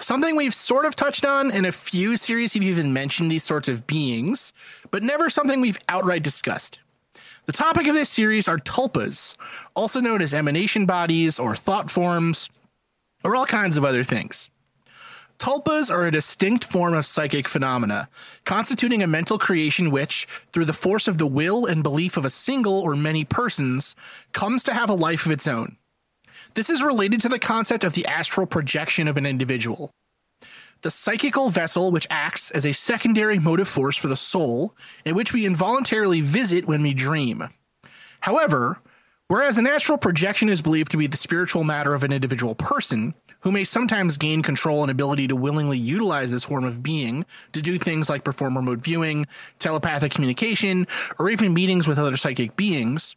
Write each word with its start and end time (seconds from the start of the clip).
Something 0.00 0.36
we've 0.36 0.54
sort 0.54 0.84
of 0.84 0.94
touched 0.94 1.24
on 1.24 1.50
in 1.50 1.64
a 1.64 1.72
few 1.72 2.16
series, 2.16 2.54
we've 2.54 2.62
even 2.62 2.92
mentioned 2.92 3.30
these 3.30 3.42
sorts 3.42 3.68
of 3.68 3.86
beings, 3.86 4.52
but 4.92 5.02
never 5.02 5.28
something 5.28 5.60
we've 5.60 5.78
outright 5.88 6.22
discussed. 6.22 6.78
The 7.46 7.52
topic 7.52 7.88
of 7.88 7.94
this 7.94 8.08
series 8.08 8.46
are 8.46 8.58
tulpas, 8.58 9.36
also 9.74 10.00
known 10.00 10.22
as 10.22 10.32
emanation 10.32 10.86
bodies 10.86 11.40
or 11.40 11.56
thought 11.56 11.90
forms, 11.90 12.48
or 13.24 13.34
all 13.34 13.46
kinds 13.46 13.76
of 13.76 13.84
other 13.84 14.04
things. 14.04 14.50
Tulpas 15.38 15.90
are 15.90 16.06
a 16.06 16.12
distinct 16.12 16.64
form 16.64 16.94
of 16.94 17.04
psychic 17.04 17.48
phenomena, 17.48 18.08
constituting 18.44 19.02
a 19.02 19.06
mental 19.08 19.38
creation 19.38 19.90
which, 19.90 20.28
through 20.52 20.64
the 20.64 20.72
force 20.72 21.08
of 21.08 21.18
the 21.18 21.26
will 21.26 21.66
and 21.66 21.82
belief 21.82 22.16
of 22.16 22.24
a 22.24 22.30
single 22.30 22.80
or 22.80 22.94
many 22.94 23.24
persons, 23.24 23.96
comes 24.32 24.62
to 24.62 24.74
have 24.74 24.90
a 24.90 24.94
life 24.94 25.26
of 25.26 25.32
its 25.32 25.48
own. 25.48 25.76
This 26.58 26.70
is 26.70 26.82
related 26.82 27.20
to 27.20 27.28
the 27.28 27.38
concept 27.38 27.84
of 27.84 27.92
the 27.92 28.04
astral 28.06 28.44
projection 28.44 29.06
of 29.06 29.16
an 29.16 29.24
individual. 29.24 29.92
The 30.82 30.90
psychical 30.90 31.50
vessel, 31.50 31.92
which 31.92 32.08
acts 32.10 32.50
as 32.50 32.66
a 32.66 32.72
secondary 32.72 33.38
motive 33.38 33.68
force 33.68 33.96
for 33.96 34.08
the 34.08 34.16
soul, 34.16 34.74
and 35.06 35.14
which 35.14 35.32
we 35.32 35.46
involuntarily 35.46 36.20
visit 36.20 36.66
when 36.66 36.82
we 36.82 36.94
dream. 36.94 37.48
However, 38.18 38.80
whereas 39.28 39.56
an 39.56 39.68
astral 39.68 39.98
projection 39.98 40.48
is 40.48 40.60
believed 40.60 40.90
to 40.90 40.96
be 40.96 41.06
the 41.06 41.16
spiritual 41.16 41.62
matter 41.62 41.94
of 41.94 42.02
an 42.02 42.12
individual 42.12 42.56
person, 42.56 43.14
who 43.42 43.52
may 43.52 43.62
sometimes 43.62 44.16
gain 44.16 44.42
control 44.42 44.82
and 44.82 44.90
ability 44.90 45.28
to 45.28 45.36
willingly 45.36 45.78
utilize 45.78 46.32
this 46.32 46.42
form 46.42 46.64
of 46.64 46.82
being 46.82 47.24
to 47.52 47.62
do 47.62 47.78
things 47.78 48.08
like 48.08 48.24
perform 48.24 48.56
remote 48.56 48.80
viewing, 48.80 49.28
telepathic 49.60 50.10
communication, 50.10 50.88
or 51.20 51.30
even 51.30 51.54
meetings 51.54 51.86
with 51.86 52.00
other 52.00 52.16
psychic 52.16 52.56
beings, 52.56 53.14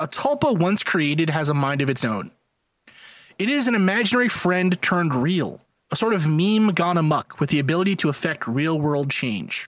a 0.00 0.08
tulpa 0.08 0.58
once 0.58 0.82
created 0.82 1.30
has 1.30 1.48
a 1.48 1.54
mind 1.54 1.82
of 1.82 1.88
its 1.88 2.04
own. 2.04 2.32
It 3.40 3.48
is 3.48 3.66
an 3.66 3.74
imaginary 3.74 4.28
friend 4.28 4.76
turned 4.82 5.14
real, 5.14 5.62
a 5.90 5.96
sort 5.96 6.12
of 6.12 6.28
meme 6.28 6.74
gone 6.74 6.98
amuck 6.98 7.40
with 7.40 7.48
the 7.48 7.58
ability 7.58 7.96
to 7.96 8.10
affect 8.10 8.46
real 8.46 8.78
world 8.78 9.10
change. 9.10 9.66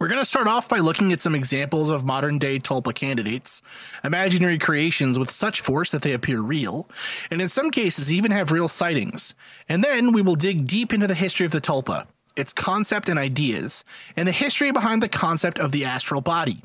We're 0.00 0.08
going 0.08 0.20
to 0.20 0.26
start 0.26 0.48
off 0.48 0.68
by 0.68 0.78
looking 0.78 1.12
at 1.12 1.20
some 1.20 1.36
examples 1.36 1.90
of 1.90 2.04
modern 2.04 2.40
day 2.40 2.58
tulpa 2.58 2.92
candidates, 2.92 3.62
imaginary 4.02 4.58
creations 4.58 5.16
with 5.16 5.30
such 5.30 5.60
force 5.60 5.92
that 5.92 6.02
they 6.02 6.12
appear 6.12 6.40
real, 6.40 6.88
and 7.30 7.40
in 7.40 7.46
some 7.46 7.70
cases 7.70 8.12
even 8.12 8.32
have 8.32 8.50
real 8.50 8.66
sightings. 8.66 9.36
And 9.68 9.84
then 9.84 10.12
we 10.12 10.20
will 10.20 10.34
dig 10.34 10.66
deep 10.66 10.92
into 10.92 11.06
the 11.06 11.14
history 11.14 11.46
of 11.46 11.52
the 11.52 11.60
tulpa, 11.60 12.08
its 12.34 12.52
concept 12.52 13.08
and 13.08 13.16
ideas, 13.16 13.84
and 14.16 14.26
the 14.26 14.32
history 14.32 14.72
behind 14.72 15.04
the 15.04 15.08
concept 15.08 15.60
of 15.60 15.70
the 15.70 15.84
astral 15.84 16.20
body. 16.20 16.62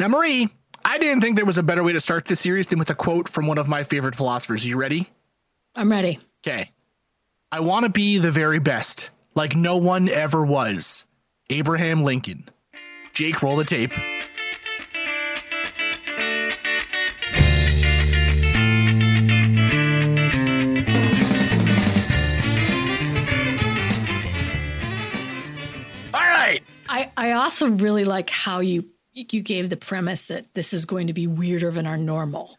Now, 0.00 0.08
Marie, 0.08 0.48
I 0.82 0.96
didn't 0.96 1.20
think 1.20 1.36
there 1.36 1.44
was 1.44 1.58
a 1.58 1.62
better 1.62 1.84
way 1.84 1.92
to 1.92 2.00
start 2.00 2.24
this 2.24 2.40
series 2.40 2.68
than 2.68 2.78
with 2.78 2.88
a 2.88 2.94
quote 2.94 3.28
from 3.28 3.46
one 3.46 3.58
of 3.58 3.68
my 3.68 3.82
favorite 3.82 4.16
philosophers. 4.16 4.64
Are 4.64 4.68
you 4.68 4.78
ready? 4.78 5.10
I'm 5.74 5.90
ready. 5.90 6.20
Okay. 6.46 6.70
I 7.50 7.60
want 7.60 7.84
to 7.84 7.90
be 7.90 8.18
the 8.18 8.30
very 8.30 8.58
best, 8.58 9.10
like 9.34 9.56
no 9.56 9.76
one 9.76 10.08
ever 10.08 10.44
was. 10.44 11.06
Abraham 11.50 12.02
Lincoln. 12.02 12.48
Jake, 13.12 13.42
roll 13.42 13.56
the 13.56 13.64
tape. 13.64 13.92
All 26.12 26.20
right. 26.20 26.60
I, 26.88 27.10
I 27.16 27.32
also 27.32 27.68
really 27.70 28.04
like 28.04 28.30
how 28.30 28.60
you 28.60 28.86
you 29.12 29.42
gave 29.42 29.70
the 29.70 29.76
premise 29.76 30.26
that 30.26 30.52
this 30.54 30.72
is 30.72 30.84
going 30.84 31.06
to 31.06 31.12
be 31.12 31.28
weirder 31.28 31.70
than 31.70 31.86
our 31.86 31.96
normal, 31.96 32.58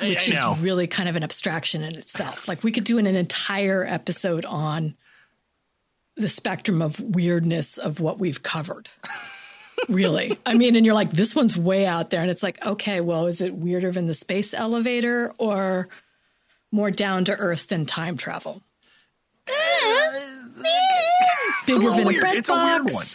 which 0.00 0.28
is 0.28 0.38
really 0.60 0.86
kind 0.86 1.08
of 1.08 1.16
an 1.16 1.24
abstraction 1.24 1.82
in 1.82 1.96
itself. 1.96 2.48
Like 2.48 2.62
we 2.62 2.72
could 2.72 2.84
do 2.84 2.98
an, 2.98 3.06
an 3.06 3.16
entire 3.16 3.84
episode 3.84 4.44
on 4.44 4.96
the 6.16 6.28
spectrum 6.28 6.82
of 6.82 7.00
weirdness 7.00 7.78
of 7.78 8.00
what 8.00 8.18
we've 8.18 8.42
covered. 8.42 8.88
really. 9.88 10.36
I 10.44 10.54
mean, 10.54 10.76
and 10.76 10.84
you're 10.84 10.94
like, 10.94 11.10
this 11.10 11.34
one's 11.34 11.56
way 11.56 11.86
out 11.86 12.10
there. 12.10 12.20
And 12.20 12.30
it's 12.30 12.42
like, 12.42 12.64
okay, 12.64 13.00
well, 13.00 13.26
is 13.26 13.40
it 13.40 13.54
weirder 13.54 13.92
than 13.92 14.06
the 14.06 14.14
space 14.14 14.52
elevator 14.52 15.32
or 15.38 15.88
more 16.70 16.90
down 16.90 17.24
to 17.26 17.32
earth 17.32 17.68
than 17.68 17.86
time 17.86 18.16
travel? 18.16 18.62
Eh, 19.48 19.52
Bigger 21.66 21.78
little 21.78 21.98
than 21.98 22.16
a 22.16 22.20
bread 22.20 22.36
It's 22.36 22.48
a 22.48 22.54
weird 22.54 22.92
one. 22.92 23.06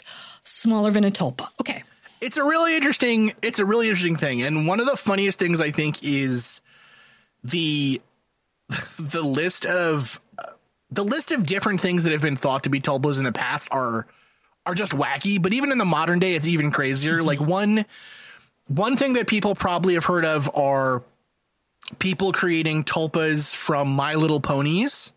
Smaller 0.44 0.92
than 0.92 1.04
a 1.04 1.12
tulpa. 1.12 1.48
Okay. 1.60 1.84
it's 2.22 2.38
a 2.38 2.44
really 2.44 2.76
interesting 2.76 3.34
it's 3.42 3.60
a 3.60 3.66
really 3.66 3.88
interesting 3.88 4.16
thing 4.16 4.42
and 4.42 4.68
one 4.68 4.80
of 4.80 4.86
the 4.86 4.96
funniest 4.96 5.40
things 5.40 5.60
i 5.60 5.72
think 5.72 6.04
is 6.04 6.62
the 7.44 8.02
the 9.00 9.22
list 9.22 9.66
of 9.66 10.20
the 10.92 11.04
list 11.04 11.32
of 11.32 11.46
different 11.46 11.82
things 11.82 12.04
that 12.04 12.12
have 12.12 12.22
been 12.22 12.36
thought 12.36 12.64
to 12.64 12.70
be 12.70 12.80
tulpas 12.80 13.18
in 13.18 13.24
the 13.24 13.32
past 13.32 13.68
are 13.72 14.06
are 14.66 14.74
just 14.76 14.94
wacky 14.94 15.42
but 15.42 15.54
even 15.54 15.72
in 15.72 15.78
the 15.78 15.86
modern 15.86 16.20
day 16.20 16.36
it's 16.36 16.48
even 16.48 16.72
crazier 16.72 17.22
like 17.24 17.40
one 17.42 17.86
one 18.68 18.96
thing 18.96 19.14
that 19.14 19.28
people 19.28 19.56
probably 19.56 19.96
have 19.96 20.06
heard 20.06 20.24
of 20.26 20.50
are 20.56 21.04
people 22.00 22.32
creating 22.32 22.84
tulpas 22.84 23.54
from 23.54 23.94
my 23.94 24.14
little 24.16 24.40
ponies 24.40 25.12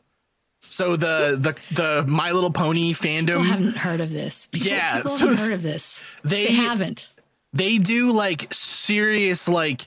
so 0.69 0.97
the 0.97 1.37
the 1.39 1.75
the 1.75 2.05
my 2.09 2.33
little 2.33 2.51
pony 2.51 2.93
People 2.93 3.09
fandom 3.09 3.45
haven't 3.47 3.77
heard 3.77 4.01
of 4.01 4.11
this. 4.11 4.49
People, 4.51 4.67
Yeah, 4.69 4.97
people 4.97 5.11
so 5.13 5.29
haven't 5.29 5.39
heard 5.45 5.53
of 5.53 5.63
this. 5.63 6.03
they- 6.25 6.47
They, 6.47 6.53
haven't. 6.55 7.09
they 7.53 7.79
do 7.79 8.11
like 8.11 8.53
serious 8.53 9.49
like 9.49 9.87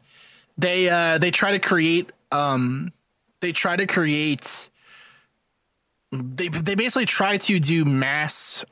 they 0.57 0.87
uh 0.89 1.17
they 1.17 1.31
try 1.31 1.51
to 1.51 1.59
create 1.59 2.11
um 2.31 2.91
they 3.41 3.51
try 3.51 3.75
to 3.75 3.87
create 3.87 4.69
they 6.11 6.47
they 6.47 6.75
basically 6.75 7.05
try 7.05 7.37
to 7.37 7.59
do 7.59 7.85
mass 7.85 8.65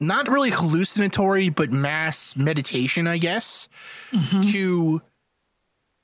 not 0.00 0.28
really 0.28 0.50
hallucinatory 0.50 1.48
but 1.48 1.70
mass 1.72 2.36
meditation 2.36 3.06
i 3.06 3.18
guess 3.18 3.68
to 4.42 5.00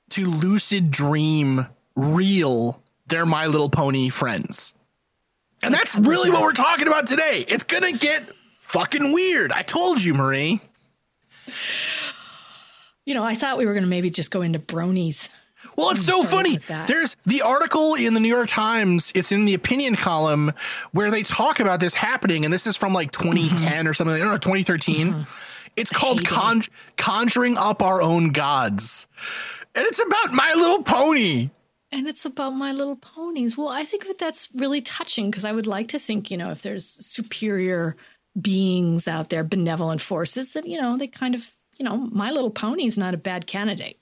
to 0.09 0.25
lucid 0.25 0.91
dream 0.91 1.65
real 1.95 2.81
they're 3.11 3.25
my 3.25 3.45
little 3.45 3.69
pony 3.69 4.09
friends. 4.09 4.73
And 5.61 5.73
that's 5.73 5.95
really 5.95 6.31
what 6.31 6.41
we're 6.41 6.53
talking 6.53 6.87
about 6.87 7.05
today. 7.05 7.45
It's 7.47 7.65
gonna 7.65 7.91
get 7.91 8.23
fucking 8.59 9.13
weird. 9.13 9.51
I 9.51 9.61
told 9.61 10.01
you 10.01 10.15
marie. 10.15 10.59
You 13.05 13.13
know, 13.13 13.23
I 13.23 13.35
thought 13.35 13.57
we 13.57 13.65
were 13.65 13.73
going 13.73 13.83
to 13.83 13.89
maybe 13.89 14.09
just 14.09 14.31
go 14.31 14.41
into 14.41 14.59
bronies. 14.59 15.27
Well, 15.77 15.91
it's 15.91 16.05
so 16.05 16.23
funny. 16.23 16.59
There's 16.87 17.15
the 17.25 17.41
article 17.41 17.95
in 17.95 18.13
the 18.13 18.19
New 18.19 18.27
York 18.27 18.49
Times. 18.49 19.11
It's 19.15 19.31
in 19.31 19.45
the 19.45 19.53
opinion 19.53 19.95
column 19.95 20.53
where 20.91 21.11
they 21.11 21.23
talk 21.23 21.59
about 21.59 21.79
this 21.79 21.95
happening, 21.95 22.45
and 22.45 22.53
this 22.53 22.67
is 22.67 22.75
from 22.75 22.93
like 22.93 23.11
mm-hmm. 23.11 23.31
2010 23.31 23.87
or 23.87 23.93
something. 23.93 24.15
I 24.15 24.19
don't 24.19 24.31
know, 24.31 24.37
2013. 24.37 25.13
Mm-hmm. 25.13 25.21
It's 25.75 25.89
called 25.89 26.27
Con- 26.27 26.63
"Conjuring 26.97 27.57
Up 27.57 27.81
Our 27.81 28.01
Own 28.01 28.29
Gods," 28.29 29.07
and 29.73 29.85
it's 29.85 29.99
about 29.99 30.33
My 30.33 30.53
Little 30.55 30.83
Pony. 30.83 31.49
And 31.93 32.07
it's 32.07 32.23
about 32.23 32.51
My 32.51 32.71
Little 32.71 32.95
Ponies. 32.95 33.57
Well, 33.57 33.67
I 33.67 33.83
think 33.83 34.07
that 34.07 34.17
that's 34.17 34.47
really 34.53 34.81
touching 34.81 35.29
because 35.29 35.43
I 35.43 35.51
would 35.51 35.67
like 35.67 35.89
to 35.89 35.99
think, 35.99 36.31
you 36.31 36.37
know, 36.37 36.51
if 36.51 36.61
there's 36.61 36.85
superior 37.05 37.97
beings 38.39 39.09
out 39.09 39.29
there, 39.29 39.43
benevolent 39.43 39.99
forces, 39.99 40.53
that, 40.53 40.65
you 40.65 40.81
know, 40.81 40.97
they 40.97 41.07
kind 41.07 41.35
of, 41.35 41.49
you 41.77 41.83
know, 41.83 41.97
My 41.97 42.31
Little 42.31 42.49
Pony 42.49 42.85
is 42.85 42.97
not 42.97 43.13
a 43.13 43.17
bad 43.17 43.45
candidate. 43.45 43.99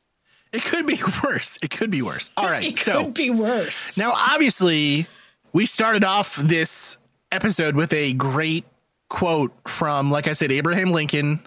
It 0.51 0.63
could 0.63 0.86
be 0.86 1.00
worse. 1.24 1.57
It 1.62 1.69
could 1.69 1.90
be 1.90 2.01
worse. 2.01 2.31
All 2.38 2.50
right, 2.50 2.63
It 2.68 2.78
so 2.78 3.06
could 3.06 3.13
be 3.13 3.30
worse. 3.30 3.98
Now, 3.98 4.13
obviously, 4.13 5.07
we 5.54 5.66
started 5.66 6.04
off 6.04 6.36
this 6.36 6.98
episode 7.31 7.75
with 7.75 7.94
a 7.94 8.13
great 8.13 8.66
quote 9.10 9.51
from, 9.68 10.12
like 10.12 10.28
I 10.28 10.34
said, 10.34 10.51
Abraham 10.51 10.92
Lincoln, 10.92 11.40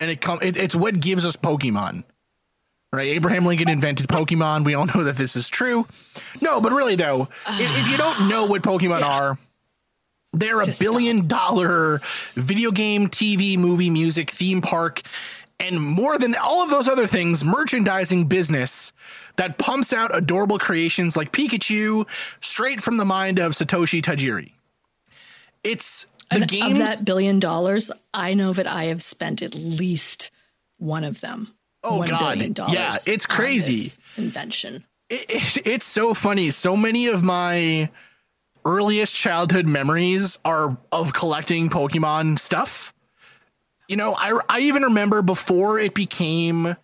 and 0.00 0.10
it 0.10 0.20
come 0.20 0.38
it, 0.42 0.56
it's 0.56 0.74
what 0.74 1.00
gives 1.00 1.24
us 1.24 1.36
Pokemon. 1.36 2.04
Right, 2.94 3.08
Abraham 3.08 3.46
Lincoln 3.46 3.70
invented 3.70 4.06
Pokemon. 4.08 4.66
We 4.66 4.74
all 4.74 4.84
know 4.94 5.04
that 5.04 5.16
this 5.16 5.34
is 5.34 5.48
true. 5.48 5.86
No, 6.42 6.60
but 6.60 6.72
really 6.72 6.94
though, 6.96 7.28
if, 7.48 7.78
if 7.80 7.88
you 7.88 7.96
don't 7.96 8.28
know 8.28 8.46
what 8.46 8.62
Pokemon 8.62 9.02
are, 9.02 9.38
they're 10.34 10.60
a 10.60 10.66
Just 10.66 10.80
billion 10.80 11.26
dollar 11.26 12.00
video 12.34 12.70
game, 12.70 13.08
TV, 13.08 13.56
movie, 13.58 13.90
music, 13.90 14.30
theme 14.30 14.60
park, 14.60 15.02
and 15.62 15.80
more 15.80 16.18
than 16.18 16.34
all 16.34 16.62
of 16.62 16.70
those 16.70 16.88
other 16.88 17.06
things, 17.06 17.44
merchandising 17.44 18.26
business 18.26 18.92
that 19.36 19.58
pumps 19.58 19.92
out 19.92 20.14
adorable 20.14 20.58
creations 20.58 21.16
like 21.16 21.32
Pikachu 21.32 22.06
straight 22.40 22.80
from 22.80 22.96
the 22.96 23.04
mind 23.04 23.38
of 23.38 23.52
Satoshi 23.52 24.02
Tajiri. 24.02 24.52
It's 25.62 26.06
the 26.30 26.40
and 26.40 26.48
games 26.48 26.80
of 26.80 26.86
that 26.86 27.04
billion 27.04 27.38
dollars, 27.38 27.90
I 28.12 28.34
know 28.34 28.52
that 28.52 28.66
I 28.66 28.84
have 28.86 29.02
spent 29.02 29.42
at 29.42 29.54
least 29.54 30.30
one 30.78 31.04
of 31.04 31.20
them. 31.20 31.54
Oh, 31.84 32.00
$1 32.00 32.54
God. 32.54 32.72
Yeah, 32.72 32.96
it's 33.06 33.26
crazy. 33.26 33.92
invention. 34.16 34.84
it, 35.10 35.26
it, 35.28 35.66
it's 35.66 35.86
so 35.86 36.14
funny. 36.14 36.50
So 36.50 36.76
many 36.76 37.06
of 37.06 37.22
my 37.22 37.90
earliest 38.64 39.14
childhood 39.14 39.66
memories 39.66 40.38
are 40.44 40.76
of 40.90 41.12
collecting 41.12 41.68
Pokemon 41.70 42.38
stuff. 42.38 42.94
You 43.92 43.96
know, 43.96 44.14
I 44.16 44.40
I 44.48 44.60
even 44.60 44.84
remember 44.84 45.20
before 45.20 45.78
it 45.78 45.92
became 45.92 46.76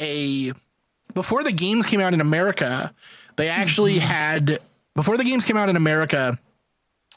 a 0.00 0.54
before 1.12 1.42
the 1.42 1.52
games 1.52 1.84
came 1.84 2.00
out 2.00 2.14
in 2.14 2.22
America, 2.22 2.94
they 3.36 3.50
actually 3.50 3.98
had 3.98 4.58
before 4.94 5.18
the 5.18 5.24
games 5.24 5.44
came 5.44 5.58
out 5.58 5.68
in 5.68 5.76
America, 5.76 6.38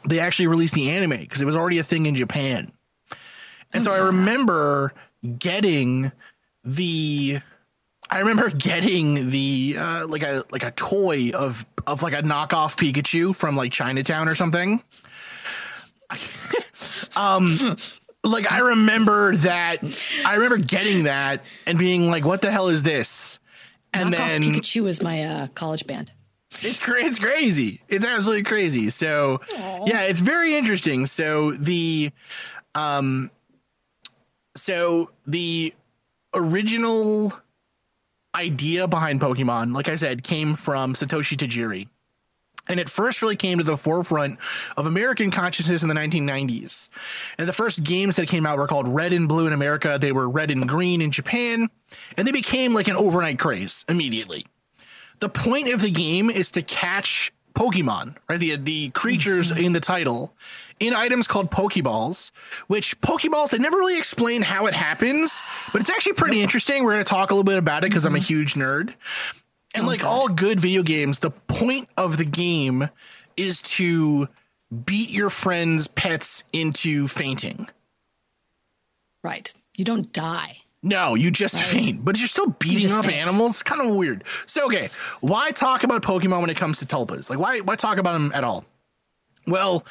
they 0.04 0.20
actually 0.20 0.48
released 0.48 0.74
the 0.74 0.92
anime 0.92 1.20
because 1.22 1.40
it 1.40 1.46
was 1.46 1.56
already 1.56 1.78
a 1.78 1.84
thing 1.84 2.06
in 2.06 2.16
Japan. 2.16 2.70
And 3.72 3.82
so 3.82 3.94
I 3.94 4.00
remember 4.00 4.92
getting 5.38 6.12
the 6.66 7.40
I 8.10 8.20
remember 8.20 8.50
getting 8.58 9.30
the 9.30 9.78
uh, 9.80 10.06
like 10.06 10.24
a 10.24 10.44
like 10.52 10.66
a 10.66 10.72
toy 10.72 11.32
of 11.34 11.66
of 11.88 12.04
like 12.04 12.14
a 12.14 12.24
knockoff 12.24 12.76
Pikachu 12.76 13.34
from 13.34 13.56
like 13.56 13.72
Chinatown 13.72 14.28
or 14.28 14.36
something. 14.36 14.84
um 17.16 17.78
like 18.24 18.52
I 18.52 18.60
remember 18.60 19.36
that 19.38 19.78
I 20.26 20.36
remember 20.36 20.58
getting 20.58 21.04
that 21.04 21.44
and 21.66 21.78
being 21.78 22.10
like 22.10 22.26
what 22.26 22.42
the 22.42 22.52
hell 22.52 22.68
is 22.68 22.84
this? 22.84 23.40
And 23.94 24.14
Knockoff 24.14 24.18
then 24.18 24.44
Pikachu 24.44 24.84
was 24.84 25.02
my 25.02 25.24
uh, 25.24 25.48
college 25.56 25.88
band. 25.88 26.12
it's 26.62 26.80
cra- 26.80 27.04
it's 27.04 27.20
crazy. 27.20 27.82
It's 27.88 28.06
absolutely 28.06 28.44
crazy. 28.44 28.90
So 28.90 29.42
yeah, 29.86 30.02
it's 30.02 30.20
very 30.20 30.56
interesting. 30.56 31.06
So 31.06 31.52
the 31.54 32.12
um 32.76 33.32
so 34.56 35.12
the 35.26 35.74
original 36.34 37.34
idea 38.36 38.88
behind 38.88 39.22
Pokemon, 39.22 39.74
like 39.74 39.88
I 39.88 39.96
said, 39.96 40.24
came 40.24 40.56
from 40.56 40.94
Satoshi 40.94 41.36
Tajiri. 41.38 41.88
And 42.70 42.80
it 42.80 42.90
first 42.90 43.22
really 43.22 43.36
came 43.36 43.58
to 43.58 43.64
the 43.64 43.76
forefront 43.76 44.40
of 44.78 44.86
American 44.86 45.32
consciousness 45.32 45.84
in 45.84 45.90
the 45.90 45.96
1990s. 45.96 46.88
And 47.38 47.50
the 47.50 47.54
first 47.54 47.84
games 47.84 48.16
that 48.16 48.30
came 48.30 48.46
out 48.46 48.58
were 48.58 48.68
called 48.68 48.88
Red 48.88 49.12
and 49.12 49.28
Blue 49.28 49.48
in 49.48 49.54
America. 49.54 49.98
They 50.00 50.14
were 50.14 50.30
Red 50.30 50.52
and 50.52 50.70
Green 50.70 51.02
in 51.02 51.12
Japan. 51.12 51.70
And 52.16 52.26
they 52.26 52.32
became 52.32 52.74
like 52.74 52.88
an 52.88 52.96
overnight 52.96 53.40
craze 53.40 53.84
immediately 53.90 54.46
the 55.20 55.30
point 55.30 55.70
of 55.70 55.82
the 55.82 55.92
game 55.92 56.30
is 56.30 56.52
to 56.52 56.62
catch 56.62 57.32
Pokemon, 57.54 58.16
right? 58.28 58.40
The 58.40 58.56
the 58.56 58.90
creatures 58.92 59.52
mm-hmm. 59.52 59.66
in 59.66 59.74
the 59.74 59.80
title 59.80 60.34
in 60.80 60.94
items 60.94 61.28
called 61.28 61.52
Pokeballs, 61.52 62.32
which 62.68 63.00
Pokeballs, 63.02 63.50
they 63.50 63.58
never 63.58 63.78
really 63.78 63.98
explain 63.98 64.42
how 64.42 64.66
it 64.66 64.74
happens, 64.74 65.42
but 65.74 65.82
it's 65.82 65.90
actually 65.90 66.14
pretty 66.14 66.42
interesting. 66.42 66.84
We're 66.84 66.94
going 66.94 67.04
to 67.04 67.10
talk 67.10 67.32
a 67.32 67.34
little 67.34 67.44
bit 67.44 67.58
about 67.58 67.84
it 67.84 67.90
because 67.90 68.06
I'm 68.06 68.16
a 68.16 68.20
mm-hmm. 68.20 68.26
huge 68.26 68.54
nerd. 68.54 68.94
And 69.76 69.86
like 69.86 70.04
all 70.04 70.28
good 70.28 70.60
video 70.60 70.84
games, 70.84 71.20
the 71.20 71.32
point 71.32 71.88
of 71.96 72.18
the 72.18 72.26
game 72.26 72.90
is 73.38 73.62
to 73.62 74.28
beat 74.86 75.10
your 75.10 75.30
friend's 75.30 75.88
pets 75.88 76.44
into 76.52 77.08
fainting. 77.08 77.70
Right. 79.24 79.54
You 79.76 79.86
don't 79.86 80.12
die. 80.12 80.58
No, 80.82 81.16
you 81.16 81.30
just 81.30 81.62
faint, 81.62 82.06
but 82.06 82.18
you're 82.18 82.28
still 82.28 82.52
beating 82.52 82.80
just 82.80 82.98
up 82.98 83.06
faint. 83.06 83.18
animals. 83.18 83.64
Kind 83.64 83.82
of 83.82 83.94
weird. 83.96 84.24
So, 84.46 84.66
okay, 84.68 84.90
why 85.20 85.52
talk 85.52 85.84
about 85.84 86.02
Pokemon 86.04 86.40
when 86.42 86.50
it 86.50 86.58
comes 86.58 86.80
to 86.80 86.86
tulpas? 86.86 87.30
Like, 87.30 87.38
why 87.38 87.60
why 87.60 87.76
talk 87.76 87.98
about 87.98 88.14
them 88.14 88.32
at 88.34 88.46
all? 88.46 88.64
Well, 89.46 89.86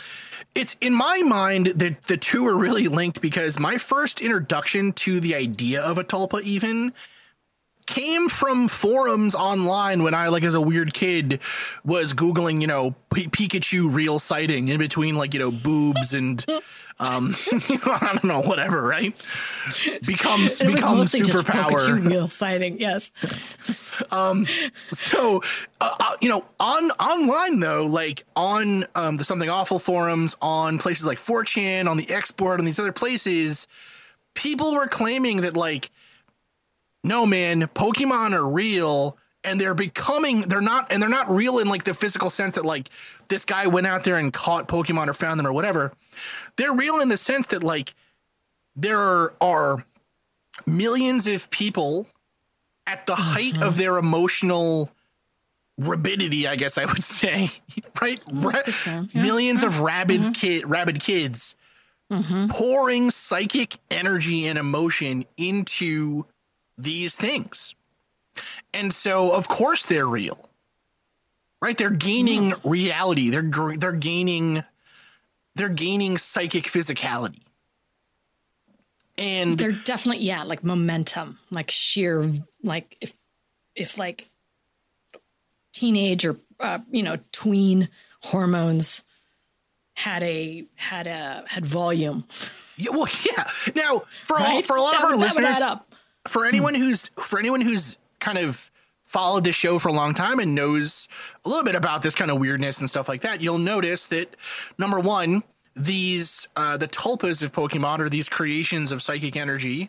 it's 0.55 0.77
in 0.81 0.95
my 0.95 1.21
mind 1.23 1.67
that 1.77 2.05
the 2.05 2.17
two 2.17 2.47
are 2.47 2.57
really 2.57 2.89
linked 2.89 3.21
because 3.21 3.59
my 3.59 3.77
first 3.77 4.23
introduction 4.23 4.93
to 4.95 5.21
the 5.21 5.35
idea 5.35 5.83
of 5.83 5.99
a 5.99 6.05
tulpa 6.05 6.43
even 6.43 6.95
came 7.89 8.29
from 8.29 8.69
forums 8.69 9.35
online 9.35 10.03
when 10.03 10.13
I 10.15 10.29
like 10.29 10.45
as 10.45 10.55
a 10.55 10.61
weird 10.61 10.93
kid 10.93 11.41
was 11.85 12.13
googling, 12.13 12.61
you 12.61 12.67
know, 12.67 12.95
P- 13.13 13.29
Pikachu 13.29 13.93
real 13.93 14.19
sighting 14.19 14.69
in 14.69 14.79
between 14.79 15.15
like, 15.17 15.33
you 15.33 15.41
know, 15.41 15.51
boobs 15.51 16.13
and 16.13 16.45
um 17.01 17.35
I 17.53 18.11
don't 18.13 18.25
know, 18.25 18.43
whatever, 18.43 18.83
right? 18.83 19.15
Becomes 20.05 20.61
It 20.61 20.69
was 20.69 20.77
becomes 20.77 21.13
superpower. 21.13 21.71
Pikachu 21.79 22.07
real 22.11 22.29
sighting. 22.29 22.79
Yes. 22.79 23.11
um 24.11 24.47
so 24.93 25.43
uh, 25.81 25.95
uh, 25.99 26.13
you 26.21 26.29
know 26.29 26.45
on 26.61 26.91
online 26.93 27.59
though 27.61 27.87
like 27.87 28.25
on 28.37 28.85
um 28.95 29.17
the 29.17 29.25
something 29.25 29.49
awful 29.49 29.79
forums 29.79 30.37
on 30.43 30.79
places 30.79 31.05
like 31.07 31.19
4chan 31.19 31.89
on 31.89 31.97
the 31.97 32.09
export 32.11 32.61
on 32.61 32.67
these 32.67 32.79
other 32.79 32.93
places 32.93 33.67
people 34.35 34.75
were 34.75 34.87
claiming 34.87 35.41
that 35.41 35.57
like 35.57 35.91
no 37.09 37.27
man 37.27 37.63
pokemon 37.75 38.33
are 38.33 38.47
real 38.47 39.17
and 39.43 39.61
they're 39.61 39.75
becoming 39.75 40.43
they're 40.43 40.61
not 40.61 40.93
and 40.93 41.03
they're 41.03 41.09
not 41.09 41.31
real 41.31 41.59
in 41.59 41.69
like 41.69 41.85
the 41.85 41.95
physical 41.95 42.31
sense 42.31 42.55
that 42.55 42.65
like 42.65 42.91
this 43.29 43.45
guy 43.45 43.67
went 43.67 43.87
out 43.87 44.05
there 44.05 44.17
and 44.17 44.33
caught 44.33 44.69
pokemon 44.69 45.09
or 45.09 45.15
found 45.15 45.39
them 45.39 45.47
or 45.47 45.53
whatever. 45.53 45.93
They're 46.57 46.73
real 46.73 47.01
in 47.01 47.09
the 47.09 47.17
sense 47.17 47.47
that 47.49 47.63
like 47.63 47.95
there 48.77 49.33
are 49.43 49.85
millions 50.67 51.27
of 51.27 51.51
people 51.51 52.07
at 52.87 53.07
the 53.07 53.15
height 53.15 53.57
of 53.57 53.61
mm-hmm. 53.61 53.79
their 53.79 53.97
emotional 53.99 54.91
rabidity, 55.79 56.49
I 56.49 56.57
guess 56.57 56.79
I 56.79 56.87
would 56.87 57.05
say, 57.05 57.51
right? 58.01 58.21
Ra- 58.33 58.63
yeah. 58.87 59.05
Millions 59.15 59.63
of 59.63 59.75
mm-hmm. 59.75 59.85
rabid 59.85 60.21
mm-hmm. 60.21 60.33
kid, 60.33 60.69
rabid 60.69 61.01
kids 61.01 61.55
pouring 62.49 63.11
psychic 63.11 63.79
energy 63.91 64.47
and 64.47 64.59
emotion 64.59 65.27
into 65.37 66.25
these 66.79 67.15
things, 67.17 67.75
and 68.73 68.93
so 68.93 69.33
of 69.35 69.49
course 69.49 69.85
they're 69.85 70.07
real, 70.07 70.49
right? 71.61 71.77
They're 71.77 71.91
gaining 71.91 72.55
reality. 72.65 73.29
They're 73.31 73.77
they're 73.77 73.93
gaining 73.93 74.63
they're 75.55 75.69
gaining 75.69 76.17
psychic 76.19 76.65
physicality, 76.65 77.41
and 79.17 79.59
They're 79.59 79.73
definitely, 79.73 80.23
yeah, 80.25 80.45
like 80.45 80.63
momentum, 80.63 81.39
like 81.51 81.71
sheer, 81.73 82.31
like 82.63 82.97
if, 83.01 83.13
if 83.75 83.99
like 83.99 84.29
teenage 85.73 86.25
or, 86.25 86.37
uh, 86.61 86.79
you 86.91 87.03
know, 87.03 87.17
tween 87.33 87.89
hormones 88.23 89.03
had 89.95 90.23
a, 90.23 90.65
had 90.77 91.09
a, 91.09 91.43
had 91.49 91.67
volume. 91.67 92.25
Yeah, 92.77 92.91
well, 92.93 93.09
yeah. 93.27 93.49
Now, 93.75 94.03
for 94.23 94.39
all, 94.39 94.45
Right? 94.45 94.65
for 94.65 94.77
a 94.77 94.81
lot 94.83 94.93
That 94.93 94.99
of 95.03 95.05
our 95.07 95.11
would- 95.17 95.21
listeners. 95.21 95.59
For 96.29 96.47
anyone 96.47 96.75
who's 96.75 97.11
for 97.17 97.39
anyone 97.39 97.61
who's 97.61 97.99
kind 98.21 98.39
of 98.39 98.71
followed 99.03 99.45
this 99.45 99.57
show 99.57 99.79
for 99.79 99.89
a 99.89 99.93
long 99.93 100.13
time 100.13 100.39
and 100.39 100.55
knows 100.55 101.09
a 101.45 101.49
little 101.49 101.65
bit 101.65 101.75
about 101.75 102.03
this 102.03 102.15
kind 102.15 102.31
of 102.31 102.39
weirdness 102.39 102.81
and 102.81 102.91
stuff 102.91 103.09
like 103.09 103.23
that, 103.23 103.41
you'll 103.41 103.57
notice 103.57 104.09
that 104.09 104.37
number 104.77 105.01
one, 105.01 105.43
these 105.75 106.47
uh, 106.57 106.77
the 106.77 106.89
tulpas 106.89 107.43
of 107.43 107.53
Pokemon 107.53 108.01
or 108.01 108.09
these 108.09 108.29
creations 108.29 108.93
of 108.93 109.03
psychic 109.03 109.37
energy 109.37 109.89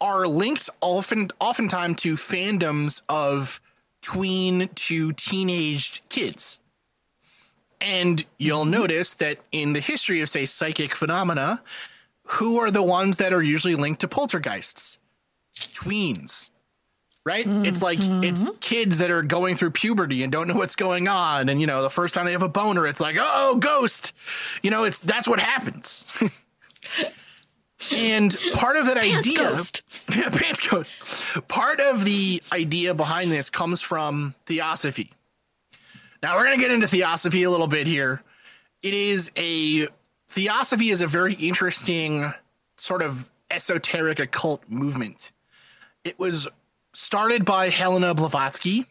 are 0.00 0.26
linked 0.26 0.68
often 0.80 1.30
oftentimes 1.40 1.96
to 2.02 2.14
fandoms 2.16 3.02
of 3.08 3.60
tween 4.02 4.68
to 4.74 5.12
teenaged 5.12 6.02
kids. 6.08 6.58
And 7.80 8.24
you'll 8.38 8.66
notice 8.66 9.14
that 9.14 9.38
in 9.52 9.72
the 9.72 9.80
history 9.80 10.20
of, 10.20 10.28
say, 10.28 10.44
psychic 10.44 10.94
phenomena, 10.94 11.62
who 12.24 12.58
are 12.58 12.70
the 12.70 12.82
ones 12.82 13.16
that 13.16 13.32
are 13.32 13.42
usually 13.42 13.74
linked 13.74 14.02
to 14.02 14.08
poltergeists? 14.08 14.98
Tweens. 15.54 16.50
Right? 17.24 17.46
Mm-hmm. 17.46 17.66
It's 17.66 17.82
like 17.82 17.98
it's 17.98 18.44
mm-hmm. 18.44 18.56
kids 18.60 18.98
that 18.98 19.10
are 19.10 19.22
going 19.22 19.54
through 19.54 19.72
puberty 19.72 20.22
and 20.22 20.32
don't 20.32 20.48
know 20.48 20.54
what's 20.54 20.74
going 20.74 21.06
on. 21.06 21.48
And 21.48 21.60
you 21.60 21.66
know, 21.66 21.82
the 21.82 21.90
first 21.90 22.14
time 22.14 22.24
they 22.24 22.32
have 22.32 22.42
a 22.42 22.48
boner, 22.48 22.86
it's 22.86 23.00
like, 23.00 23.16
oh, 23.18 23.56
ghost. 23.56 24.14
You 24.62 24.70
know, 24.70 24.84
it's 24.84 25.00
that's 25.00 25.28
what 25.28 25.38
happens. 25.38 26.06
and 27.92 28.34
part 28.54 28.76
of 28.76 28.86
that 28.86 28.96
Pants 28.96 29.28
idea 29.28 29.36
ghost. 29.36 29.82
yeah, 30.10 30.30
pants 30.30 30.66
ghost. 30.66 30.94
Part 31.48 31.80
of 31.80 32.04
the 32.04 32.42
idea 32.52 32.94
behind 32.94 33.32
this 33.32 33.50
comes 33.50 33.80
from 33.80 34.34
theosophy. 34.46 35.12
Now 36.22 36.36
we're 36.36 36.44
gonna 36.44 36.58
get 36.58 36.70
into 36.70 36.86
theosophy 36.86 37.42
a 37.42 37.50
little 37.50 37.66
bit 37.66 37.86
here. 37.86 38.22
It 38.82 38.94
is 38.94 39.30
a 39.36 39.88
theosophy 40.28 40.90
is 40.90 41.00
a 41.00 41.06
very 41.06 41.34
interesting 41.34 42.32
sort 42.76 43.02
of 43.02 43.30
esoteric 43.50 44.20
occult 44.20 44.62
movement. 44.68 45.32
It 46.04 46.18
was 46.18 46.48
started 46.92 47.44
by 47.44 47.68
Helena 47.68 48.14
Blavatsky, 48.14 48.86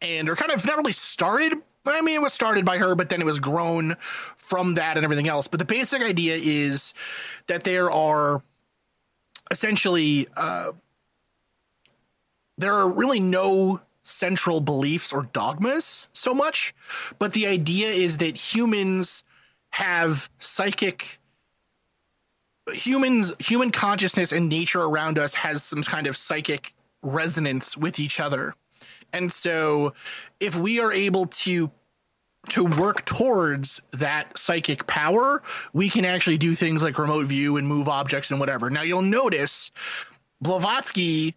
and 0.00 0.28
or 0.28 0.36
kind 0.36 0.52
of 0.52 0.64
not 0.66 0.76
really 0.76 0.92
started. 0.92 1.54
I 1.84 2.00
mean, 2.00 2.16
it 2.16 2.22
was 2.22 2.32
started 2.32 2.64
by 2.64 2.78
her, 2.78 2.94
but 2.94 3.08
then 3.08 3.20
it 3.20 3.24
was 3.24 3.38
grown 3.38 3.96
from 4.36 4.74
that 4.74 4.96
and 4.96 5.04
everything 5.04 5.28
else. 5.28 5.46
But 5.46 5.58
the 5.58 5.64
basic 5.64 6.02
idea 6.02 6.36
is 6.36 6.94
that 7.46 7.64
there 7.64 7.90
are 7.90 8.42
essentially 9.50 10.26
uh, 10.36 10.72
there 12.58 12.74
are 12.74 12.88
really 12.88 13.20
no 13.20 13.80
central 14.02 14.60
beliefs 14.60 15.12
or 15.12 15.28
dogmas 15.32 16.08
so 16.12 16.32
much, 16.34 16.74
but 17.18 17.32
the 17.32 17.46
idea 17.46 17.88
is 17.88 18.18
that 18.18 18.36
humans 18.36 19.24
have 19.70 20.30
psychic 20.38 21.18
humans 22.72 23.32
human 23.38 23.70
consciousness 23.70 24.32
and 24.32 24.48
nature 24.48 24.82
around 24.82 25.18
us 25.18 25.34
has 25.34 25.62
some 25.62 25.82
kind 25.82 26.06
of 26.06 26.16
psychic 26.16 26.74
resonance 27.02 27.76
with 27.76 27.98
each 27.98 28.20
other. 28.20 28.54
And 29.12 29.32
so 29.32 29.92
if 30.40 30.56
we 30.56 30.80
are 30.80 30.92
able 30.92 31.26
to 31.26 31.70
to 32.50 32.64
work 32.64 33.04
towards 33.04 33.80
that 33.92 34.38
psychic 34.38 34.86
power, 34.86 35.42
we 35.72 35.88
can 35.88 36.04
actually 36.04 36.38
do 36.38 36.54
things 36.54 36.82
like 36.82 36.98
remote 36.98 37.26
view 37.26 37.56
and 37.56 37.66
move 37.66 37.88
objects 37.88 38.30
and 38.30 38.38
whatever. 38.38 38.70
Now 38.70 38.82
you'll 38.82 39.02
notice 39.02 39.72
Blavatsky 40.40 41.34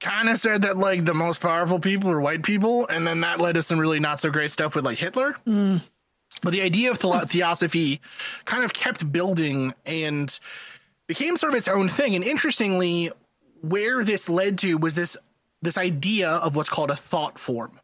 kind 0.00 0.28
of 0.28 0.38
said 0.38 0.62
that 0.62 0.76
like 0.76 1.04
the 1.04 1.14
most 1.14 1.40
powerful 1.40 1.78
people 1.78 2.10
are 2.10 2.20
white 2.20 2.42
people, 2.42 2.86
and 2.88 3.06
then 3.06 3.20
that 3.20 3.40
led 3.40 3.54
to 3.54 3.62
some 3.62 3.78
really 3.78 4.00
not 4.00 4.20
so 4.20 4.30
great 4.30 4.52
stuff 4.52 4.74
with 4.74 4.84
like 4.84 4.98
Hitler. 4.98 5.36
Mm. 5.46 5.80
But 6.40 6.52
the 6.52 6.62
idea 6.62 6.90
of 6.90 6.98
the- 6.98 7.26
theosophy 7.26 8.00
kind 8.44 8.64
of 8.64 8.72
kept 8.72 9.10
building 9.12 9.74
and 9.84 10.38
became 11.06 11.36
sort 11.36 11.52
of 11.52 11.58
its 11.58 11.68
own 11.68 11.88
thing. 11.88 12.14
And 12.14 12.24
interestingly, 12.24 13.10
where 13.60 14.02
this 14.04 14.28
led 14.28 14.58
to 14.58 14.78
was 14.78 14.94
this 14.94 15.16
this 15.62 15.76
idea 15.76 16.30
of 16.30 16.56
what's 16.56 16.70
called 16.70 16.90
a 16.90 16.96
thought 16.96 17.38
form. 17.38 17.78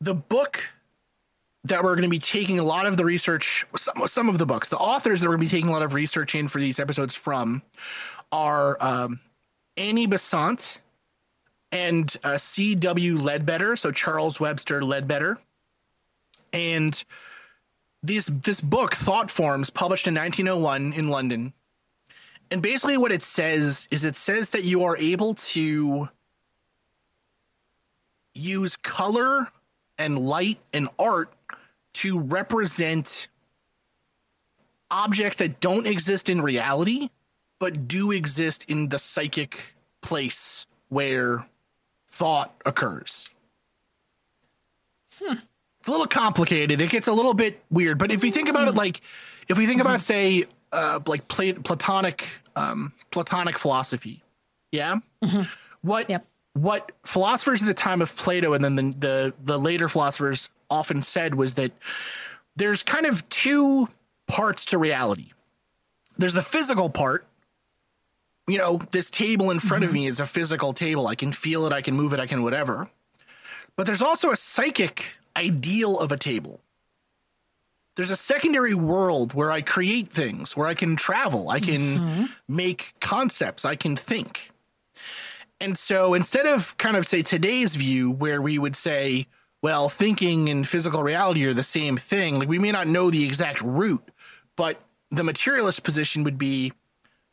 The 0.00 0.14
book 0.14 0.74
that 1.64 1.82
we're 1.82 1.94
going 1.94 2.02
to 2.02 2.08
be 2.08 2.18
taking 2.18 2.58
a 2.58 2.64
lot 2.64 2.86
of 2.86 2.96
the 2.96 3.04
research, 3.04 3.66
some, 3.76 4.06
some 4.06 4.28
of 4.28 4.38
the 4.38 4.46
books, 4.46 4.68
the 4.68 4.76
authors 4.76 5.20
that 5.20 5.28
we're 5.28 5.36
going 5.36 5.46
to 5.46 5.52
be 5.52 5.56
taking 5.56 5.70
a 5.70 5.72
lot 5.72 5.82
of 5.82 5.94
research 5.94 6.34
in 6.34 6.48
for 6.48 6.58
these 6.58 6.80
episodes 6.80 7.14
from 7.14 7.62
are 8.30 8.76
um, 8.80 9.20
Annie 9.76 10.06
Besant 10.06 10.80
and 11.70 12.14
uh, 12.24 12.36
C.W. 12.36 13.16
Leadbeater, 13.16 13.76
so 13.76 13.92
Charles 13.92 14.40
Webster 14.40 14.82
Leadbeater. 14.84 15.38
And 16.52 17.02
these 18.02 18.26
this 18.26 18.60
book, 18.60 18.94
Thought 18.94 19.30
Forms, 19.30 19.70
published 19.70 20.06
in 20.06 20.14
1901 20.14 20.92
in 20.92 21.08
London. 21.08 21.52
And 22.50 22.60
basically 22.60 22.96
what 22.96 23.12
it 23.12 23.22
says 23.22 23.88
is 23.90 24.04
it 24.04 24.16
says 24.16 24.50
that 24.50 24.64
you 24.64 24.84
are 24.84 24.96
able 24.96 25.34
to 25.34 26.08
use 28.34 28.76
color 28.76 29.48
and 29.98 30.18
light 30.18 30.58
and 30.72 30.88
art 30.98 31.32
to 31.94 32.18
represent 32.18 33.28
objects 34.90 35.36
that 35.36 35.60
don't 35.60 35.86
exist 35.86 36.28
in 36.28 36.40
reality 36.40 37.08
but 37.62 37.86
do 37.86 38.10
exist 38.10 38.68
in 38.68 38.88
the 38.88 38.98
psychic 38.98 39.76
place 40.00 40.66
where 40.88 41.46
thought 42.08 42.52
occurs. 42.66 43.36
Hmm. 45.22 45.34
It's 45.82 45.88
a 45.88 45.90
little 45.90 46.06
complicated. 46.06 46.80
It 46.80 46.90
gets 46.90 47.08
a 47.08 47.12
little 47.12 47.34
bit 47.34 47.60
weird, 47.68 47.98
but 47.98 48.12
if 48.12 48.22
you 48.22 48.30
think 48.30 48.48
about 48.48 48.68
it, 48.68 48.76
like 48.76 49.00
if 49.48 49.58
we 49.58 49.66
think 49.66 49.80
about, 49.80 50.00
say, 50.00 50.44
uh, 50.70 51.00
like 51.08 51.26
Plat- 51.26 51.64
Platonic, 51.64 52.24
um, 52.54 52.92
Platonic 53.10 53.58
philosophy, 53.58 54.22
yeah, 54.70 54.98
what 55.80 56.08
Yep. 56.08 56.24
what 56.52 56.92
philosophers 57.04 57.62
at 57.62 57.66
the 57.66 57.74
time 57.74 58.00
of 58.00 58.14
Plato 58.14 58.52
and 58.52 58.64
then 58.64 58.76
the, 58.76 58.82
the 58.96 59.34
the 59.42 59.58
later 59.58 59.88
philosophers 59.88 60.50
often 60.70 61.02
said 61.02 61.34
was 61.34 61.54
that 61.54 61.72
there's 62.54 62.84
kind 62.84 63.04
of 63.04 63.28
two 63.28 63.88
parts 64.28 64.64
to 64.66 64.78
reality. 64.78 65.32
There's 66.16 66.34
the 66.34 66.42
physical 66.42 66.90
part, 66.90 67.26
you 68.46 68.56
know, 68.58 68.80
this 68.92 69.10
table 69.10 69.50
in 69.50 69.58
front 69.58 69.82
of 69.82 69.92
me 69.92 70.06
is 70.06 70.20
a 70.20 70.26
physical 70.26 70.72
table. 70.74 71.08
I 71.08 71.16
can 71.16 71.32
feel 71.32 71.66
it, 71.66 71.72
I 71.72 71.82
can 71.82 71.96
move 71.96 72.12
it, 72.12 72.20
I 72.20 72.28
can 72.28 72.44
whatever. 72.44 72.88
But 73.74 73.86
there's 73.86 74.00
also 74.02 74.30
a 74.30 74.36
psychic 74.36 75.16
ideal 75.36 75.98
of 75.98 76.12
a 76.12 76.16
table. 76.16 76.60
There's 77.96 78.10
a 78.10 78.16
secondary 78.16 78.74
world 78.74 79.34
where 79.34 79.50
I 79.50 79.60
create 79.60 80.08
things, 80.08 80.56
where 80.56 80.66
I 80.66 80.74
can 80.74 80.96
travel, 80.96 81.50
I 81.50 81.60
can 81.60 81.98
mm-hmm. 81.98 82.24
make 82.48 82.94
concepts, 83.00 83.64
I 83.64 83.76
can 83.76 83.96
think. 83.96 84.50
And 85.60 85.76
so 85.76 86.14
instead 86.14 86.46
of 86.46 86.76
kind 86.78 86.96
of 86.96 87.06
say 87.06 87.22
today's 87.22 87.76
view 87.76 88.10
where 88.10 88.40
we 88.40 88.58
would 88.58 88.74
say, 88.74 89.26
well, 89.62 89.88
thinking 89.88 90.48
and 90.48 90.66
physical 90.66 91.02
reality 91.02 91.44
are 91.44 91.54
the 91.54 91.62
same 91.62 91.96
thing, 91.96 92.38
like 92.38 92.48
we 92.48 92.58
may 92.58 92.72
not 92.72 92.88
know 92.88 93.10
the 93.10 93.24
exact 93.24 93.60
root, 93.60 94.02
but 94.56 94.80
the 95.10 95.22
materialist 95.22 95.82
position 95.84 96.24
would 96.24 96.38
be 96.38 96.72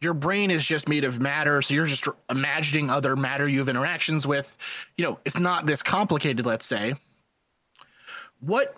your 0.02 0.14
brain 0.14 0.52
is 0.52 0.64
just 0.64 0.88
made 0.88 1.04
of 1.04 1.20
matter 1.20 1.62
so 1.62 1.74
you're 1.74 1.86
just 1.86 2.08
imagining 2.30 2.90
other 2.90 3.16
matter 3.16 3.48
you 3.48 3.60
have 3.60 3.70
interactions 3.70 4.26
with 4.26 4.58
you 4.98 5.04
know 5.04 5.20
it's 5.26 5.40
not 5.40 5.66
this 5.66 5.82
complicated 5.82 6.46
let's 6.46 6.66
say 6.66 6.94
what 8.40 8.76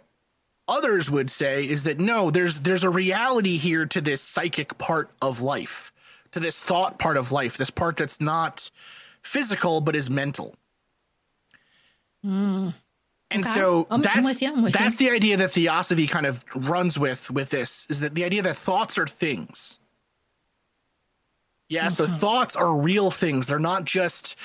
others 0.68 1.10
would 1.12 1.30
say 1.30 1.68
is 1.68 1.84
that 1.84 2.00
no 2.00 2.32
there's 2.32 2.60
there's 2.62 2.84
a 2.84 2.90
reality 2.90 3.58
here 3.58 3.86
to 3.86 4.00
this 4.02 4.22
psychic 4.22 4.78
part 4.78 5.10
of 5.22 5.42
life 5.42 5.92
to 6.32 6.40
this 6.40 6.58
thought 6.58 6.98
part 7.00 7.18
of 7.18 7.32
life 7.32 7.58
this 7.58 7.70
part 7.70 7.98
that's 7.98 8.22
not 8.22 8.72
physical 9.22 9.82
but 9.82 9.96
is 9.96 10.10
mental 10.10 10.56
and 12.24 12.74
Okay. 13.34 13.44
so 13.44 13.88
I'm- 13.90 14.02
that's 14.02 14.42
you, 14.42 14.54
I'm 14.54 14.62
with 14.64 14.74
you. 14.76 14.80
that's 14.80 14.96
the 14.98 15.10
idea 15.10 15.38
that 15.38 15.52
theosophy 15.52 16.08
kind 16.08 16.26
of 16.26 16.44
runs 16.56 16.98
with 17.00 17.30
with 17.32 17.50
this 17.50 17.86
is 17.90 18.00
that 18.02 18.14
the 18.16 18.24
idea 18.24 18.42
that 18.44 18.56
thoughts 18.58 18.98
are 18.98 19.08
things 19.08 19.78
yeah, 21.70 21.88
so 21.88 22.04
Mm-hmm. 22.06 22.18
thoughts 22.18 22.58
are 22.58 22.76
real 22.76 23.12
things. 23.12 23.48
They're 23.48 23.58
not 23.58 23.86
just 23.86 24.36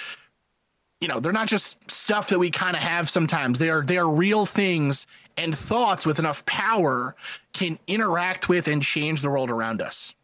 you 1.00 1.08
know, 1.08 1.20
they're 1.20 1.32
not 1.32 1.48
just 1.48 1.90
stuff 1.90 2.28
that 2.28 2.38
we 2.38 2.50
kind 2.50 2.74
of 2.74 2.82
have 2.82 3.10
sometimes. 3.10 3.58
They 3.58 3.68
are 3.68 3.82
they 3.82 3.98
are 3.98 4.08
real 4.08 4.46
things 4.46 5.06
and 5.36 5.56
thoughts 5.56 6.06
with 6.06 6.18
enough 6.18 6.46
power 6.46 7.14
can 7.52 7.78
interact 7.86 8.48
with 8.48 8.66
and 8.68 8.82
change 8.82 9.20
the 9.20 9.30
world 9.30 9.50
around 9.50 9.82
us. 9.82 10.14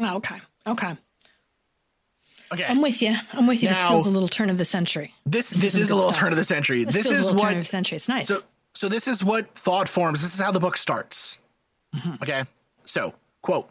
Oh, 0.00 0.16
okay. 0.16 0.40
Okay. 0.66 0.96
Okay. 2.52 2.64
I'm 2.68 2.82
with 2.82 3.02
you. 3.02 3.16
I'm 3.32 3.46
with 3.46 3.62
you. 3.62 3.68
this 3.68 3.78
feels 3.78 4.06
a 4.06 4.10
little 4.10 4.28
turn 4.28 4.48
of 4.50 4.58
the 4.58 4.64
century. 4.64 5.12
this 5.26 5.50
this 5.50 5.72
some 5.72 5.82
is 5.82 5.90
a 5.90 5.94
little 5.94 6.12
stuff. 6.12 6.20
turn 6.20 6.32
of 6.32 6.36
the 6.36 6.44
century. 6.44 6.84
This, 6.84 6.94
This, 6.94 7.10
is 7.10 7.30
what 7.30 7.40
turn 7.40 7.58
of 7.58 7.64
the 7.64 7.64
century. 7.64 7.96
It's 7.96 8.08
nice. 8.08 8.28
So 8.28 8.42
so 8.74 8.88
this 8.88 9.08
is 9.08 9.24
what 9.24 9.56
thought 9.56 9.88
forms. 9.88 10.22
This 10.22 10.34
is 10.34 10.40
how 10.40 10.52
the 10.52 10.60
book 10.60 10.76
starts. 10.76 11.38
Mm-hmm. 11.96 12.22
Okay. 12.22 12.44
So, 12.84 13.14
quote 13.42 13.68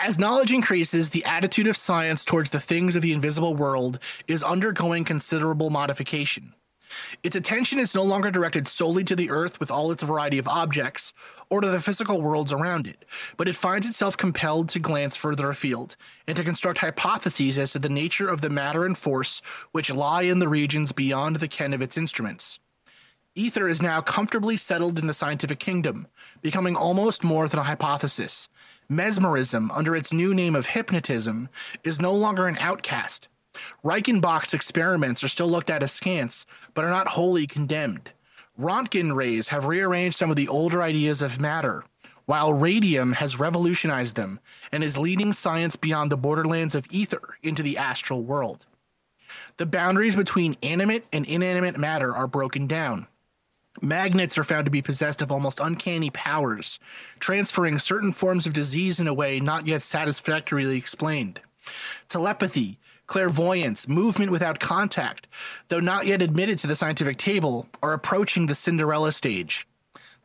As 0.00 0.16
knowledge 0.16 0.52
increases, 0.52 1.10
the 1.10 1.24
attitude 1.24 1.66
of 1.66 1.76
science 1.76 2.24
towards 2.24 2.50
the 2.50 2.60
things 2.60 2.94
of 2.94 3.02
the 3.02 3.12
invisible 3.12 3.56
world 3.56 3.98
is 4.28 4.44
undergoing 4.44 5.04
considerable 5.04 5.70
modification. 5.70 6.54
Its 7.24 7.34
attention 7.34 7.80
is 7.80 7.96
no 7.96 8.04
longer 8.04 8.30
directed 8.30 8.68
solely 8.68 9.02
to 9.02 9.16
the 9.16 9.28
earth 9.28 9.58
with 9.58 9.72
all 9.72 9.90
its 9.90 10.04
variety 10.04 10.38
of 10.38 10.46
objects, 10.46 11.12
or 11.50 11.60
to 11.60 11.68
the 11.68 11.80
physical 11.80 12.22
worlds 12.22 12.52
around 12.52 12.86
it, 12.86 13.04
but 13.36 13.48
it 13.48 13.56
finds 13.56 13.88
itself 13.88 14.16
compelled 14.16 14.68
to 14.68 14.78
glance 14.78 15.16
further 15.16 15.50
afield 15.50 15.96
and 16.28 16.36
to 16.36 16.44
construct 16.44 16.78
hypotheses 16.78 17.58
as 17.58 17.72
to 17.72 17.80
the 17.80 17.88
nature 17.88 18.28
of 18.28 18.40
the 18.40 18.48
matter 18.48 18.86
and 18.86 18.96
force 18.96 19.42
which 19.72 19.92
lie 19.92 20.22
in 20.22 20.38
the 20.38 20.48
regions 20.48 20.92
beyond 20.92 21.36
the 21.36 21.48
ken 21.48 21.74
of 21.74 21.82
its 21.82 21.98
instruments. 21.98 22.60
Ether 23.34 23.68
is 23.68 23.82
now 23.82 24.00
comfortably 24.00 24.56
settled 24.56 24.98
in 24.98 25.06
the 25.06 25.14
scientific 25.14 25.58
kingdom, 25.58 26.06
becoming 26.40 26.74
almost 26.74 27.22
more 27.22 27.48
than 27.48 27.60
a 27.60 27.64
hypothesis. 27.64 28.48
Mesmerism, 28.90 29.70
under 29.72 29.94
its 29.94 30.14
new 30.14 30.32
name 30.32 30.56
of 30.56 30.68
hypnotism, 30.68 31.50
is 31.84 32.00
no 32.00 32.14
longer 32.14 32.46
an 32.46 32.56
outcast. 32.58 33.28
Reichenbach's 33.84 34.54
experiments 34.54 35.22
are 35.22 35.28
still 35.28 35.48
looked 35.48 35.68
at 35.68 35.82
askance, 35.82 36.46
but 36.72 36.86
are 36.86 36.90
not 36.90 37.08
wholly 37.08 37.46
condemned. 37.46 38.12
Röntgen 38.58 39.14
rays 39.14 39.48
have 39.48 39.66
rearranged 39.66 40.16
some 40.16 40.30
of 40.30 40.36
the 40.36 40.48
older 40.48 40.80
ideas 40.80 41.20
of 41.20 41.38
matter, 41.38 41.84
while 42.24 42.54
radium 42.54 43.12
has 43.12 43.38
revolutionized 43.38 44.16
them 44.16 44.40
and 44.72 44.82
is 44.82 44.96
leading 44.96 45.34
science 45.34 45.76
beyond 45.76 46.10
the 46.10 46.16
borderlands 46.16 46.74
of 46.74 46.86
ether 46.90 47.36
into 47.42 47.62
the 47.62 47.76
astral 47.76 48.22
world. 48.22 48.64
The 49.58 49.66
boundaries 49.66 50.16
between 50.16 50.56
animate 50.62 51.04
and 51.12 51.26
inanimate 51.26 51.76
matter 51.76 52.14
are 52.14 52.26
broken 52.26 52.66
down. 52.66 53.06
Magnets 53.80 54.36
are 54.36 54.44
found 54.44 54.64
to 54.64 54.70
be 54.70 54.82
possessed 54.82 55.22
of 55.22 55.30
almost 55.30 55.60
uncanny 55.60 56.10
powers, 56.10 56.80
transferring 57.20 57.78
certain 57.78 58.12
forms 58.12 58.46
of 58.46 58.52
disease 58.52 58.98
in 58.98 59.06
a 59.06 59.14
way 59.14 59.40
not 59.40 59.66
yet 59.66 59.82
satisfactorily 59.82 60.76
explained. 60.76 61.40
Telepathy, 62.08 62.78
clairvoyance, 63.06 63.86
movement 63.86 64.32
without 64.32 64.58
contact, 64.58 65.26
though 65.68 65.80
not 65.80 66.06
yet 66.06 66.22
admitted 66.22 66.58
to 66.58 66.66
the 66.66 66.76
scientific 66.76 67.16
table, 67.16 67.68
are 67.82 67.92
approaching 67.92 68.46
the 68.46 68.54
Cinderella 68.54 69.12
stage. 69.12 69.66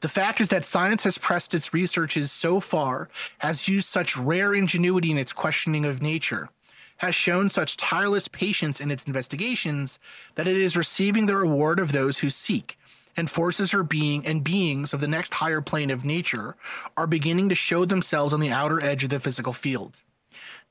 The 0.01 0.10
fact 0.10 0.41
is 0.41 0.50
that 0.50 0.65
science 0.65 1.03
has 1.03 1.17
pressed 1.17 1.53
its 1.53 1.74
researches 1.74 2.31
so 2.31 2.60
far, 2.60 3.10
has 3.38 3.69
used 3.69 3.88
such 3.88 4.17
rare 4.17 4.53
ingenuity 4.53 5.12
in 5.12 5.17
its 5.17 5.31
questioning 5.31 5.86
of 5.86 6.01
nature, 6.01 6.50
has 6.98 7.15
shown 7.15 7.50
such 7.50 7.77
tireless 7.77 8.27
patience 8.27 8.81
in 8.81 8.91
its 8.91 9.05
investigations, 9.05 10.00
that 10.36 10.48
it 10.48 10.57
is 10.57 10.75
receiving 10.75 11.25
the 11.25 11.38
reward 11.38 11.79
of 11.79 11.93
those 11.93 12.19
who 12.19 12.29
seek, 12.29 12.77
and 13.15 13.29
forces 13.29 13.72
her 13.72 13.84
being 13.84 14.25
and 14.25 14.43
beings 14.43 14.93
of 14.93 15.00
the 15.00 15.08
next 15.08 15.36
higher 15.36 15.62
plane 15.62 15.91
of 15.91 16.05
nature 16.05 16.55
are 16.98 17.08
beginning 17.08 17.50
to 17.50 17.55
show 17.55 17.86
themselves 17.86 18.34
on 18.34 18.39
the 18.39 18.51
outer 18.51 18.84
edge 18.84 19.03
of 19.03 19.10
the 19.10 19.20
physical 19.20 19.53
field. 19.53 20.01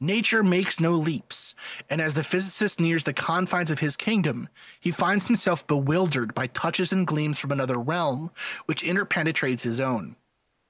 Nature 0.00 0.42
makes 0.42 0.80
no 0.80 0.94
leaps, 0.94 1.54
and 1.88 2.00
as 2.00 2.14
the 2.14 2.24
physicist 2.24 2.80
nears 2.80 3.04
the 3.04 3.12
confines 3.12 3.70
of 3.70 3.78
his 3.78 3.96
kingdom, 3.96 4.48
he 4.80 4.90
finds 4.90 5.28
himself 5.28 5.64
bewildered 5.68 6.34
by 6.34 6.48
touches 6.48 6.92
and 6.92 7.06
gleams 7.06 7.38
from 7.38 7.52
another 7.52 7.78
realm 7.78 8.32
which 8.66 8.82
interpenetrates 8.82 9.62
his 9.62 9.80
own. 9.80 10.16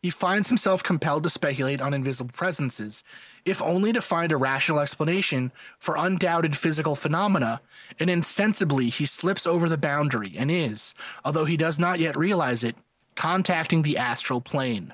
He 0.03 0.11
finds 0.11 0.49
himself 0.49 0.83
compelled 0.83 1.23
to 1.23 1.31
speculate 1.31 1.81
on 1.81 1.95
invisible 1.95 2.33
presences, 2.35 3.05
if 3.45 3.63
only 3.63 3.93
to 3.93 4.03
find 4.03 4.33
a 4.33 4.37
rational 4.37 4.81
explanation 4.81 5.53
for 5.79 5.97
undoubted 5.97 6.57
physical 6.57 6.97
phenomena, 6.97 7.61
and 8.01 8.11
insensibly 8.11 8.89
he 8.89 9.07
slips 9.07 9.47
over 9.47 9.69
the 9.69 9.79
boundary 9.79 10.35
and 10.37 10.51
is, 10.51 10.93
although 11.25 11.45
he 11.45 11.57
does 11.57 11.79
not 11.79 12.01
yet 12.01 12.17
realize 12.17 12.65
it, 12.65 12.75
contacting 13.15 13.83
the 13.83 13.97
astral 13.97 14.41
plane. 14.41 14.93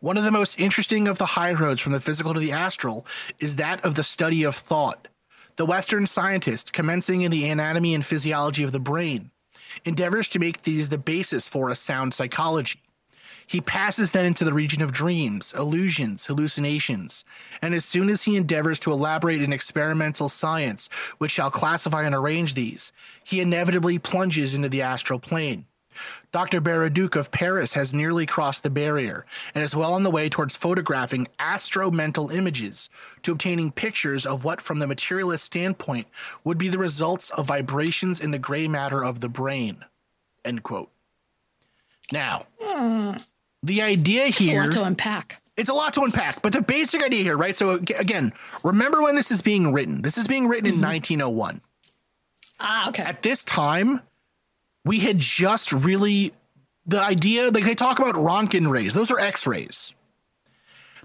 One 0.00 0.16
of 0.16 0.24
the 0.24 0.32
most 0.32 0.60
interesting 0.60 1.06
of 1.06 1.18
the 1.18 1.26
high 1.26 1.52
roads 1.52 1.80
from 1.80 1.92
the 1.92 2.00
physical 2.00 2.34
to 2.34 2.40
the 2.40 2.50
astral 2.50 3.06
is 3.38 3.54
that 3.54 3.84
of 3.84 3.94
the 3.94 4.02
study 4.02 4.42
of 4.42 4.56
thought. 4.56 5.06
The 5.54 5.66
Western 5.66 6.06
scientist, 6.06 6.72
commencing 6.72 7.20
in 7.20 7.30
the 7.30 7.48
anatomy 7.48 7.94
and 7.94 8.04
physiology 8.04 8.64
of 8.64 8.72
the 8.72 8.80
brain, 8.80 9.30
endeavors 9.84 10.28
to 10.30 10.40
make 10.40 10.62
these 10.62 10.88
the 10.88 10.98
basis 10.98 11.46
for 11.46 11.70
a 11.70 11.76
sound 11.76 12.14
psychology. 12.14 12.80
He 13.50 13.60
passes 13.60 14.12
then 14.12 14.26
into 14.26 14.44
the 14.44 14.52
region 14.52 14.80
of 14.80 14.92
dreams, 14.92 15.52
illusions, 15.58 16.26
hallucinations, 16.26 17.24
and 17.60 17.74
as 17.74 17.84
soon 17.84 18.08
as 18.08 18.22
he 18.22 18.36
endeavors 18.36 18.78
to 18.78 18.92
elaborate 18.92 19.42
an 19.42 19.52
experimental 19.52 20.28
science 20.28 20.88
which 21.18 21.32
shall 21.32 21.50
classify 21.50 22.04
and 22.04 22.14
arrange 22.14 22.54
these, 22.54 22.92
he 23.24 23.40
inevitably 23.40 23.98
plunges 23.98 24.54
into 24.54 24.68
the 24.68 24.82
astral 24.82 25.18
plane. 25.18 25.66
Dr. 26.30 26.60
Baraduc 26.60 27.16
of 27.16 27.32
Paris 27.32 27.72
has 27.72 27.92
nearly 27.92 28.24
crossed 28.24 28.62
the 28.62 28.70
barrier 28.70 29.26
and 29.52 29.64
is 29.64 29.74
well 29.74 29.94
on 29.94 30.04
the 30.04 30.12
way 30.12 30.28
towards 30.28 30.54
photographing 30.54 31.26
astro-mental 31.40 32.30
images 32.30 32.88
to 33.22 33.32
obtaining 33.32 33.72
pictures 33.72 34.24
of 34.24 34.44
what, 34.44 34.60
from 34.60 34.78
the 34.78 34.86
materialist 34.86 35.42
standpoint, 35.42 36.06
would 36.44 36.56
be 36.56 36.68
the 36.68 36.78
results 36.78 37.30
of 37.30 37.46
vibrations 37.46 38.20
in 38.20 38.30
the 38.30 38.38
gray 38.38 38.68
matter 38.68 39.04
of 39.04 39.18
the 39.18 39.28
brain. 39.28 39.84
End 40.44 40.62
quote. 40.62 40.92
Now, 42.12 42.46
hmm. 42.60 43.16
The 43.62 43.82
idea 43.82 44.26
here. 44.26 44.60
A 44.60 44.64
lot 44.64 44.72
to 44.72 44.84
unpack. 44.84 45.42
It's 45.56 45.68
a 45.68 45.74
lot 45.74 45.92
to 45.94 46.02
unpack, 46.02 46.40
but 46.40 46.52
the 46.52 46.62
basic 46.62 47.02
idea 47.02 47.22
here, 47.22 47.36
right? 47.36 47.54
So, 47.54 47.72
again, 47.72 48.32
remember 48.64 49.02
when 49.02 49.14
this 49.14 49.30
is 49.30 49.42
being 49.42 49.72
written. 49.74 50.00
This 50.00 50.16
is 50.16 50.26
being 50.26 50.48
written 50.48 50.66
in 50.66 50.80
1901. 50.80 51.60
Ah, 52.58 52.88
okay. 52.88 53.02
At 53.02 53.22
this 53.22 53.44
time, 53.44 54.00
we 54.84 55.00
had 55.00 55.18
just 55.18 55.72
really 55.72 56.32
the 56.86 57.00
idea 57.00 57.50
like 57.50 57.64
they 57.64 57.74
talk 57.74 57.98
about 57.98 58.14
Roentgen 58.14 58.70
rays; 58.70 58.94
those 58.94 59.10
are 59.10 59.18
X-rays. 59.18 59.92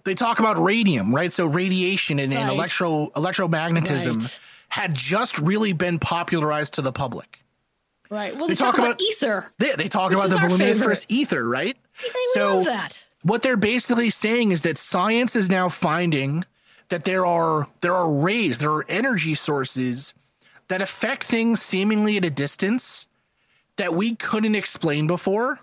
They 0.05 0.15
talk 0.15 0.39
about 0.39 0.57
radium, 0.61 1.13
right? 1.13 1.33
So 1.33 1.47
radiation 1.47 2.19
and, 2.19 2.33
and 2.33 2.49
electro 2.49 3.07
electromagnetism 3.15 4.21
Right. 4.21 4.39
had 4.69 4.93
just 4.95 5.37
really 5.39 5.73
been 5.73 5.97
popularized 5.99 6.75
to 6.75 6.81
the 6.81 6.91
public. 6.93 7.41
Right. 8.09 8.35
Well, 8.35 8.47
They 8.47 8.53
they, 8.53 8.55
talk, 8.55 8.75
talk 8.75 8.85
about, 8.85 9.01
ether. 9.01 9.51
They, 9.57 9.71
they 9.71 9.87
talk 9.87 10.11
Which 10.11 10.19
about 10.19 10.29
the 10.29 10.37
our 10.37 10.47
voluminiferous 10.47 10.79
favorite. 10.79 11.05
ether, 11.09 11.47
right? 11.49 11.75
So 12.33 12.65
what 13.23 13.41
they're 13.41 13.57
basically 13.57 14.09
saying 14.09 14.51
is 14.51 14.61
that 14.63 14.77
science 14.77 15.35
is 15.35 15.49
now 15.49 15.69
finding 15.69 16.45
that 16.89 17.03
there 17.03 17.25
are 17.25 17.67
there 17.81 17.95
are 17.95 18.11
rays, 18.11 18.59
there 18.59 18.71
are 18.71 18.85
energy 18.87 19.33
sources 19.35 20.13
that 20.67 20.81
affect 20.81 21.23
things 21.23 21.61
seemingly 21.61 22.17
at 22.17 22.25
a 22.25 22.29
distance 22.29 23.07
that 23.77 23.93
we 23.93 24.15
couldn't 24.15 24.55
explain 24.55 25.07
before. 25.07 25.59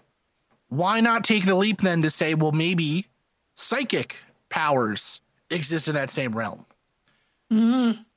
Why 0.69 1.01
not 1.01 1.25
take 1.25 1.45
the 1.45 1.55
leap 1.55 1.81
then 1.81 2.03
to 2.03 2.11
say, 2.11 2.35
well, 2.35 2.53
maybe 2.53 3.07
psychic 3.55 4.17
powers 4.49 5.21
exist 5.51 5.89
in 5.89 5.95
that 5.95 6.11
same 6.11 6.33
realm? 6.37 6.65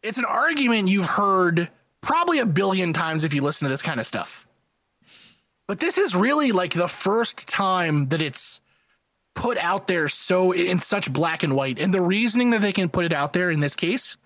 It's 0.02 0.18
an 0.18 0.26
argument 0.26 0.88
you've 0.88 1.06
heard 1.06 1.70
probably 2.02 2.40
a 2.40 2.46
billion 2.46 2.94
times 2.94 3.24
if 3.24 3.34
you 3.34 3.42
listen 3.42 3.66
to 3.66 3.70
this 3.70 3.82
kind 3.82 4.00
of 4.00 4.08
stuff. 4.08 4.45
But 5.68 5.80
this 5.80 5.98
is 5.98 6.16
really 6.16 6.52
like 6.52 6.74
the 6.74 6.88
first 6.88 7.48
time 7.48 8.08
that 8.10 8.22
it's 8.22 8.62
put 9.34 9.58
out 9.58 9.88
there 9.88 10.08
so 10.08 10.52
in 10.52 10.80
such 10.80 11.12
black 11.12 11.44
and 11.44 11.56
white. 11.56 11.80
And 11.80 11.94
the 11.94 12.02
reasoning 12.02 12.52
that 12.52 12.62
they 12.62 12.72
can 12.72 12.90
put 12.90 13.06
it 13.06 13.14
out 13.14 13.34
there 13.34 13.52
in 13.52 13.60
this 13.60 13.76
case 13.76 14.18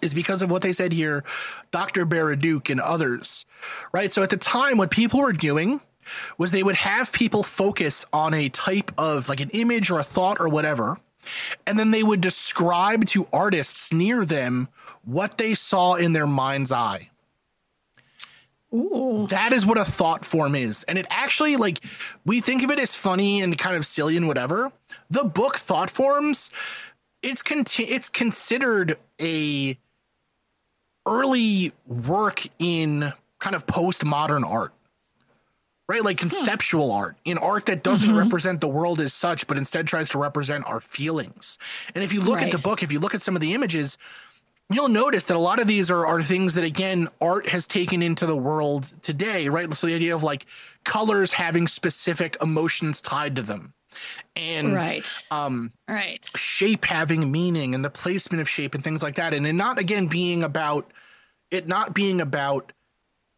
is 0.00 0.14
because 0.14 0.42
of 0.42 0.50
what 0.50 0.62
they 0.62 0.72
said 0.72 0.92
here, 0.92 1.24
Dr. 1.70 2.06
Baraduc 2.06 2.70
and 2.70 2.80
others, 2.80 3.44
right? 3.92 4.12
So 4.12 4.22
at 4.22 4.30
the 4.30 4.36
time, 4.36 4.78
what 4.78 4.90
people 4.90 5.20
were 5.20 5.32
doing 5.32 5.80
was 6.38 6.50
they 6.50 6.62
would 6.62 6.76
have 6.76 7.12
people 7.12 7.42
focus 7.42 8.06
on 8.12 8.32
a 8.32 8.48
type 8.48 8.92
of 8.96 9.28
like 9.28 9.40
an 9.40 9.50
image 9.50 9.90
or 9.90 9.98
a 9.98 10.04
thought 10.04 10.40
or 10.40 10.48
whatever. 10.48 10.98
And 11.66 11.78
then 11.78 11.90
they 11.90 12.02
would 12.02 12.20
describe 12.20 13.04
to 13.06 13.26
artists 13.32 13.92
near 13.92 14.24
them 14.24 14.68
what 15.04 15.36
they 15.36 15.52
saw 15.54 15.94
in 15.94 16.12
their 16.12 16.26
mind's 16.26 16.72
eye. 16.72 17.10
That 18.70 19.52
is 19.52 19.64
what 19.64 19.78
a 19.78 19.84
thought 19.84 20.24
form 20.24 20.54
is. 20.54 20.84
And 20.84 20.98
it 20.98 21.06
actually, 21.08 21.56
like, 21.56 21.82
we 22.26 22.40
think 22.40 22.62
of 22.62 22.70
it 22.70 22.78
as 22.78 22.94
funny 22.94 23.40
and 23.40 23.56
kind 23.56 23.76
of 23.76 23.86
silly 23.86 24.16
and 24.16 24.28
whatever. 24.28 24.72
The 25.08 25.24
book 25.24 25.56
Thought 25.56 25.90
Forms, 25.90 26.50
it's 27.22 27.40
conti- 27.40 27.84
it's 27.84 28.10
considered 28.10 28.98
a 29.20 29.78
early 31.06 31.72
work 31.86 32.46
in 32.58 33.14
kind 33.38 33.56
of 33.56 33.66
postmodern 33.66 34.46
art. 34.48 34.74
Right? 35.88 36.04
Like 36.04 36.20
hmm. 36.20 36.28
conceptual 36.28 36.92
art, 36.92 37.16
in 37.24 37.38
art 37.38 37.64
that 37.64 37.82
doesn't 37.82 38.10
mm-hmm. 38.10 38.18
represent 38.18 38.60
the 38.60 38.68
world 38.68 39.00
as 39.00 39.14
such, 39.14 39.46
but 39.46 39.56
instead 39.56 39.86
tries 39.86 40.10
to 40.10 40.18
represent 40.18 40.66
our 40.66 40.80
feelings. 40.80 41.58
And 41.94 42.04
if 42.04 42.12
you 42.12 42.20
look 42.20 42.42
at 42.42 42.50
the 42.50 42.58
book, 42.58 42.82
if 42.82 42.92
you 42.92 43.00
look 43.00 43.14
at 43.14 43.22
some 43.22 43.34
of 43.34 43.40
the 43.40 43.54
images, 43.54 43.96
you'll 44.70 44.88
notice 44.88 45.24
that 45.24 45.36
a 45.36 45.40
lot 45.40 45.58
of 45.60 45.66
these 45.66 45.90
are, 45.90 46.06
are 46.06 46.22
things 46.22 46.54
that 46.54 46.64
again 46.64 47.08
art 47.20 47.48
has 47.48 47.66
taken 47.66 48.02
into 48.02 48.26
the 48.26 48.36
world 48.36 48.84
today 49.02 49.48
right 49.48 49.72
so 49.74 49.86
the 49.86 49.94
idea 49.94 50.14
of 50.14 50.22
like 50.22 50.46
colors 50.84 51.32
having 51.32 51.66
specific 51.66 52.36
emotions 52.42 53.00
tied 53.00 53.36
to 53.36 53.42
them 53.42 53.72
and 54.36 54.74
Right. 54.74 55.06
um 55.30 55.72
Right. 55.88 56.24
shape 56.36 56.84
having 56.84 57.32
meaning 57.32 57.74
and 57.74 57.84
the 57.84 57.90
placement 57.90 58.40
of 58.40 58.48
shape 58.48 58.74
and 58.74 58.84
things 58.84 59.02
like 59.02 59.16
that 59.16 59.32
and 59.34 59.46
it 59.46 59.54
not 59.54 59.78
again 59.78 60.06
being 60.06 60.42
about 60.42 60.90
it 61.50 61.66
not 61.66 61.94
being 61.94 62.20
about 62.20 62.72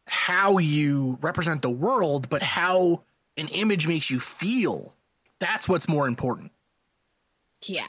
how 0.06 0.58
you 0.58 1.18
represent 1.22 1.62
the 1.62 1.70
world 1.70 2.28
but 2.28 2.42
how 2.42 3.02
an 3.36 3.46
image 3.48 3.86
makes 3.86 4.10
you 4.10 4.18
feel 4.18 4.94
that's 5.38 5.68
what's 5.68 5.88
more 5.88 6.08
important 6.08 6.50
Yeah. 7.66 7.86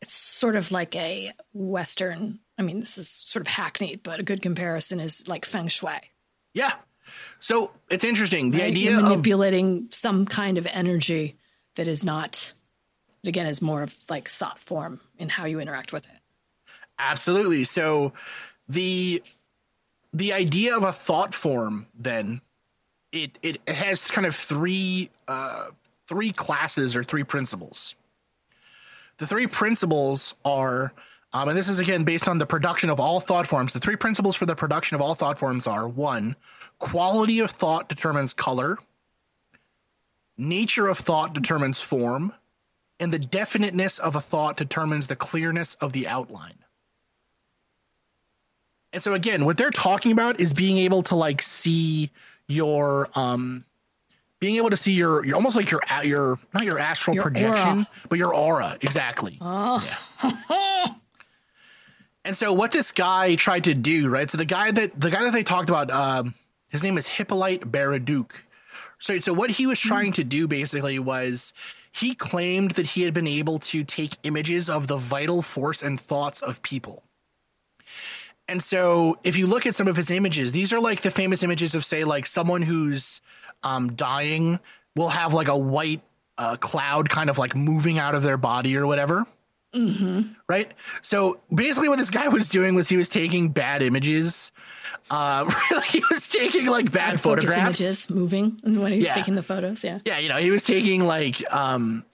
It's 0.00 0.14
sort 0.14 0.56
of 0.56 0.72
like 0.72 0.96
a 0.96 1.32
Western. 1.54 2.40
I 2.62 2.66
mean, 2.66 2.80
this 2.80 2.98
is 2.98 3.08
sort 3.08 3.40
of 3.40 3.48
hackneyed, 3.48 4.02
but 4.02 4.20
a 4.20 4.22
good 4.22 4.42
comparison 4.42 5.00
is 5.00 5.26
like 5.28 5.44
feng 5.44 5.68
shui. 5.68 6.00
yeah 6.54 6.72
so 7.38 7.70
it's 7.90 8.04
interesting 8.04 8.50
the 8.50 8.58
right? 8.58 8.66
idea 8.66 8.90
You're 8.90 9.00
of 9.00 9.04
manipulating 9.04 9.88
some 9.90 10.26
kind 10.26 10.58
of 10.58 10.66
energy 10.66 11.36
that 11.76 11.86
is 11.88 12.04
not, 12.04 12.52
again, 13.24 13.46
is 13.46 13.62
more 13.62 13.82
of 13.82 13.94
like 14.08 14.28
thought 14.28 14.58
form 14.58 15.00
in 15.18 15.28
how 15.28 15.46
you 15.46 15.60
interact 15.60 15.92
with 15.92 16.04
it. 16.04 16.20
Absolutely. 16.98 17.64
So 17.64 18.12
the 18.68 19.22
the 20.12 20.32
idea 20.32 20.76
of 20.76 20.82
a 20.82 20.92
thought 20.92 21.34
form 21.34 21.86
then 21.98 22.40
it 23.10 23.38
it, 23.42 23.58
it 23.66 23.74
has 23.74 24.10
kind 24.10 24.26
of 24.26 24.36
three 24.36 25.10
uh 25.26 25.68
three 26.06 26.32
classes 26.32 26.94
or 26.94 27.02
three 27.02 27.24
principles. 27.24 27.94
The 29.18 29.26
three 29.26 29.46
principles 29.46 30.34
are 30.44 30.92
um, 31.32 31.48
and 31.48 31.56
this 31.56 31.68
is 31.68 31.78
again 31.78 32.04
based 32.04 32.28
on 32.28 32.38
the 32.38 32.46
production 32.46 32.90
of 32.90 33.00
all 33.00 33.20
thought 33.20 33.46
forms. 33.46 33.72
The 33.72 33.80
three 33.80 33.96
principles 33.96 34.36
for 34.36 34.46
the 34.46 34.54
production 34.56 34.94
of 34.94 35.00
all 35.00 35.14
thought 35.14 35.38
forms 35.38 35.66
are 35.66 35.88
one, 35.88 36.36
quality 36.78 37.38
of 37.40 37.50
thought 37.50 37.88
determines 37.88 38.34
color, 38.34 38.78
nature 40.36 40.88
of 40.88 40.98
thought 40.98 41.32
determines 41.34 41.80
form, 41.80 42.32
and 43.00 43.12
the 43.12 43.18
definiteness 43.18 43.98
of 43.98 44.14
a 44.16 44.20
thought 44.20 44.56
determines 44.56 45.06
the 45.06 45.16
clearness 45.16 45.74
of 45.76 45.92
the 45.92 46.06
outline. 46.06 46.54
And 48.92 49.02
so 49.02 49.14
again, 49.14 49.44
what 49.46 49.56
they're 49.56 49.70
talking 49.70 50.12
about 50.12 50.38
is 50.38 50.52
being 50.52 50.76
able 50.78 51.02
to 51.04 51.14
like 51.14 51.40
see 51.40 52.10
your 52.46 53.08
um 53.14 53.64
being 54.38 54.56
able 54.56 54.70
to 54.70 54.76
see 54.76 54.92
your, 54.92 55.24
your 55.24 55.36
almost 55.36 55.54
like 55.56 55.70
your 55.70 55.80
your 56.04 56.38
not 56.52 56.64
your 56.64 56.78
astral 56.78 57.14
Your 57.14 57.22
projection, 57.22 57.78
aura. 57.78 57.88
but 58.08 58.18
your 58.18 58.34
aura 58.34 58.76
exactly. 58.82 59.38
And 62.24 62.36
so 62.36 62.52
what 62.52 62.70
this 62.70 62.92
guy 62.92 63.34
tried 63.34 63.64
to 63.64 63.74
do, 63.74 64.08
right? 64.08 64.30
So 64.30 64.38
the 64.38 64.44
guy 64.44 64.70
that 64.70 64.98
the 64.98 65.10
guy 65.10 65.24
that 65.24 65.32
they 65.32 65.42
talked 65.42 65.68
about, 65.68 65.90
um, 65.90 66.34
his 66.68 66.84
name 66.84 66.96
is 66.96 67.08
Hippolyte 67.08 67.72
Baraduc. 67.72 68.30
So 68.98 69.18
so 69.18 69.32
what 69.32 69.50
he 69.50 69.66
was 69.66 69.80
trying 69.80 70.12
to 70.12 70.24
do 70.24 70.46
basically 70.46 70.98
was 70.98 71.52
he 71.90 72.14
claimed 72.14 72.72
that 72.72 72.86
he 72.86 73.02
had 73.02 73.12
been 73.12 73.26
able 73.26 73.58
to 73.58 73.84
take 73.84 74.16
images 74.22 74.70
of 74.70 74.86
the 74.86 74.96
vital 74.96 75.42
force 75.42 75.82
and 75.82 76.00
thoughts 76.00 76.40
of 76.40 76.62
people. 76.62 77.02
And 78.48 78.62
so 78.62 79.18
if 79.24 79.36
you 79.36 79.46
look 79.46 79.66
at 79.66 79.74
some 79.74 79.88
of 79.88 79.96
his 79.96 80.10
images, 80.10 80.52
these 80.52 80.72
are 80.72 80.80
like 80.80 81.00
the 81.02 81.10
famous 81.10 81.42
images 81.42 81.74
of 81.74 81.84
say 81.84 82.04
like 82.04 82.26
someone 82.26 82.62
who's 82.62 83.20
um, 83.62 83.92
dying 83.92 84.60
will 84.94 85.08
have 85.08 85.34
like 85.34 85.48
a 85.48 85.56
white 85.56 86.02
uh, 86.38 86.56
cloud 86.56 87.08
kind 87.08 87.30
of 87.30 87.38
like 87.38 87.54
moving 87.54 87.98
out 87.98 88.14
of 88.14 88.22
their 88.22 88.36
body 88.36 88.76
or 88.76 88.86
whatever 88.86 89.26
right? 90.48 90.70
So 91.00 91.40
basically, 91.54 91.88
what 91.88 91.98
this 91.98 92.10
guy 92.10 92.28
was 92.28 92.48
doing 92.48 92.74
was 92.74 92.88
he 92.88 92.96
was 92.96 93.08
taking 93.08 93.50
bad 93.50 93.82
images. 93.82 94.52
Uh, 95.10 95.50
really, 95.70 95.86
he 95.86 96.02
was 96.10 96.28
taking 96.28 96.66
like 96.66 96.90
bad 96.92 97.20
photographs. 97.20 97.80
images 97.80 98.10
moving 98.10 98.58
when 98.62 98.92
he's 98.92 99.04
Yeah. 99.04 99.14
taking 99.14 99.34
the 99.34 99.42
photos. 99.42 99.82
Yeah. 99.82 100.00
Yeah, 100.04 100.18
you 100.18 100.28
know, 100.28 100.36
he 100.36 100.50
was 100.50 100.62
taking 100.64 101.04
like 101.04 101.42
um 101.52 102.04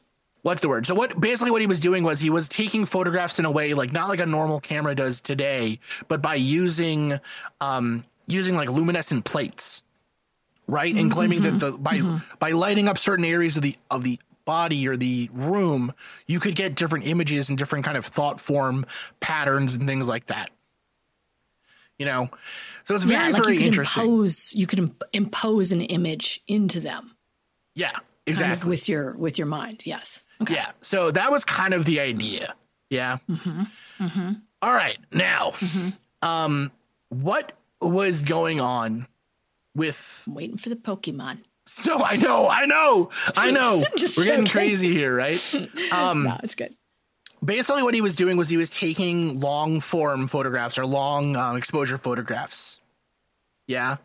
what's 0.43 0.63
the 0.63 0.69
word? 0.69 0.87
So 0.87 0.95
what 0.95 1.21
basically 1.21 1.51
what 1.51 1.61
he 1.61 1.67
was 1.67 1.81
doing 1.81 2.05
was 2.05 2.21
he 2.21 2.31
was 2.31 2.49
taking 2.49 2.87
photographs 2.87 3.39
in 3.39 3.45
a 3.45 3.51
way 3.51 3.75
like 3.75 3.93
not 3.93 4.09
like 4.09 4.21
a 4.21 4.27
normal 4.27 4.61
camera 4.61 4.95
does 4.95 5.21
today, 5.21 5.81
but 6.07 6.23
by 6.23 6.37
using 6.37 7.19
um 7.61 8.05
using 8.27 8.55
like 8.57 8.71
luminescent 8.71 9.25
plates. 9.25 9.83
Right? 10.71 10.95
And 10.95 11.11
claiming 11.11 11.41
that 11.43 11.59
the 11.61 11.73
by 11.73 12.03
by 12.39 12.51
lighting 12.53 12.89
up 12.89 12.99
certain 12.99 13.25
areas 13.25 13.57
of 13.57 13.63
the 13.63 13.75
of 13.91 14.03
the 14.03 14.19
body 14.49 14.89
or 14.89 14.97
the 14.97 15.29
room, 15.35 15.93
you 16.27 16.41
could 16.41 16.57
get 16.57 16.75
different 16.75 17.07
images 17.07 17.51
and 17.51 17.59
different 17.59 17.85
kind 17.85 17.99
of 17.99 18.07
thought 18.07 18.41
form 18.41 18.87
patterns 19.21 19.75
and 19.75 19.87
things 19.87 20.09
like 20.09 20.25
that. 20.29 20.49
You 21.99 22.07
know, 22.07 22.31
so 22.85 22.95
it's 22.95 23.05
very 23.05 23.27
yeah, 23.27 23.33
like 23.33 23.45
very 23.45 23.59
you 23.59 23.67
interesting. 23.67 24.05
impose 24.05 24.55
you 24.55 24.67
could 24.67 24.79
imp- 24.79 25.05
impose 25.13 25.71
an 25.71 25.83
image 25.83 26.41
into 26.49 26.81
them 26.81 27.15
yeah, 27.75 27.91
kind 27.91 27.99
of 27.99 28.27
exactly. 28.27 28.71
with 28.71 28.89
your 28.89 29.13
with 29.19 29.37
your 29.37 29.47
mind. 29.47 29.85
Yes. 29.85 30.23
Okay. 30.41 30.55
Yeah, 30.55 30.71
so 30.81 31.11
that 31.11 31.31
was 31.31 31.45
kind 31.45 31.75
of 31.75 31.85
the 31.85 32.01
idea. 32.01 32.55
Yeah. 32.89 33.19
Mm-hmm. 33.29 34.33
All 34.63 34.73
right, 34.73 34.99
now, 35.13 35.53
um, 36.23 36.73
what 37.11 37.53
was 37.83 38.23
going 38.23 38.61
on 38.61 39.07
with? 39.75 40.25
I'm 40.27 40.35
waiting 40.35 40.57
for 40.57 40.71
the 40.71 40.77
Pokemon. 40.77 41.41
So 41.69 42.03
I 42.03 42.17
know, 42.17 42.49
I 42.49 42.65
know, 42.67 43.11
I 43.37 43.51
know. 43.59 43.85
We're 44.17 44.25
getting 44.25 44.47
crazy 44.47 44.93
here, 44.93 45.15
right? 45.15 45.39
Um, 45.93 46.25
no, 46.25 46.39
it's 46.43 46.55
good. 46.55 46.75
basically 47.45 47.83
what 47.83 47.95
he 47.95 48.01
was 48.01 48.15
doing 48.15 48.37
was 48.37 48.49
he 48.49 48.57
was 48.57 48.71
taking 48.71 49.39
long 49.41 49.81
form 49.81 50.29
photographs 50.29 50.79
or 50.79 50.87
long 50.87 51.37
um, 51.37 51.57
exposure 51.57 51.97
photographs 51.99 52.81
yeah 53.67 53.97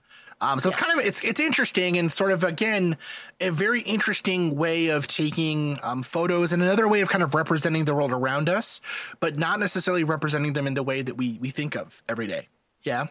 um, 0.42 0.60
so 0.60 0.68
it's 0.70 0.78
kind 0.78 1.00
of 1.00 1.06
it's 1.06 1.24
it's 1.24 1.40
interesting 1.40 1.98
and 1.98 2.12
sort 2.12 2.32
of 2.32 2.44
again 2.44 2.98
a 3.42 3.50
very 3.50 3.82
interesting 3.82 4.56
way 4.56 4.88
of 4.90 5.08
taking 5.08 5.80
um, 5.84 6.04
photos 6.04 6.52
and 6.54 6.62
another 6.64 6.88
way 6.88 7.02
of 7.02 7.10
kind 7.10 7.24
of 7.24 7.34
representing 7.34 7.86
the 7.86 7.94
world 7.96 8.12
around 8.12 8.50
us 8.50 8.80
but 9.20 9.38
not 9.38 9.60
necessarily 9.60 10.04
representing 10.04 10.54
them 10.54 10.68
in 10.68 10.74
the 10.74 10.84
way 10.84 11.02
that 11.02 11.16
we 11.16 11.38
we 11.40 11.50
think 11.50 11.76
of 11.76 12.02
every 12.10 12.28
day 12.28 12.48
yeah 12.84 13.08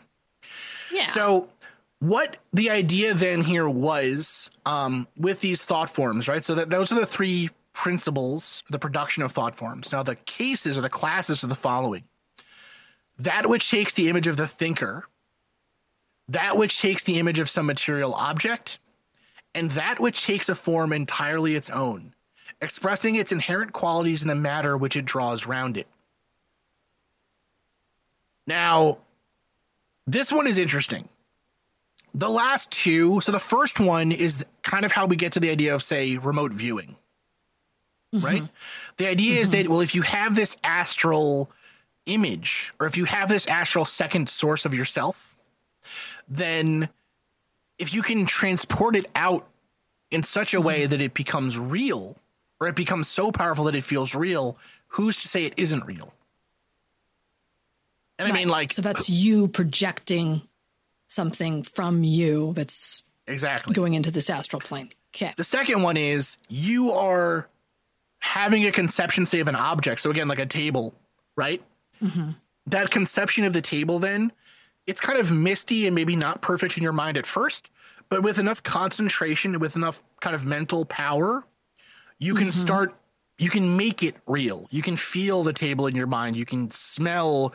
Yeah. 0.93 1.07
so 1.07 1.49
what 2.03 2.39
the 2.53 2.69
idea 2.69 3.15
then 3.15 3.43
here 3.43 3.69
was 3.69 4.51
um, 4.67 5.07
with 5.17 5.41
these 5.41 5.65
thought 5.65 5.89
forms, 5.89 6.27
right? 6.27 6.43
So 6.43 6.57
that 6.57 6.69
those 6.69 6.91
are 6.91 6.97
the 6.99 7.07
three 7.07 7.51
principles, 7.73 8.65
the 8.69 8.79
production 8.81 9.23
of 9.23 9.31
thought 9.31 9.55
forms. 9.55 9.93
Now 9.93 10.03
the 10.03 10.17
cases 10.17 10.77
or 10.77 10.81
the 10.81 10.89
classes 10.89 11.45
are 11.45 11.47
the 11.47 11.55
following. 11.55 12.03
That 13.19 13.49
which 13.49 13.71
takes 13.71 13.95
the 13.95 14.09
image 14.09 14.27
of 14.27 14.37
the 14.37 14.49
thinker, 14.49 15.05
that 16.27 16.57
which 16.57 16.81
takes 16.81 17.05
the 17.05 17.21
image 17.21 17.39
of 17.39 17.49
some 17.49 17.67
material 17.67 18.15
object, 18.15 18.81
and 19.55 19.71
that 19.71 20.01
which 20.01 20.25
takes 20.25 20.49
a 20.49 20.57
form 20.57 20.93
entirely 20.93 21.55
its 21.55 21.71
own, 21.71 22.15
expressing 22.61 23.15
its 23.15 23.31
inherent 23.31 23.73
qualities 23.73 24.23
in 24.23 24.29
the 24.29 24.35
matter 24.35 24.77
which 24.77 24.97
it 24.97 25.05
draws 25.05 25.47
round 25.47 25.77
it. 25.77 25.87
Now, 28.45 28.99
this 30.05 30.33
one 30.33 30.49
is 30.49 30.59
interesting. 30.59 31.09
The 32.15 32.29
last 32.29 32.71
two, 32.71 33.21
so 33.23 33.33
the 33.33 33.41
first 33.41 33.81
one 33.81 34.13
is 34.13 34.45
kind 34.63 34.85
of 34.85 34.93
how 34.93 35.07
we 35.07 35.17
get 35.17 35.33
to 35.33 35.41
the 35.41 35.51
idea 35.51 35.75
of, 35.75 35.83
say, 35.83 36.19
remote 36.19 36.53
viewing, 36.53 36.97
mm-hmm. 38.15 38.25
right? 38.25 38.45
The 38.99 39.07
idea 39.07 39.41
is 39.41 39.51
that, 39.51 39.65
mm-hmm. 39.65 39.73
well, 39.73 39.81
if 39.81 39.95
you 39.95 40.03
have 40.03 40.35
this 40.35 40.57
astral 40.63 41.51
image, 42.05 42.75
or 42.79 42.87
if 42.87 42.99
you 42.99 43.07
have 43.07 43.31
this 43.31 43.47
astral 43.47 43.87
second 43.87 44.29
source 44.29 44.67
of 44.67 44.75
yourself, 44.75 45.35
then 46.29 46.91
if 47.79 47.95
you 47.95 48.03
can 48.03 48.27
transport 48.27 48.95
it 48.95 49.07
out 49.15 49.49
in 50.11 50.23
such 50.23 50.53
a 50.53 50.61
way 50.61 50.83
mm-hmm. 50.83 50.91
that 50.91 51.01
it 51.01 51.15
becomes 51.15 51.59
real, 51.59 52.19
or 52.61 52.69
it 52.69 52.77
becomes 52.77 53.09
so 53.09 53.33
powerful 53.33 53.65
that 53.65 53.75
it 53.75 53.85
feels 53.85 54.15
real, 54.15 54.59
who's 54.89 55.19
to 55.21 55.29
say 55.29 55.47
it 55.47 55.55
isn't 55.57 55.87
real? 55.87 56.13
And 58.19 58.29
I 58.29 58.33
mean, 58.33 58.49
like, 58.49 58.75
so 58.75 58.83
that's 58.83 59.09
you 59.09 59.49
projecting 59.49 60.43
something 61.13 61.63
from 61.63 62.05
you 62.05 62.53
that's 62.55 63.03
exactly. 63.27 63.75
going 63.75 63.95
into 63.95 64.11
this 64.11 64.31
astral 64.31 64.61
plane. 64.61 64.91
Okay. 65.15 65.35
The 65.37 65.45
second 65.45 65.83
one 65.83 65.97
is 65.97 66.39
you 66.49 66.93
are 66.93 67.49
having 68.21 68.67
a 68.67 68.73
conception, 68.73 69.27
say, 69.27 69.41
of 69.41 69.49
an 69.49 69.57
object. 69.57 70.01
So 70.01 70.11
again, 70.11 70.29
like 70.29 70.39
a 70.39 70.47
table, 70.47 70.95
right? 71.37 71.63
That 72.67 72.91
conception 72.91 73.45
of 73.45 73.53
the 73.53 73.61
table, 73.61 73.99
then 73.99 74.33
it's 74.87 75.01
kind 75.01 75.19
of 75.19 75.31
misty 75.31 75.87
and 75.87 75.95
maybe 75.95 76.17
not 76.17 76.41
perfect 76.41 76.77
in 76.77 76.83
your 76.83 76.93
mind 76.93 77.17
at 77.17 77.27
first, 77.27 77.71
but 78.09 78.23
with 78.23 78.39
enough 78.39 78.63
concentration, 78.63 79.59
with 79.59 79.77
enough 79.77 80.03
kind 80.21 80.35
of 80.35 80.45
mental 80.45 80.85
power, 80.85 81.45
you 82.19 82.35
can 82.35 82.51
start. 82.51 82.95
You 83.39 83.51
can 83.51 83.77
make 83.77 84.03
it 84.03 84.15
real. 84.27 84.69
You 84.71 84.83
can 84.83 84.97
feel 84.97 85.43
the 85.43 85.53
table 85.53 85.87
in 85.87 85.97
your 85.97 86.07
mind. 86.07 86.37
You 86.37 86.45
can 86.45 86.71
smell 86.71 87.53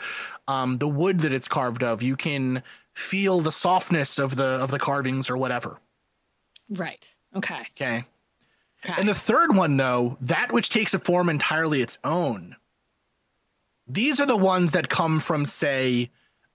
um, 0.47 0.79
the 0.79 0.87
wood 0.87 1.21
that 1.21 1.31
it's 1.31 1.47
carved 1.47 1.83
of. 1.83 2.01
You 2.01 2.17
can 2.17 2.63
feel 2.97 3.41
the 3.41 3.51
softness 3.51 4.17
of 4.17 4.35
the 4.35 4.43
of 4.43 4.71
the 4.71 4.79
carvings 4.79 5.29
or 5.29 5.37
whatever. 5.37 5.77
Right. 6.67 7.07
Okay. 7.35 7.61
Okay. 7.79 8.03
okay. 8.83 8.93
And 8.97 9.07
the 9.07 9.13
third 9.13 9.55
one, 9.55 9.77
though, 9.77 10.17
that 10.21 10.51
which 10.51 10.69
takes 10.69 10.95
a 10.95 10.99
form 10.99 11.29
entirely 11.29 11.81
its 11.81 11.99
own. 12.03 12.55
These 13.87 14.19
are 14.19 14.25
the 14.25 14.35
ones 14.35 14.71
that 14.71 14.89
come 14.89 15.19
from, 15.19 15.45
say, 15.45 16.09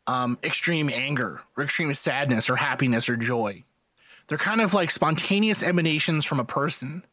um, 0.08 0.36
extreme 0.42 0.90
anger 0.92 1.40
or 1.56 1.62
extreme 1.62 1.94
sadness 1.94 2.50
or 2.50 2.56
happiness 2.56 3.08
or 3.08 3.16
joy. 3.16 3.62
They're 4.26 4.36
kind 4.36 4.60
of 4.60 4.74
like 4.74 4.90
spontaneous 4.90 5.62
emanations 5.62 6.24
from 6.24 6.40
a 6.40 6.44
person. 6.44 7.04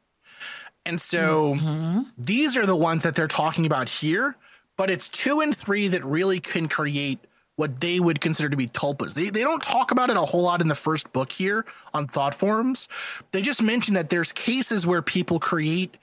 And 0.86 1.00
so 1.00 2.04
these 2.18 2.58
are 2.58 2.66
the 2.66 2.76
ones 2.76 3.04
that 3.04 3.14
they're 3.16 3.28
talking 3.28 3.68
about 3.68 3.90
here, 3.90 4.36
but 4.76 4.90
it's 4.90 5.08
two 5.08 5.40
and 5.40 5.56
three 5.56 5.88
that 5.90 6.04
really 6.04 6.40
can 6.40 6.68
create 6.68 7.20
what 7.60 7.82
they 7.82 8.00
would 8.00 8.22
consider 8.22 8.48
to 8.48 8.56
be 8.56 8.68
tulpas. 8.68 9.16
They, 9.16 9.30
they 9.30 9.42
don't 9.42 9.62
talk 9.62 9.92
about 9.92 10.10
it 10.10 10.16
a 10.16 10.22
whole 10.22 10.44
lot 10.44 10.62
in 10.62 10.70
the 10.70 10.76
first 10.76 11.12
book 11.12 11.30
here 11.30 11.66
on 11.94 12.08
thought 12.08 12.34
forms. 12.34 12.88
They 13.34 13.42
just 13.42 13.62
mention 13.62 13.96
that 13.96 14.10
there's 14.10 14.32
cases 14.32 14.88
where 14.88 15.02
people 15.02 15.42
create 15.42 15.98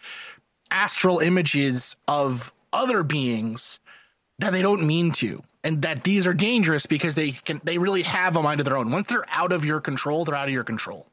astral 0.71 1.19
images 1.21 1.97
of 2.07 2.53
other 2.75 3.03
beings 3.03 3.81
that 4.39 4.53
they 4.53 4.61
don't 4.61 4.87
mean 4.87 5.13
to 5.13 5.43
and 5.65 5.81
that 5.81 6.05
these 6.05 6.27
are 6.27 6.35
dangerous 6.35 6.85
because 6.85 7.15
they 7.15 7.31
can 7.31 7.59
they 7.65 7.79
really 7.79 8.03
have 8.03 8.37
a 8.37 8.43
mind 8.43 8.61
of 8.61 8.67
their 8.67 8.77
own 8.77 8.91
once 8.91 9.09
they're 9.09 9.25
out 9.31 9.53
of 9.53 9.65
your 9.65 9.81
control 9.81 10.25
they're 10.25 10.35
out 10.35 10.49
of 10.49 10.53
your 10.53 10.65
control 10.65 11.07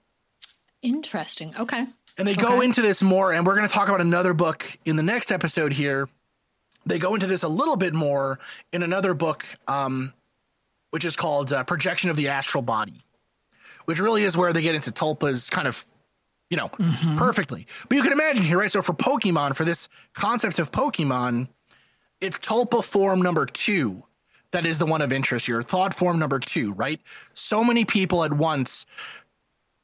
Interesting. 0.82 1.54
Okay. 1.58 1.86
and 2.18 2.28
they 2.28 2.36
go 2.36 2.60
into 2.60 2.82
this 2.82 3.02
more 3.02 3.32
and 3.32 3.46
we're 3.46 3.56
going 3.56 3.68
to 3.68 3.74
talk 3.74 3.88
about 3.88 4.02
another 4.02 4.34
book 4.34 4.78
in 4.84 4.96
the 4.96 5.04
next 5.04 5.32
episode 5.32 5.72
here 5.72 6.10
they 6.86 6.98
go 6.98 7.14
into 7.14 7.28
this 7.28 7.44
a 7.44 7.48
little 7.48 7.78
bit 7.78 7.94
more 7.94 8.40
in 8.74 8.82
another 8.82 9.14
book 9.14 9.46
um, 9.68 10.12
which 10.94 11.06
is 11.06 11.16
called 11.16 11.52
uh, 11.52 11.64
projection 11.64 12.12
of 12.12 12.16
the 12.18 12.28
astral 12.28 12.62
body 12.62 13.02
which 13.86 14.00
really 14.00 14.22
is 14.22 14.38
where 14.38 14.54
they 14.54 14.62
get 14.62 14.76
into 14.76 14.92
tulpas 14.92 15.50
kind 15.50 15.68
of 15.68 15.86
you 16.52 16.58
know 16.58 16.70
perfectly. 17.18 17.66
But 17.90 17.96
you 17.98 18.04
can 18.04 18.12
imagine 18.14 18.44
here 18.44 18.60
right? 18.60 18.72
So 18.72 18.84
for 18.84 18.94
pokemon 18.94 19.56
for 19.56 19.66
this 19.66 19.90
concept 20.14 20.60
of 20.60 20.72
pokemon 20.72 21.48
it's 22.22 22.38
tulpa 22.38 22.84
form 22.84 23.24
number 23.24 23.48
two 23.48 24.04
that 24.52 24.68
is 24.68 24.78
the 24.78 24.86
one 24.86 25.02
of 25.02 25.12
interest 25.12 25.48
here 25.48 25.64
thought 25.64 25.96
form 25.96 26.20
number 26.20 26.40
two 26.40 26.74
right? 26.74 27.02
So 27.34 27.64
many 27.64 27.86
people 27.86 28.24
at 28.24 28.32
once 28.34 28.86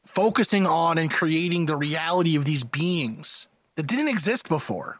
focusing 0.05 0.67
on 0.67 0.99
and 0.99 1.09
creating 1.09 1.65
the 1.65 1.75
reality 1.75 2.35
of 2.35 2.45
these 2.45 2.63
beings 2.63 3.47
that 3.75 3.87
didn't 3.87 4.07
exist 4.09 4.47
before. 4.47 4.99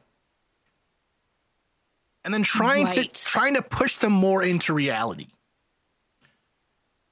And 2.26 2.34
then 2.34 2.44
trying 2.44 2.86
Right. 2.86 3.14
to 3.14 3.26
trying 3.26 3.54
to 3.56 3.62
push 3.62 3.96
them 3.96 4.12
more 4.14 4.44
into 4.44 4.74
reality 4.74 5.28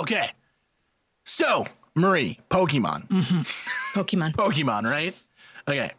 Okay. 0.00 0.30
So, 1.24 1.66
Marie, 1.94 2.38
Pokemon. 2.50 3.06
Mm-hmm. 3.08 3.40
Pokemon. 3.98 4.32
Pokemon, 4.32 4.90
right? 4.90 5.14
Okay. 5.68 5.92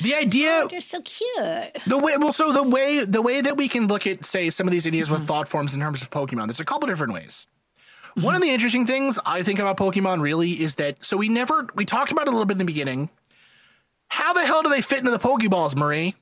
The 0.00 0.14
idea 0.14 0.62
oh, 0.64 0.68
They're 0.68 0.80
so 0.80 1.00
cute. 1.02 1.78
the 1.86 1.98
way 1.98 2.16
well 2.18 2.32
so 2.32 2.52
the 2.52 2.62
way 2.62 3.04
the 3.04 3.22
way 3.22 3.40
that 3.40 3.56
we 3.56 3.66
can 3.66 3.86
look 3.86 4.06
at 4.06 4.26
say 4.26 4.50
some 4.50 4.68
of 4.68 4.70
these 4.70 4.86
ideas 4.86 5.08
with 5.08 5.20
mm-hmm. 5.20 5.26
thought 5.26 5.48
forms 5.48 5.74
in 5.74 5.80
terms 5.80 6.02
of 6.02 6.10
Pokemon, 6.10 6.48
there's 6.48 6.60
a 6.60 6.66
couple 6.66 6.86
different 6.86 7.14
ways. 7.14 7.46
Mm-hmm. 8.10 8.22
One 8.22 8.34
of 8.34 8.42
the 8.42 8.50
interesting 8.50 8.86
things 8.86 9.18
I 9.24 9.42
think 9.42 9.58
about 9.58 9.78
Pokemon 9.78 10.20
really 10.20 10.52
is 10.60 10.74
that 10.74 11.02
so 11.02 11.16
we 11.16 11.30
never 11.30 11.68
we 11.74 11.86
talked 11.86 12.12
about 12.12 12.26
it 12.26 12.28
a 12.28 12.30
little 12.32 12.44
bit 12.44 12.54
in 12.54 12.58
the 12.58 12.64
beginning. 12.64 13.08
How 14.08 14.34
the 14.34 14.44
hell 14.44 14.62
do 14.62 14.68
they 14.68 14.82
fit 14.82 14.98
into 14.98 15.10
the 15.10 15.18
Pokeballs, 15.18 15.74
Marie? 15.74 16.14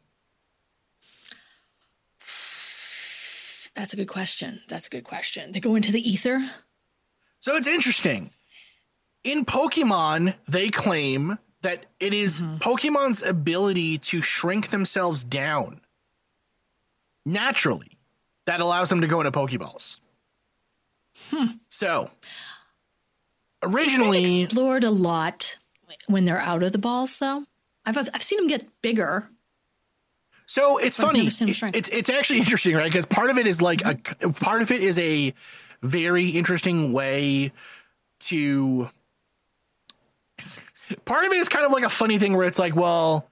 That's 3.74 3.92
a 3.92 3.96
good 3.96 4.08
question. 4.08 4.60
That's 4.68 4.86
a 4.86 4.90
good 4.90 5.04
question. 5.04 5.52
They 5.52 5.60
go 5.60 5.74
into 5.74 5.92
the 5.92 6.08
ether. 6.08 6.50
So 7.40 7.56
it's 7.56 7.66
interesting. 7.66 8.30
In 9.24 9.44
Pokemon, 9.44 10.34
they 10.46 10.68
claim 10.70 11.38
that 11.62 11.86
it 11.98 12.14
is 12.14 12.40
Pokemon's 12.40 13.22
ability 13.22 13.98
to 13.98 14.22
shrink 14.22 14.68
themselves 14.68 15.24
down 15.24 15.80
naturally 17.24 17.98
that 18.46 18.60
allows 18.60 18.90
them 18.90 19.00
to 19.00 19.06
go 19.06 19.20
into 19.20 19.32
Pokeballs. 19.32 19.98
Hmm. 21.30 21.46
So 21.68 22.10
originally, 23.62 24.42
Explored 24.42 24.84
a 24.84 24.90
lot 24.90 25.58
when 26.06 26.24
they're 26.24 26.38
out 26.38 26.62
of 26.62 26.72
the 26.72 26.78
balls, 26.78 27.18
though. 27.18 27.44
I've 27.86 27.96
I've 27.96 28.22
seen 28.22 28.38
them 28.38 28.48
get 28.48 28.82
bigger. 28.82 29.28
So 30.54 30.78
it's 30.78 30.96
funny. 30.96 31.26
It- 31.26 31.76
it's 31.76 31.88
it's 31.88 32.08
actually 32.08 32.38
interesting, 32.38 32.76
right? 32.76 32.90
Because 32.90 33.06
part 33.06 33.28
of 33.30 33.38
it 33.38 33.46
is 33.48 33.60
like 33.60 33.82
a 33.84 33.96
part 34.30 34.62
of 34.62 34.70
it 34.70 34.82
is 34.82 34.96
a 35.00 35.34
very 35.82 36.28
interesting 36.28 36.92
way 36.92 37.50
to. 38.20 38.88
Part 41.06 41.24
of 41.24 41.32
it 41.32 41.38
is 41.38 41.48
kind 41.48 41.64
of 41.66 41.72
like 41.72 41.82
a 41.82 41.88
funny 41.88 42.18
thing 42.18 42.36
where 42.36 42.46
it's 42.46 42.58
like, 42.58 42.76
well, 42.76 43.28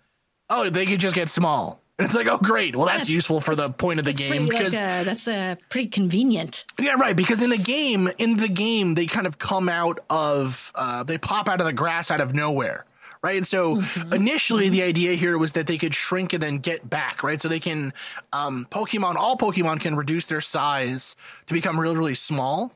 oh, 0.50 0.68
they 0.70 0.84
could 0.86 0.98
just 1.00 1.14
get 1.14 1.28
small. 1.28 1.80
And 1.98 2.06
it's 2.06 2.14
like, 2.16 2.26
oh, 2.26 2.38
great. 2.38 2.74
Well, 2.74 2.86
that's 2.86 3.00
That's- 3.04 3.10
useful 3.10 3.40
for 3.40 3.54
the 3.54 3.68
point 3.70 3.98
of 3.98 4.04
the 4.04 4.14
game 4.14 4.48
because 4.48 4.72
like, 4.72 4.82
uh, 4.82 5.04
that's 5.04 5.28
uh, 5.28 5.54
pretty 5.68 5.88
convenient. 5.88 6.64
Yeah, 6.80 6.94
right. 6.94 7.14
Because 7.14 7.42
in 7.42 7.50
the 7.50 7.58
game, 7.58 8.08
in 8.18 8.36
the 8.38 8.48
game, 8.48 8.94
they 8.94 9.06
kind 9.06 9.26
of 9.26 9.38
come 9.38 9.68
out 9.68 9.98
of, 10.10 10.72
uh, 10.74 11.02
they 11.04 11.18
pop 11.18 11.48
out 11.48 11.60
of 11.60 11.66
the 11.66 11.72
grass 11.74 12.10
out 12.10 12.20
of 12.22 12.34
nowhere, 12.34 12.86
right? 13.22 13.36
And 13.36 13.46
so 13.46 13.76
Mm-hmm. 13.76 14.12
initially, 14.12 14.68
the 14.68 14.82
idea 14.82 15.14
here 15.14 15.38
was 15.38 15.52
that 15.52 15.66
they 15.66 15.78
could 15.78 15.94
shrink 15.94 16.32
and 16.32 16.42
then 16.42 16.58
get 16.58 16.88
back, 16.88 17.22
right? 17.22 17.40
So 17.40 17.48
they 17.48 17.60
can, 17.60 17.92
um, 18.32 18.66
Pokemon, 18.70 19.16
all 19.16 19.36
Pokemon 19.36 19.80
can 19.80 19.96
reduce 19.96 20.26
their 20.26 20.40
size 20.40 21.16
to 21.46 21.54
become 21.54 21.78
really, 21.78 21.96
really 21.96 22.14
small. 22.14 22.72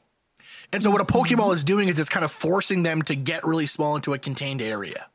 And 0.72 0.82
so 0.82 0.90
what 0.90 1.00
a 1.00 1.04
Mm-hmm. 1.04 1.40
Pokeball 1.40 1.54
is 1.54 1.64
doing 1.64 1.88
is 1.88 1.98
it's 1.98 2.08
kind 2.08 2.24
of 2.24 2.30
forcing 2.32 2.82
them 2.82 3.02
to 3.02 3.14
get 3.14 3.44
really 3.46 3.66
small 3.66 3.96
into 3.96 4.14
a 4.14 4.18
contained 4.18 4.62
area, 4.62 5.06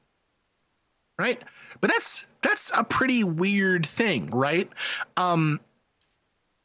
right? 1.20 1.42
But 1.82 1.90
that's 1.92 2.26
that's 2.42 2.72
a 2.76 2.84
pretty 2.84 3.24
weird 3.24 3.86
thing, 3.86 4.30
right? 4.32 4.70
Um, 5.18 5.60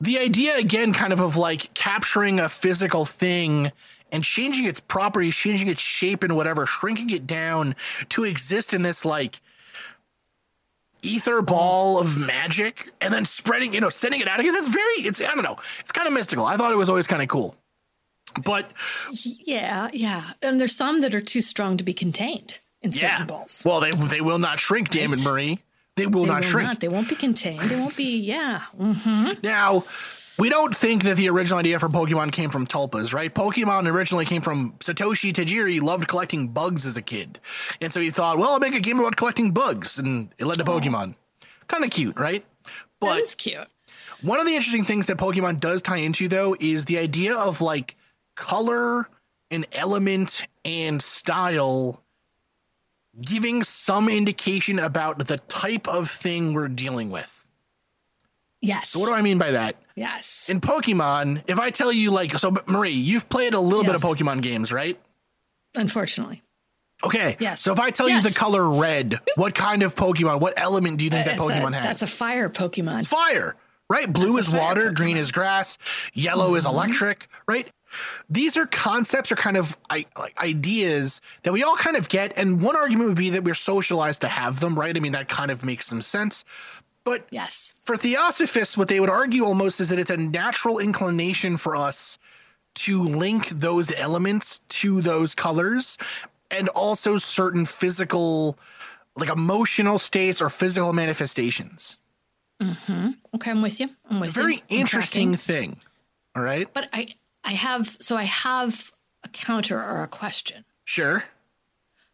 the 0.01 0.19
idea 0.19 0.57
again 0.57 0.93
kind 0.93 1.13
of 1.13 1.21
of 1.21 1.37
like 1.37 1.73
capturing 1.75 2.39
a 2.41 2.49
physical 2.49 3.05
thing 3.05 3.73
and 4.13 4.23
changing 4.25 4.65
its 4.65 4.81
properties 4.81 5.35
changing 5.35 5.69
its 5.69 5.81
shape 5.81 6.23
and 6.23 6.37
whatever 6.37 6.67
shrinking 6.67 7.11
it 7.11 7.27
down 7.27 7.75
to 8.09 8.25
exist 8.25 8.73
in 8.75 8.83
this 8.83 9.05
like 9.05 9.41
ether 11.03 11.43
ball 11.43 11.99
of 11.99 12.17
magic 12.19 12.91
and 13.01 13.13
then 13.13 13.25
spreading 13.25 13.75
you 13.75 13.81
know 13.81 13.89
sending 13.89 14.21
it 14.21 14.29
out 14.29 14.41
again 14.41 14.53
that's 14.53 14.69
very 14.69 14.95
it's 14.99 15.21
i 15.21 15.27
don't 15.35 15.45
know 15.45 15.57
it's 15.81 15.93
kind 15.93 16.07
of 16.09 16.13
mystical 16.15 16.45
i 16.45 16.57
thought 16.57 16.73
it 16.73 16.77
was 16.77 16.89
always 16.89 17.07
kind 17.07 17.23
of 17.23 17.29
cool 17.29 17.55
but 18.45 18.71
Yeah, 19.23 19.89
yeah. 19.95 20.33
And 20.43 20.61
there's 20.61 20.75
some 20.77 21.01
that 21.01 21.15
are 21.15 21.23
too 21.23 21.41
strong 21.41 21.79
to 21.79 21.85
be 21.85 21.95
contained 21.95 22.59
in 22.83 22.93
certain 22.93 23.09
yeah 23.21 23.25
balls. 23.25 23.63
well 23.65 23.81
they 23.81 23.93
they 23.93 24.21
will 24.21 24.39
not 24.39 24.59
shrink 24.61 24.91
damn 24.91 25.13
it 25.13 25.21
marie 25.21 25.61
they 25.95 26.07
will 26.07 26.23
They 26.25 26.29
not 26.29 26.43
will 26.45 26.51
shrink 26.51 26.69
not. 26.69 26.81
They 26.81 26.89
won't 26.89 27.09
be 27.09 27.15
contained. 27.15 27.63
They 27.63 27.77
won't 27.77 27.97
be. 27.97 28.19
Yeah. 28.19 28.65
Mm. 28.79 29.43
Now, 29.43 29.85
we 30.39 30.49
don't 30.49 30.75
think 30.77 31.05
that 31.05 31.17
the 31.17 31.29
original 31.31 31.59
idea 31.59 31.79
for 31.79 31.89
Pokemon 31.89 32.33
came 32.33 32.51
from 32.51 32.67
tulpas, 32.67 33.15
right? 33.15 33.35
Pokemon 33.35 33.91
originally 33.91 34.25
came 34.25 34.43
from 34.43 34.73
Satoshi 34.81 35.33
Tajiri, 35.33 35.81
loved 35.81 36.09
collecting 36.09 36.49
bugs 36.49 36.85
as 36.85 36.97
a 36.97 37.03
kid. 37.03 37.41
And 37.81 37.93
so 37.93 38.01
he 38.01 38.11
thought, 38.11 38.39
well, 38.39 38.51
I'll 38.51 38.61
make 38.61 38.75
a 38.75 38.81
game 38.81 38.99
about 38.99 39.17
collecting 39.17 39.53
bugs. 39.53 39.99
And 39.99 40.29
it 40.39 40.45
led 40.45 40.59
to 40.59 40.65
Pokemon. 40.65 41.15
Kind 41.69 41.85
of 41.85 41.91
cute, 41.91 42.19
right? 42.19 42.45
That 42.65 42.73
But 43.01 43.21
is 43.21 43.35
cute. 43.35 43.67
one 44.23 44.39
of 44.39 44.47
the 44.47 44.55
interesting 44.55 44.85
things 44.85 45.07
that 45.07 45.17
Pokemon 45.17 45.61
does 45.61 45.83
tie 45.83 45.99
into, 45.99 46.29
though, 46.29 46.57
is 46.61 46.85
the 46.85 46.99
idea 46.99 47.35
of 47.35 47.61
like 47.61 47.97
color 48.35 49.09
and 49.51 49.67
element 49.73 50.47
and 50.65 51.01
style 51.01 52.03
giving 53.21 53.65
some 53.65 54.09
indication 54.09 54.79
about 54.79 55.27
the 55.27 55.39
type 55.39 55.89
of 55.89 56.11
thing 56.11 56.53
we're 56.53 56.69
dealing 56.69 57.11
with. 57.11 57.36
Yes. 58.63 58.91
So, 58.91 59.01
what 59.01 59.07
do 59.07 59.13
I 59.13 59.23
mean 59.23 59.39
by 59.39 59.53
that? 59.53 59.77
yes. 59.95 60.49
in 60.49 60.61
Pokemon, 60.61 61.43
if 61.47 61.59
I 61.59 61.71
tell 61.71 61.93
you 61.93 62.11
like 62.11 62.39
so 62.39 62.55
Marie, 62.67 62.91
you've 62.91 63.29
played 63.29 63.55
a 63.55 63.61
little 63.61 63.85
bit 63.85 63.95
of 63.95 64.03
Pokemon 64.03 64.43
games, 64.43 64.73
right? 64.73 64.99
Unfortunately. 65.75 66.43
Okay. 67.05 67.37
Yes. 67.39 67.61
So 67.63 67.73
if 67.73 67.79
I 67.79 67.91
tell 67.91 68.09
you 68.09 68.23
the 68.23 68.31
color 68.31 68.69
red, 68.69 69.21
what 69.37 69.55
kind 69.55 69.83
of 69.83 69.95
Pokemon, 69.95 70.41
what 70.41 70.55
element 70.57 70.99
do 70.99 71.05
you 71.05 71.11
think 71.11 71.27
that 71.27 71.37
That's 71.37 71.49
a- 71.49 71.53
Pokemon 71.53 71.75
has? 71.75 71.85
That's 71.85 72.03
a 72.03 72.07
fire 72.07 72.49
Pokemon. 72.49 73.01
It's 73.01 73.07
fire, 73.07 73.55
right? 73.91 74.11
Blue 74.11 74.39
is 74.39 74.47
That's 74.47 74.57
fire 74.59 74.69
water, 74.69 74.81
Pokemon. 74.81 74.85
Mm-hmm. 74.87 74.95
green 74.95 75.17
is 75.19 75.33
grass, 75.33 75.79
yellow 76.15 76.55
is 76.55 76.65
electric, 76.65 77.29
right? 77.47 77.69
These 78.29 78.57
are 78.57 78.67
concepts 78.67 79.31
or 79.31 79.37
kind 79.37 79.57
of 79.57 79.77
I, 79.91 80.07
like 80.19 80.37
ideas 80.43 81.21
that 81.43 81.53
we 81.53 81.63
all 81.63 81.77
kind 81.77 81.97
of 81.97 82.09
get, 82.09 82.37
and 82.37 82.61
one 82.63 82.77
argument 82.77 83.09
would 83.09 83.17
be 83.19 83.31
that 83.31 83.45
we're 83.45 83.55
socialized 83.55 84.23
to 84.23 84.29
have 84.29 84.61
them, 84.61 84.79
right? 84.79 84.97
I 84.97 85.01
mean, 85.01 85.13
that 85.13 85.29
kind 85.29 85.51
of 85.51 85.65
makes 85.65 85.87
some 85.87 86.01
sense. 86.03 86.45
But 87.05 87.27
Yes. 87.31 87.75
For 87.87 87.97
theosophists, 87.97 88.77
what 88.77 88.89
they 88.89 89.01
would 89.01 89.09
argue 89.09 89.45
almost 89.45 89.81
is 89.81 89.89
that 89.89 89.99
it's 89.99 90.11
a 90.11 90.17
natural 90.17 90.79
inclination 90.79 91.57
for 91.57 91.77
us 91.77 92.19
to 92.75 93.03
link 93.03 93.49
those 93.49 93.93
elements 93.95 94.59
to 94.69 95.01
those 95.01 95.35
colors 95.35 95.97
and 96.51 96.69
also 96.71 97.17
certain 97.17 97.65
physical, 97.65 98.59
like 99.17 99.31
emotional 99.31 99.99
states 99.99 100.43
or 100.43 100.51
physical 100.51 100.93
manifestations. 100.93 101.97
Hmm. 102.61 103.11
Okay, 103.35 103.51
I'm 103.51 103.63
with 103.63 103.81
you. 103.81 103.89
I'm 104.11 104.21
with 104.21 104.29
It's 104.31 104.37
a 104.37 104.41
very 104.41 104.55
you. 104.57 104.81
Interesting 104.81 105.37
thing. 105.37 105.77
All 106.35 106.43
right. 106.43 106.69
But 106.73 106.89
I, 106.93 107.15
I 107.45 107.53
have. 107.53 107.97
So 108.01 108.17
I 108.17 108.25
have 108.25 108.93
a 109.23 109.29
counter 109.29 109.79
or 109.79 110.03
a 110.03 110.09
question. 110.09 110.65
Sure. 110.85 111.25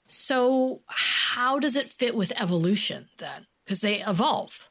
So 0.07 0.83
how 0.87 1.59
does 1.59 1.77
it 1.77 1.89
fit 1.89 2.15
with 2.15 2.33
evolution 2.41 3.09
then? 3.19 3.47
Because 3.65 3.81
they 3.81 4.03
evolve, 4.03 4.69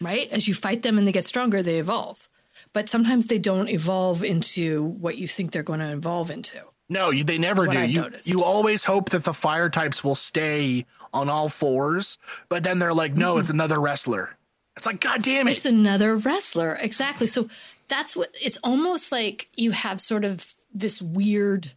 right? 0.00 0.28
As 0.30 0.48
you 0.48 0.54
fight 0.54 0.82
them 0.82 0.98
and 0.98 1.06
they 1.06 1.12
get 1.12 1.24
stronger, 1.24 1.62
they 1.62 1.78
evolve. 1.78 2.28
But 2.72 2.88
sometimes 2.88 3.26
they 3.26 3.38
don't 3.38 3.68
evolve 3.68 4.22
into 4.22 4.84
what 4.84 5.16
you 5.16 5.26
think 5.26 5.52
they're 5.52 5.62
going 5.62 5.80
to 5.80 5.92
evolve 5.92 6.30
into. 6.30 6.60
No, 6.88 7.10
you, 7.10 7.24
they 7.24 7.38
never 7.38 7.66
do. 7.66 7.80
You 7.80 8.02
noticed. 8.02 8.28
you 8.28 8.42
always 8.42 8.84
hope 8.84 9.10
that 9.10 9.24
the 9.24 9.34
fire 9.34 9.68
types 9.68 10.02
will 10.02 10.14
stay 10.14 10.86
on 11.12 11.28
all 11.28 11.48
fours, 11.48 12.18
but 12.48 12.62
then 12.62 12.78
they're 12.78 12.94
like, 12.94 13.14
no, 13.14 13.38
it's 13.38 13.50
another 13.50 13.80
wrestler. 13.80 14.36
It's 14.76 14.86
like, 14.86 15.00
God 15.00 15.22
damn 15.22 15.48
it. 15.48 15.56
It's 15.56 15.66
another 15.66 16.16
wrestler. 16.16 16.78
Exactly. 16.80 17.26
So 17.26 17.48
that's 17.88 18.14
what 18.14 18.34
it's 18.40 18.58
almost 18.58 19.12
like 19.12 19.48
you 19.54 19.72
have 19.72 20.00
sort 20.00 20.24
of 20.24 20.54
this 20.72 21.02
weird 21.02 21.72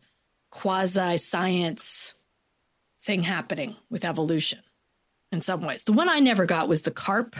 quasi 0.49 1.17
science 1.17 2.13
thing 3.01 3.23
happening 3.23 3.75
with 3.89 4.05
evolution 4.05 4.59
in 5.31 5.41
some 5.41 5.61
ways. 5.61 5.83
The 5.83 5.93
one 5.93 6.09
I 6.09 6.19
never 6.19 6.45
got 6.45 6.67
was 6.67 6.83
the 6.83 6.91
carp 6.91 7.35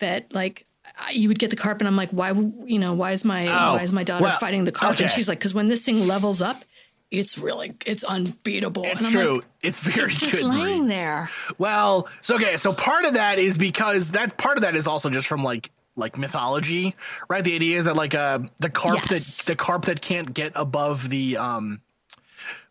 that 0.00 0.32
like 0.32 0.66
you 1.12 1.28
would 1.28 1.38
get 1.38 1.50
the 1.50 1.56
carp 1.56 1.80
and 1.80 1.88
I'm 1.88 1.96
like 1.96 2.10
why 2.10 2.30
you 2.30 2.78
know 2.78 2.94
why 2.94 3.12
is 3.12 3.24
my 3.24 3.46
Oh, 3.46 3.76
why 3.76 3.82
is 3.82 3.92
my 3.92 4.04
daughter 4.04 4.24
well, 4.24 4.38
fighting 4.38 4.64
the 4.64 4.72
carp 4.72 5.00
and 5.00 5.10
she's 5.10 5.28
like 5.28 5.40
cuz 5.40 5.54
when 5.54 5.68
this 5.68 5.82
thing 5.82 6.06
levels 6.06 6.40
up 6.42 6.64
it's 7.10 7.38
really 7.38 7.74
it's 7.86 8.02
unbeatable. 8.02 8.84
It's 8.84 8.98
and 8.98 9.06
I'm 9.06 9.12
true. 9.12 9.34
Like, 9.36 9.44
it's 9.62 9.78
very 9.78 10.06
it's 10.06 10.20
just 10.20 10.32
good. 10.32 10.46
Marie. 10.46 10.62
laying 10.62 10.86
there. 10.88 11.30
Well, 11.58 12.08
so 12.20 12.34
okay, 12.36 12.56
so 12.56 12.72
part 12.72 13.04
of 13.04 13.14
that 13.14 13.38
is 13.38 13.56
because 13.56 14.10
that 14.12 14.36
part 14.36 14.56
of 14.56 14.62
that 14.62 14.74
is 14.74 14.86
also 14.86 15.10
just 15.10 15.28
from 15.28 15.44
like 15.44 15.70
like 15.96 16.18
mythology, 16.18 16.96
right? 17.28 17.44
The 17.44 17.54
idea 17.54 17.78
is 17.78 17.84
that 17.84 17.94
like 17.94 18.14
uh 18.14 18.40
the 18.58 18.70
carp 18.70 19.08
Yes. 19.10 19.38
that 19.38 19.46
the 19.46 19.56
carp 19.56 19.84
that 19.84 20.00
can't 20.00 20.34
get 20.34 20.52
above 20.56 21.08
the 21.08 21.36
um 21.36 21.80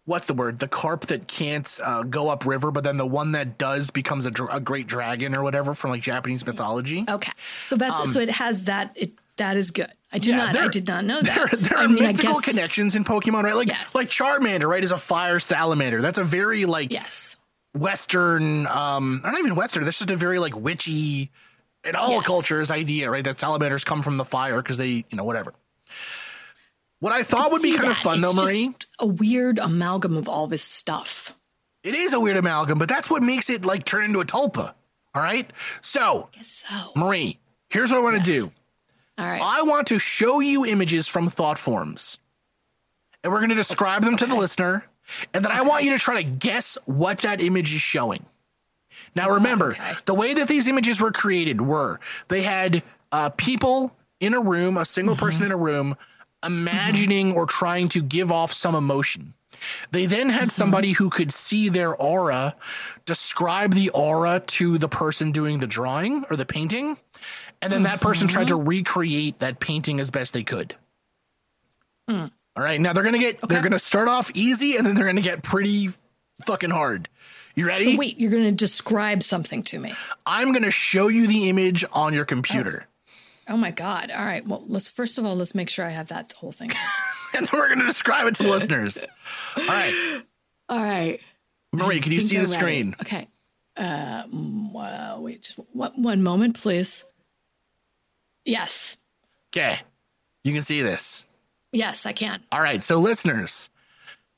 what's 0.06 0.26
the 0.26 0.34
word? 0.34 0.60
The 0.60 0.68
carp 0.68 1.08
that 1.08 1.28
can't 1.28 1.80
uh, 1.84 2.04
go 2.04 2.30
up 2.30 2.46
river, 2.46 2.72
but 2.72 2.84
then 2.84 2.98
the 2.98 3.06
one 3.06 3.32
that 3.34 3.58
does 3.58 3.90
becomes 3.90 4.26
a, 4.26 4.32
dr- 4.32 4.50
a 4.54 4.60
great 4.60 4.88
dragon 4.88 5.36
or 5.36 5.44
whatever 5.44 5.74
from 5.74 5.92
like 5.92 6.02
Japanese 6.02 6.46
mythology. 6.46 7.06
Okay, 7.08 7.32
so 7.60 7.76
that's 7.76 8.12
so 8.14 8.20
it 8.20 8.30
has 8.30 8.66
that. 8.66 8.92
It 8.96 9.12
that 9.38 9.58
is 9.58 9.72
good. 9.72 9.92
I 10.12 10.20
did 10.20 10.36
not. 10.36 10.56
I 10.56 10.66
Um, 10.66 10.72
did 10.72 10.88
not 10.88 11.06
know 11.06 11.22
There, 11.24 11.48
that. 11.48 11.60
there 11.64 11.78
I 11.80 11.86
are 11.86 11.88
mean, 11.90 12.04
mystical 12.04 12.34
guess- 12.36 12.46
connections 12.46 12.96
in 12.96 13.04
Pokemon, 13.04 13.44
right? 13.44 13.56
Like 13.56 13.70
Yes. 13.70 13.96
like 13.96 14.10
Charmander, 14.10 14.70
right, 14.70 14.84
is 14.84 14.92
a 14.92 14.98
fire 14.98 15.40
salamander. 15.40 16.02
That's 16.02 16.20
a 16.20 16.24
very 16.24 16.66
like 16.66 16.92
Yes. 16.92 17.36
Western, 17.76 18.68
um, 18.68 19.22
not 19.24 19.38
even 19.40 19.56
Western. 19.56 19.84
That's 19.86 19.98
just 19.98 20.12
a 20.12 20.16
very 20.16 20.38
like 20.38 20.56
witchy, 20.56 21.32
in 21.84 21.96
all 21.96 22.12
Yes. 22.12 22.26
cultures 22.26 22.70
idea, 22.70 23.10
right? 23.10 23.24
That 23.24 23.40
salamanders 23.40 23.84
come 23.84 24.04
from 24.04 24.18
the 24.18 24.26
fire 24.26 24.62
because 24.62 24.78
they, 24.78 24.88
you 25.10 25.16
know, 25.18 25.24
whatever. 25.24 25.54
What 27.04 27.12
I 27.12 27.22
thought 27.22 27.52
would 27.52 27.62
be 27.62 27.72
kind 27.74 27.90
of 27.92 27.98
that. 27.98 28.04
fun 28.04 28.22
though, 28.22 28.30
It's 28.32 28.42
Marie, 28.42 28.76
a 28.98 29.06
weird 29.06 29.60
amalgam 29.60 30.16
of 30.16 30.30
all 30.30 30.48
this 30.48 30.64
stuff. 30.64 31.36
it 31.84 31.96
is 31.96 32.14
a 32.14 32.20
weird 32.22 32.38
amalgam, 32.38 32.80
but 32.80 32.88
that's 32.88 33.10
what 33.10 33.22
makes 33.22 33.50
it 33.50 33.66
like 33.66 33.84
turn 33.84 34.06
into 34.06 34.22
a 34.22 34.26
tulpa. 34.26 34.74
All 35.14 35.22
right. 35.22 35.52
So, 35.82 36.30
So, 36.42 36.66
Marie, 36.96 37.40
here's 37.70 37.92
what 37.92 37.98
I 37.98 38.02
want 38.02 38.16
to 38.16 38.24
do. 38.24 38.54
all 39.18 39.26
right. 39.26 39.42
I 39.42 39.64
want 39.64 39.88
to 39.88 40.00
show 40.00 40.40
you 40.40 40.66
images 40.66 41.06
from 41.06 41.28
thought 41.28 41.58
forms. 41.58 42.20
And 43.22 43.34
we're 43.34 43.40
going 43.40 43.50
to 43.50 43.56
describe 43.56 44.04
them 44.04 44.16
to 44.16 44.26
the 44.26 44.36
listener. 44.36 44.86
And 45.34 45.44
then 45.44 45.52
I 45.52 45.62
want 45.64 45.84
you 45.84 45.92
to 45.92 46.00
try 46.00 46.24
to 46.24 46.30
guess 46.30 46.78
what 46.86 47.18
that 47.20 47.42
image 47.42 47.76
is 47.76 47.82
showing. 47.82 48.26
Now, 49.14 49.30
remember, 49.30 49.72
okay. 49.72 49.96
the 50.06 50.14
way 50.14 50.34
that 50.36 50.48
these 50.48 50.70
images 50.70 51.02
were 51.02 51.12
created 51.12 51.60
were 51.60 52.00
they 52.30 52.44
had 52.44 52.82
uh, 53.12 53.30
people 53.32 53.94
in 54.22 54.34
a 54.34 54.40
room, 54.40 54.78
a 54.78 54.86
single 54.86 55.18
person 55.18 55.46
in 55.46 55.52
a 55.52 55.58
room, 55.58 55.98
imagining 56.44 57.30
mm-hmm. 57.30 57.38
or 57.38 57.46
trying 57.46 57.90
to 57.90 58.02
give 58.02 58.32
off 58.32 58.54
some 58.54 58.76
emotion. 58.76 59.34
They 59.92 60.06
then 60.06 60.30
had 60.30 60.42
mm-hmm. 60.42 60.50
somebody 60.50 60.92
who 60.92 61.10
could 61.10 61.32
see 61.32 61.70
their 61.70 61.96
aura, 61.96 62.56
describe 63.06 63.74
the 63.74 63.90
aura 63.90 64.42
to 64.48 64.78
the 64.78 64.90
person 64.90 65.32
doing 65.32 65.60
the 65.60 65.68
drawing 65.68 66.26
or 66.30 66.36
the 66.36 66.46
painting, 66.46 66.98
and 67.62 67.72
then 67.72 67.84
that 67.84 68.02
person 68.02 68.28
tried 68.28 68.50
to 68.50 68.58
mm-hmm. 68.58 68.68
recreate 68.68 69.40
that 69.40 69.60
painting 69.60 70.00
as 70.00 70.10
best 70.10 70.34
they 70.34 70.44
could. 70.44 70.76
Mm. 72.10 72.32
All 72.56 72.64
right, 72.64 72.80
now 72.80 72.94
they're 72.94 73.04
gonna 73.04 73.18
get 73.18 73.40
they're 73.48 73.62
gonna 73.62 73.80
start 73.80 74.08
off 74.08 74.30
easy 74.34 74.76
and 74.76 74.86
then 74.86 74.96
they're 74.96 75.06
gonna 75.06 75.22
get 75.22 75.42
pretty 75.42 75.90
fucking 76.42 76.70
hard. 76.70 77.08
You 77.56 77.68
ready? 77.68 77.94
So 77.94 78.00
wait, 78.00 78.20
you're 78.20 78.32
going 78.32 78.46
to 78.46 78.52
describe 78.52 79.22
something 79.22 79.62
to 79.64 79.80
me. 79.80 79.94
I'm 80.26 80.54
gonna 80.54 80.72
show 80.72 81.08
you 81.08 81.28
the 81.28 81.50
image 81.50 81.86
on 81.94 82.14
your 82.14 82.26
computer, 82.26 82.86
Oh 82.88 82.93
my 83.50 83.72
god! 83.72 84.12
All 84.12 84.24
right. 84.26 84.46
Well, 84.48 84.64
let's 84.68 84.90
first 84.90 85.18
of 85.18 85.26
all 85.26 85.36
let's 85.36 85.54
make 85.56 85.70
sure 85.70 85.86
I 85.86 85.90
have 85.90 86.08
that 86.10 86.32
whole 86.34 86.52
thing. 86.52 86.72
and 87.36 87.46
then 87.46 87.60
we're 87.60 87.70
gonna 87.70 87.86
describe 87.86 88.28
it 88.28 88.36
to 88.36 88.44
the 88.44 88.50
listeners. 88.58 89.06
All 89.58 89.66
right, 89.66 90.22
all 90.70 90.84
right. 90.84 91.20
Marie, 91.72 92.00
can 92.00 92.12
you 92.12 92.22
see 92.22 92.38
I'm 92.38 92.44
the 92.44 92.50
ready. 92.50 92.60
screen? 92.60 92.96
Okay. 93.02 93.28
Uh, 93.76 94.24
well, 94.32 95.24
wait, 95.24 95.42
just 95.44 95.58
one, 95.74 95.92
one 96.02 96.22
moment, 96.22 96.60
please. 96.62 97.06
Yes. 98.46 98.98
Okay, 99.52 99.80
you 100.44 100.54
can 100.54 100.62
see 100.62 100.82
this. 100.82 101.26
Yes, 101.72 102.06
I 102.06 102.14
can. 102.14 102.42
All 102.52 102.62
right, 102.62 102.84
so 102.84 102.98
listeners, 102.98 103.70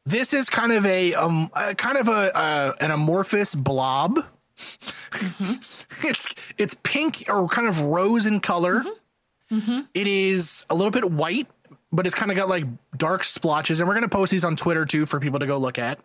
this 0.05 0.33
is 0.33 0.49
kind 0.49 0.71
of 0.71 0.85
a 0.85 1.13
um 1.15 1.49
a, 1.53 1.75
kind 1.75 1.97
of 1.97 2.07
a 2.07 2.35
uh, 2.37 2.73
an 2.79 2.91
amorphous 2.91 3.53
blob. 3.55 4.23
it's 6.03 6.33
it's 6.57 6.75
pink 6.83 7.25
or 7.29 7.47
kind 7.47 7.67
of 7.67 7.81
rose 7.81 8.25
in 8.25 8.39
color. 8.39 8.83
It 9.93 10.07
is 10.07 10.65
a 10.69 10.75
little 10.75 10.91
bit 10.91 11.09
white, 11.11 11.47
but 11.91 12.05
it's 12.05 12.15
kind 12.15 12.31
of 12.31 12.37
got 12.37 12.49
like 12.49 12.65
dark 12.97 13.23
splotches, 13.23 13.79
and 13.79 13.87
we're 13.87 13.93
gonna 13.93 14.09
post 14.09 14.31
these 14.31 14.43
on 14.43 14.55
Twitter 14.55 14.85
too 14.85 15.05
for 15.05 15.19
people 15.19 15.39
to 15.39 15.45
go 15.45 15.57
look 15.57 15.77
at. 15.79 15.99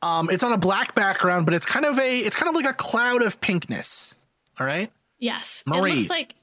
Um, 0.00 0.30
it's 0.30 0.42
on 0.42 0.52
a 0.52 0.58
black 0.58 0.94
background, 0.94 1.44
but 1.44 1.54
it's 1.54 1.66
kind 1.66 1.84
of 1.84 1.98
a 1.98 2.18
it's 2.20 2.36
kind 2.36 2.48
of 2.48 2.54
like 2.54 2.64
a 2.64 2.74
cloud 2.74 3.22
of 3.22 3.40
pinkness. 3.40 4.14
All 4.60 4.66
right. 4.66 4.90
Yes. 5.18 5.62
Marie. 5.66 5.90
It 5.90 5.94
looks 5.96 6.10
like 6.10 6.34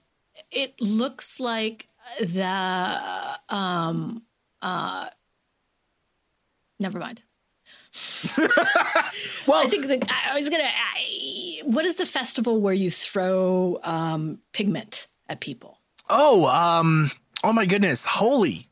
it 0.51 0.81
looks 0.81 1.39
like 1.39 1.87
the 2.19 3.39
um 3.49 4.23
uh 4.61 5.09
never 6.79 6.99
mind. 6.99 7.21
Well, 9.47 9.65
I 9.65 9.69
think 9.69 9.87
that 9.87 10.09
I 10.27 10.33
was 10.35 10.49
gonna. 10.49 10.63
I, 10.63 11.61
what 11.65 11.85
is 11.85 11.95
the 11.95 12.05
festival 12.05 12.59
where 12.59 12.73
you 12.73 12.89
throw 12.89 13.79
um, 13.83 14.39
pigment 14.53 15.07
at 15.29 15.39
people? 15.39 15.79
oh, 16.09 16.45
um, 16.45 17.09
oh 17.43 17.53
my 17.53 17.65
goodness, 17.65 18.05
Holi! 18.05 18.67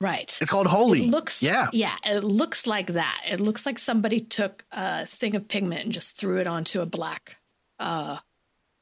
Right. 0.00 0.34
It's 0.40 0.50
called 0.50 0.66
Holi. 0.66 1.04
It 1.04 1.10
looks. 1.10 1.42
yeah. 1.42 1.68
Yeah. 1.72 1.94
It 2.04 2.24
looks 2.24 2.66
like 2.66 2.94
that. 2.94 3.20
It 3.28 3.38
looks 3.38 3.66
like 3.66 3.78
somebody 3.78 4.18
took 4.18 4.64
a 4.72 5.04
thing 5.04 5.36
of 5.36 5.46
pigment 5.46 5.84
and 5.84 5.92
just 5.92 6.16
threw 6.16 6.38
it 6.38 6.46
onto 6.46 6.80
a 6.80 6.86
black, 6.86 7.36
uh, 7.78 8.16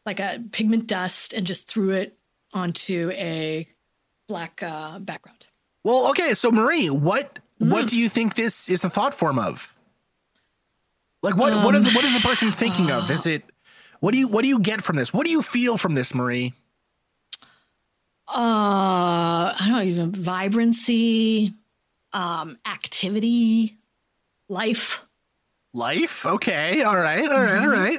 like 0.06 0.20
a 0.20 0.40
pigment 0.52 0.86
dust, 0.86 1.32
and 1.32 1.44
just 1.44 1.66
threw 1.66 1.90
it 1.90 2.16
onto 2.52 3.10
a 3.14 3.66
black 4.28 4.62
uh, 4.62 5.00
background. 5.00 5.48
Well, 5.82 6.08
okay, 6.10 6.34
so 6.34 6.52
Marie, 6.52 6.88
what 6.88 7.40
Hmm. 7.59 7.71
what 7.71 7.88
do 7.88 7.99
you 7.99 8.09
think 8.09 8.35
this 8.35 8.68
is 8.68 8.83
the 8.83 8.90
thought 8.90 9.14
form 9.14 9.38
of? 9.38 9.75
Like 11.23 11.37
what 11.37 11.53
what 11.64 11.75
is 11.75 11.85
the, 11.85 11.92
what 11.92 12.05
is 12.05 12.14
the 12.14 12.27
person 12.27 12.53
thinking 12.53 12.90
of? 12.90 13.11
Is 13.11 13.27
it 13.27 13.42
what 14.01 14.12
do 14.12 14.18
you 14.18 14.29
what 14.29 14.42
do 14.42 14.49
you 14.49 14.61
get 14.61 14.83
from 14.83 14.97
this? 14.97 15.12
What 15.12 15.25
do 15.25 15.31
you 15.33 15.42
feel 15.42 15.77
from 15.77 15.94
this, 15.94 16.14
Marie? 16.14 16.53
Uh, 18.29 19.55
I 19.59 19.66
don't 19.68 19.97
know, 19.97 20.21
vibrancy, 20.21 21.55
um, 22.12 22.59
activity, 22.66 23.79
life. 24.49 25.01
Life? 25.73 26.27
Okay, 26.27 26.83
all 26.83 26.97
right, 26.97 27.31
all 27.31 27.40
right, 27.40 27.59
all 27.59 27.68
right. 27.68 27.99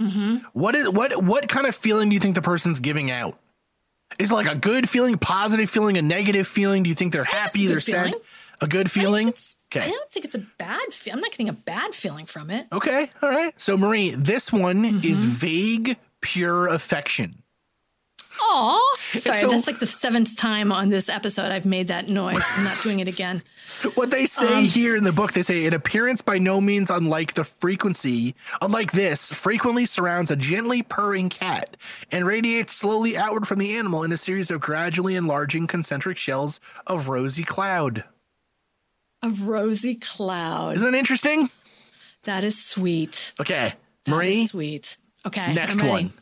Mm-hmm. 0.00 0.36
What 0.52 0.74
is 0.74 0.88
what 0.88 1.22
what 1.22 1.48
kind 1.48 1.66
of 1.66 1.74
feeling 1.74 2.08
do 2.08 2.14
you 2.14 2.20
think 2.20 2.36
the 2.36 2.42
person's 2.42 2.80
giving 2.80 3.10
out? 3.10 3.38
Is 4.18 4.30
it 4.30 4.34
like 4.34 4.48
a 4.50 4.56
good 4.56 4.88
feeling, 4.88 5.18
positive 5.18 5.68
feeling, 5.68 5.98
a 5.98 6.02
negative 6.02 6.46
feeling? 6.46 6.82
Do 6.82 6.88
you 6.88 6.94
think 6.94 7.12
they're 7.12 7.24
happy, 7.24 7.66
they're 7.66 7.76
good 7.76 7.82
sad? 7.82 8.14
A 8.62 8.66
good 8.66 8.90
feeling? 8.90 9.28
It's, 9.28 9.56
I 9.74 9.78
Okay. 9.78 9.90
don't 9.90 10.10
think 10.10 10.24
it's 10.26 10.34
a 10.34 10.46
bad. 10.58 10.92
Fe- 10.92 11.12
I'm 11.12 11.20
not 11.20 11.30
getting 11.30 11.48
a 11.48 11.52
bad 11.54 11.94
feeling 11.94 12.26
from 12.26 12.50
it. 12.50 12.66
Okay, 12.72 13.08
all 13.22 13.30
right. 13.30 13.58
So 13.60 13.76
Marie, 13.76 14.10
this 14.10 14.52
one 14.52 14.82
Mm-hmm. 14.82 15.06
is 15.06 15.22
vague, 15.22 15.96
pure 16.20 16.66
affection. 16.66 17.42
Aw. 18.42 18.96
Sorry, 19.18 19.40
so- 19.40 19.48
that's 19.48 19.66
like 19.66 19.78
the 19.80 19.86
seventh 19.86 20.36
time 20.36 20.72
on 20.72 20.88
this 20.88 21.08
episode 21.08 21.50
I've 21.52 21.66
made 21.66 21.88
that 21.88 22.08
noise. 22.08 22.42
I'm 22.56 22.64
not 22.64 22.80
doing 22.82 23.00
it 23.00 23.08
again. 23.08 23.42
What 23.94 24.10
they 24.10 24.26
say 24.26 24.52
Um, 24.54 24.64
here 24.64 24.96
in 24.96 25.04
the 25.04 25.12
book, 25.12 25.32
they 25.32 25.42
say 25.42 25.64
an 25.64 25.74
appearance 25.74 26.22
by 26.22 26.38
no 26.38 26.60
means 26.60 26.90
unlike 26.90 27.34
the 27.34 27.44
frequency, 27.44 28.34
unlike 28.60 28.90
this, 28.90 29.30
frequently 29.32 29.86
surrounds 29.86 30.30
a 30.32 30.36
gently 30.36 30.82
purring 30.82 31.28
cat 31.28 31.76
and 32.10 32.26
radiates 32.26 32.74
slowly 32.74 33.16
outward 33.16 33.46
from 33.46 33.60
the 33.60 33.76
animal 33.76 34.02
in 34.02 34.10
a 34.10 34.16
series 34.16 34.50
of 34.50 34.60
gradually 34.60 35.14
enlarging 35.14 35.68
concentric 35.68 36.16
shells 36.16 36.58
of 36.84 37.08
rosy 37.08 37.44
cloud. 37.44 38.02
Of 39.22 39.42
rosy 39.46 39.96
cloud. 39.96 40.76
Isn't 40.76 40.92
that 40.92 40.98
interesting? 40.98 41.50
That 42.24 42.42
is 42.44 42.62
sweet. 42.62 43.32
Okay, 43.40 43.74
That 44.04 44.10
Marie, 44.10 44.42
is 44.42 44.50
sweet. 44.50 44.96
Okay. 45.26 45.52
next 45.52 45.82
one. 45.82 46.12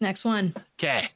Next 0.00 0.24
one. 0.24 0.54
Okay. 0.78 1.08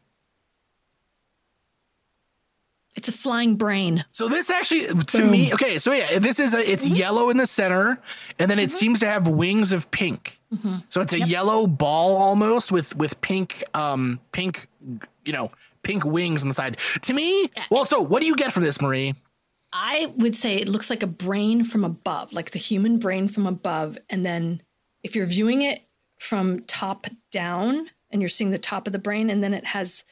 It's 2.95 3.07
a 3.09 3.13
flying 3.13 3.55
brain. 3.57 4.05
So 4.11 4.27
this 4.29 4.51
actually, 4.51 4.87
to 4.87 5.25
me, 5.25 5.53
okay. 5.55 5.79
So 5.79 5.93
yeah, 5.93 6.19
this 6.19 6.41
is 6.41 6.53
a. 6.53 6.69
It's 6.69 6.85
Mm-hmm. 6.85 6.95
yellow 6.97 7.31
in 7.31 7.37
the 7.37 7.47
center, 7.47 8.01
and 8.41 8.51
then 8.51 8.59
it 8.59 8.71
seems 8.73 8.99
to 9.01 9.07
have 9.07 9.29
wings 9.29 9.71
of 9.71 9.89
pink. 9.93 10.41
Mm-hmm. 10.53 10.77
So 10.89 11.01
it's 11.03 11.13
a 11.13 11.21
yellow 11.21 11.67
ball 11.69 12.17
almost 12.17 12.73
with 12.73 12.97
with 12.97 13.21
pink, 13.21 13.63
um, 13.75 14.19
pink, 14.33 14.67
you 15.25 15.33
know, 15.33 15.53
pink 15.83 16.05
wings 16.05 16.43
on 16.43 16.49
the 16.49 16.55
side. 16.55 16.79
To 17.03 17.13
me, 17.13 17.51
well, 17.71 17.87
so 17.87 18.01
what 18.01 18.21
do 18.21 18.27
you 18.27 18.35
get 18.35 18.53
from 18.53 18.65
this, 18.65 18.81
Marie? 18.81 19.15
I 19.73 20.13
would 20.17 20.35
say 20.35 20.57
it 20.57 20.69
looks 20.69 20.91
like 20.91 21.03
a 21.03 21.07
brain 21.07 21.65
from 21.65 21.85
above, 21.85 22.33
like 22.33 22.53
the 22.53 22.59
human 22.59 22.99
brain 22.99 23.29
from 23.29 23.47
above. 23.47 23.99
And 24.09 24.25
then 24.25 24.63
if 25.03 25.15
you're 25.15 25.27
viewing 25.27 25.63
it 25.63 25.81
from 26.19 26.61
top 26.61 27.07
down 27.31 27.91
and 28.11 28.23
you're 28.23 28.29
seeing 28.31 28.51
the 28.51 28.59
top 28.59 28.87
of 28.87 28.93
the 28.93 28.99
brain, 28.99 29.29
and 29.31 29.43
then 29.43 29.53
it 29.53 29.67
has 29.67 30.05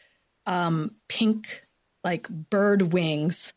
um, 0.44 0.92
pink, 1.08 1.64
like 2.04 2.28
bird 2.28 2.92
wings 2.92 3.54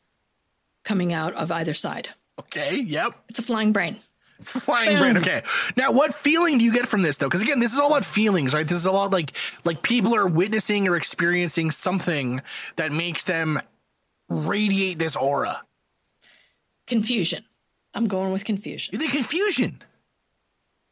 coming 0.83 1.11
out 1.13 1.33
of 1.35 1.51
either 1.51 1.73
side. 1.73 2.09
Okay, 2.39 2.77
yep, 2.79 3.13
It's 3.27 3.39
a 3.39 3.41
flying 3.41 3.73
brain. 3.73 3.97
it's 4.39 4.55
a 4.55 4.59
flying 4.61 4.97
brain. 4.97 5.17
Okay, 5.17 5.43
now 5.75 5.91
what 5.91 6.13
feeling 6.13 6.57
do 6.57 6.63
you 6.63 6.71
get 6.71 6.87
from 6.87 7.01
this 7.01 7.17
though? 7.17 7.27
Because 7.27 7.41
again, 7.41 7.59
this 7.59 7.73
is 7.73 7.79
all 7.79 7.87
about 7.87 8.05
feelings, 8.05 8.53
right? 8.53 8.65
This 8.65 8.77
is 8.77 8.87
all 8.87 9.03
about 9.03 9.11
like 9.11 9.35
like 9.65 9.81
people 9.83 10.15
are 10.15 10.25
witnessing 10.25 10.87
or 10.87 10.95
experiencing 10.95 11.69
something 11.71 12.41
that 12.77 12.93
makes 12.93 13.25
them 13.25 13.59
radiate 14.29 14.97
this 14.99 15.17
aura. 15.17 15.61
Confusion. 16.89 17.43
I'm 17.93 18.07
going 18.07 18.31
with 18.31 18.43
confusion. 18.45 18.93
You 18.93 18.99
think 18.99 19.11
confusion? 19.13 19.81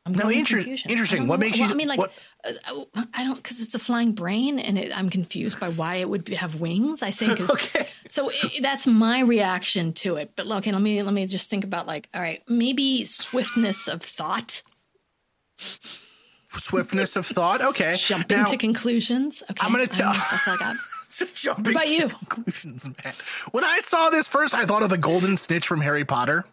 I'm 0.06 0.14
No, 0.14 0.30
inter- 0.30 0.60
interesting. 0.60 1.28
What 1.28 1.40
know- 1.42 1.46
makes 1.46 1.60
well, 1.60 1.68
you- 1.68 1.74
I 1.74 1.78
mean, 1.78 1.90
like, 1.90 2.00
what- 2.00 2.14
uh, 2.46 2.84
I 3.14 3.26
don't 3.26 3.36
because 3.36 3.62
it's 3.62 3.76
a 3.76 3.80
flying 3.80 4.14
brain, 4.14 4.58
and 4.58 4.78
it, 4.78 4.98
I'm 4.98 5.10
confused 5.10 5.60
by 5.60 5.68
why 5.70 5.96
it 5.96 6.08
would 6.08 6.24
be, 6.24 6.36
have 6.36 6.62
wings. 6.62 7.02
I 7.02 7.12
think 7.12 7.42
is, 7.42 7.50
Okay. 7.58 7.86
So 8.08 8.32
i 8.32 8.60
that's 8.62 8.88
my 8.88 9.20
reaction 9.20 9.92
to 9.94 10.16
it. 10.16 10.32
But 10.38 10.48
okay, 10.48 10.72
let 10.72 10.82
me 10.82 11.04
let 11.04 11.14
me 11.14 11.28
just 11.28 11.50
think 11.50 11.66
about 11.66 11.88
like, 11.88 12.08
all 12.14 12.22
right, 12.22 12.42
maybe 12.48 13.04
swiftness 13.04 13.90
of 13.90 14.02
thought, 14.02 14.64
Swiftness 16.60 17.16
of 17.16 17.26
thought. 17.26 17.62
Okay. 17.62 17.96
jumping 17.98 18.38
Now, 18.38 18.46
to 18.46 18.58
conclusions. 18.58 19.44
Okay, 19.50 19.66
I'm 19.66 19.72
gonna 19.72 19.88
tell- 19.88 20.14
don't 20.14 20.20
That's 20.32 20.48
all 20.48 20.54
I 20.54 20.58
got. 20.58 20.76
jumping 21.34 21.74
What 21.74 21.84
about 21.84 21.88
to 21.88 21.94
you? 21.94 22.10
conclusions, 22.10 22.88
man. 23.04 23.14
When 23.52 23.64
I 23.64 23.80
saw 23.80 24.10
this 24.10 24.28
first, 24.28 24.54
I 24.54 24.66
thought 24.66 24.84
of 24.84 24.90
the 24.90 24.98
golden 24.98 25.38
snitch 25.38 25.66
from 25.68 25.82
Harry 25.82 26.06
Potter. 26.06 26.46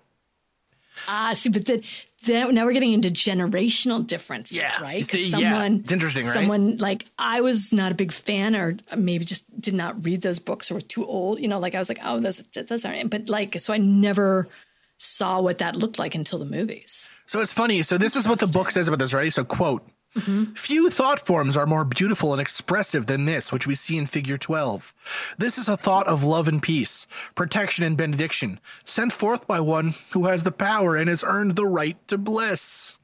Ah, 1.08 1.34
see, 1.34 1.48
but 1.48 1.66
then, 1.66 1.82
then 2.24 2.54
now 2.54 2.64
we're 2.64 2.72
getting 2.72 2.92
into 2.92 3.08
generational 3.10 4.06
differences, 4.06 4.56
Yeah. 4.56 4.80
right? 4.80 5.04
See, 5.04 5.26
yeah. 5.26 5.64
It's 5.66 5.90
interesting, 5.92 6.24
right? 6.24 6.34
Someone 6.34 6.76
like 6.76 7.04
I 7.18 7.40
was 7.40 7.72
not 7.72 7.90
a 7.92 7.94
big 7.96 8.12
fan, 8.12 8.54
or 8.54 8.76
maybe 8.96 9.24
just 9.24 9.44
did 9.60 9.74
not 9.74 10.02
read 10.04 10.22
those 10.22 10.38
books, 10.38 10.70
or 10.70 10.74
were 10.74 10.80
too 10.80 11.04
old. 11.04 11.40
You 11.40 11.48
know, 11.48 11.58
like 11.58 11.74
I 11.74 11.78
was 11.78 11.88
like, 11.88 11.98
oh, 12.04 12.20
those 12.20 12.38
those 12.54 12.84
aren't. 12.84 13.10
But 13.10 13.28
like, 13.28 13.60
so 13.60 13.72
I 13.72 13.78
never 13.78 14.48
saw 14.96 15.40
what 15.40 15.58
that 15.58 15.74
looked 15.76 15.98
like 15.98 16.14
until 16.14 16.38
the 16.38 16.44
movies. 16.46 17.10
So 17.26 17.40
it's 17.40 17.52
funny. 17.52 17.82
So 17.82 17.98
this 17.98 18.14
is 18.16 18.28
what 18.28 18.38
the 18.38 18.46
book 18.46 18.70
says 18.70 18.86
about 18.86 19.00
this, 19.00 19.12
right? 19.12 19.32
So 19.32 19.44
quote. 19.44 19.86
Mm-hmm. 20.14 20.52
Few 20.54 20.90
thought 20.90 21.18
forms 21.18 21.56
are 21.56 21.66
more 21.66 21.84
beautiful 21.84 22.32
and 22.32 22.40
expressive 22.40 23.06
than 23.06 23.24
this, 23.24 23.50
which 23.50 23.66
we 23.66 23.74
see 23.74 23.96
in 23.96 24.06
figure 24.06 24.38
12. 24.38 24.94
This 25.38 25.58
is 25.58 25.68
a 25.68 25.76
thought 25.76 26.06
of 26.06 26.22
love 26.22 26.46
and 26.46 26.62
peace, 26.62 27.06
protection 27.34 27.84
and 27.84 27.96
benediction, 27.96 28.60
sent 28.84 29.12
forth 29.12 29.46
by 29.48 29.58
one 29.60 29.92
who 30.12 30.26
has 30.26 30.44
the 30.44 30.52
power 30.52 30.94
and 30.96 31.08
has 31.08 31.24
earned 31.26 31.56
the 31.56 31.66
right 31.66 31.96
to 32.08 32.16
bliss. 32.16 32.96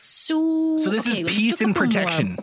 So, 0.00 0.76
So 0.76 0.90
this 0.90 1.08
okay, 1.08 1.22
is 1.22 1.30
peace 1.30 1.60
and 1.60 1.70
more. 1.70 1.86
protection. 1.86 2.38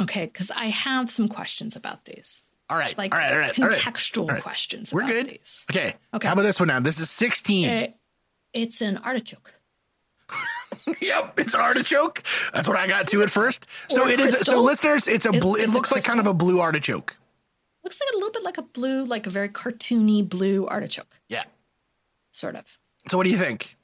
Okay, 0.00 0.26
because 0.26 0.50
I 0.50 0.66
have 0.66 1.10
some 1.10 1.26
questions 1.28 1.74
about 1.74 2.04
these, 2.04 2.42
All 2.70 2.76
right. 2.78 2.96
like 2.98 3.14
all 3.14 3.18
right. 3.20 3.32
All 3.32 3.38
right. 3.38 3.54
contextual 3.54 4.22
all 4.22 4.28
right. 4.28 4.42
questions. 4.42 4.92
We're 4.92 5.06
good. 5.06 5.26
These. 5.26 5.66
Okay. 5.70 5.94
Okay. 6.14 6.26
How 6.28 6.34
about 6.34 6.42
this 6.42 6.60
one 6.60 6.68
now? 6.68 6.80
This 6.80 7.00
is 7.00 7.08
16. 7.10 7.68
Uh, 7.68 7.86
it's 8.52 8.80
an 8.82 8.98
artichoke. 8.98 9.54
Yep, 11.00 11.38
it's 11.40 11.54
an 11.54 11.60
artichoke. 11.60 12.22
That's 12.54 12.68
what 12.68 12.76
I 12.76 12.86
got 12.86 13.08
to 13.08 13.22
at 13.22 13.30
first. 13.30 13.66
So 13.88 14.02
Or 14.04 14.08
it 14.08 14.20
is. 14.20 14.38
So 14.40 14.60
listeners, 14.62 15.06
it's 15.08 15.26
a. 15.26 15.30
It- 15.30 15.44
it 15.44 15.70
looks 15.70 15.90
like 15.92 16.04
kind 16.04 16.20
of 16.20 16.26
a 16.26 16.34
blue 16.34 16.60
artichoke. 16.60 17.16
Looks 17.84 18.00
like 18.00 18.10
a 18.12 18.16
little 18.16 18.32
bit 18.32 18.42
like 18.42 18.58
a 18.58 18.62
blue, 18.62 19.04
like 19.04 19.26
a 19.26 19.30
very 19.30 19.48
cartoony 19.48 20.28
blue 20.28 20.66
artichoke, 20.66 21.14
Yeah. 21.28 21.44
sort 22.32 22.56
of. 22.56 22.78
So 23.08 23.16
what 23.16 23.24
do 23.24 23.30
you 23.30 23.38
think? 23.38 23.76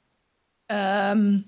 Um, 0.69 1.45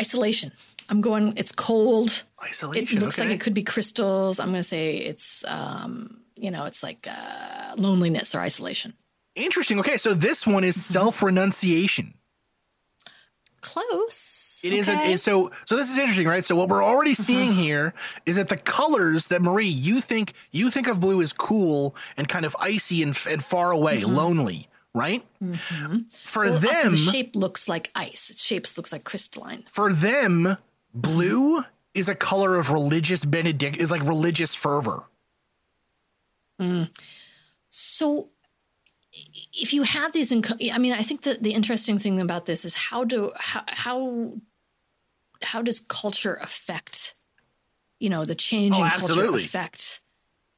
Isolation. 0.00 0.52
I'm 0.88 1.00
going. 1.00 1.34
It's 1.36 1.52
cold. 1.52 2.22
Isolation. 2.42 2.98
It 2.98 3.00
looks 3.02 3.18
okay. 3.18 3.28
like 3.28 3.34
it 3.36 3.40
could 3.40 3.54
be 3.54 3.62
crystals. 3.62 4.38
I'm 4.40 4.50
going 4.50 4.62
to 4.62 4.68
say 4.68 4.96
it's, 4.98 5.44
um, 5.48 6.20
you 6.36 6.50
know, 6.50 6.64
it's 6.66 6.82
like 6.82 7.06
uh, 7.10 7.74
loneliness 7.76 8.34
or 8.34 8.40
isolation. 8.40 8.94
Interesting. 9.34 9.78
Okay, 9.80 9.96
so 9.96 10.14
this 10.14 10.46
one 10.46 10.56
Mm-hmm. 10.62 10.64
is 10.64 10.84
self 10.84 11.22
renunciation. 11.22 12.14
Close. 13.60 14.45
It 14.62 14.72
is 14.72 14.88
okay. 14.88 15.14
a, 15.14 15.18
so 15.18 15.50
so 15.64 15.76
this 15.76 15.90
is 15.90 15.98
interesting, 15.98 16.26
right? 16.26 16.44
So 16.44 16.56
what 16.56 16.68
we're 16.68 16.84
already 16.84 17.12
mm-hmm. 17.12 17.22
seeing 17.22 17.52
here 17.52 17.94
is 18.24 18.36
that 18.36 18.48
the 18.48 18.56
colors 18.56 19.28
that 19.28 19.42
Marie 19.42 19.66
you 19.66 20.00
think 20.00 20.34
you 20.50 20.70
think 20.70 20.86
of 20.88 21.00
blue 21.00 21.20
as 21.22 21.32
cool 21.32 21.96
and 22.16 22.28
kind 22.28 22.44
of 22.44 22.56
icy 22.58 23.02
and, 23.02 23.18
and 23.28 23.44
far 23.44 23.70
away, 23.70 24.00
mm-hmm. 24.00 24.14
lonely, 24.14 24.68
right? 24.94 25.24
Mm-hmm. 25.42 25.98
For 26.24 26.46
Mm-hmm. 26.46 26.50
Well, 26.50 26.54
also 26.54 26.82
them, 26.82 26.90
the 26.92 26.96
shape 27.12 27.36
looks 27.36 27.68
like 27.68 27.90
ice. 27.94 28.30
Its 28.30 28.44
shape 28.44 28.66
looks 28.76 28.92
like 28.92 29.04
crystalline. 29.04 29.64
for 29.68 29.92
them, 29.92 30.56
blue 30.94 31.62
is 31.94 32.08
a 32.08 32.14
color 32.14 32.56
of 32.56 32.70
religious 32.70 33.24
benedict 33.24 33.78
is 33.78 33.90
like 33.90 34.02
religious 34.02 34.54
fervor. 34.54 35.04
Mm. 36.60 36.90
So 37.70 38.28
if 39.56 39.72
you 39.72 39.82
have 39.82 40.12
these, 40.12 40.32
in, 40.32 40.44
I 40.72 40.78
mean, 40.78 40.92
I 40.92 41.02
think 41.02 41.22
that 41.22 41.42
the 41.42 41.54
interesting 41.54 41.98
thing 41.98 42.20
about 42.20 42.46
this 42.46 42.64
is 42.64 42.74
how 42.74 43.04
do 43.04 43.32
how 43.36 43.64
how, 43.66 44.32
how 45.42 45.62
does 45.62 45.80
culture 45.80 46.34
affect, 46.34 47.14
you 47.98 48.10
know, 48.10 48.24
the 48.24 48.34
change 48.34 48.74
Oh, 48.76 48.84
in 48.84 48.90
culture 48.90 49.36
affect 49.36 50.00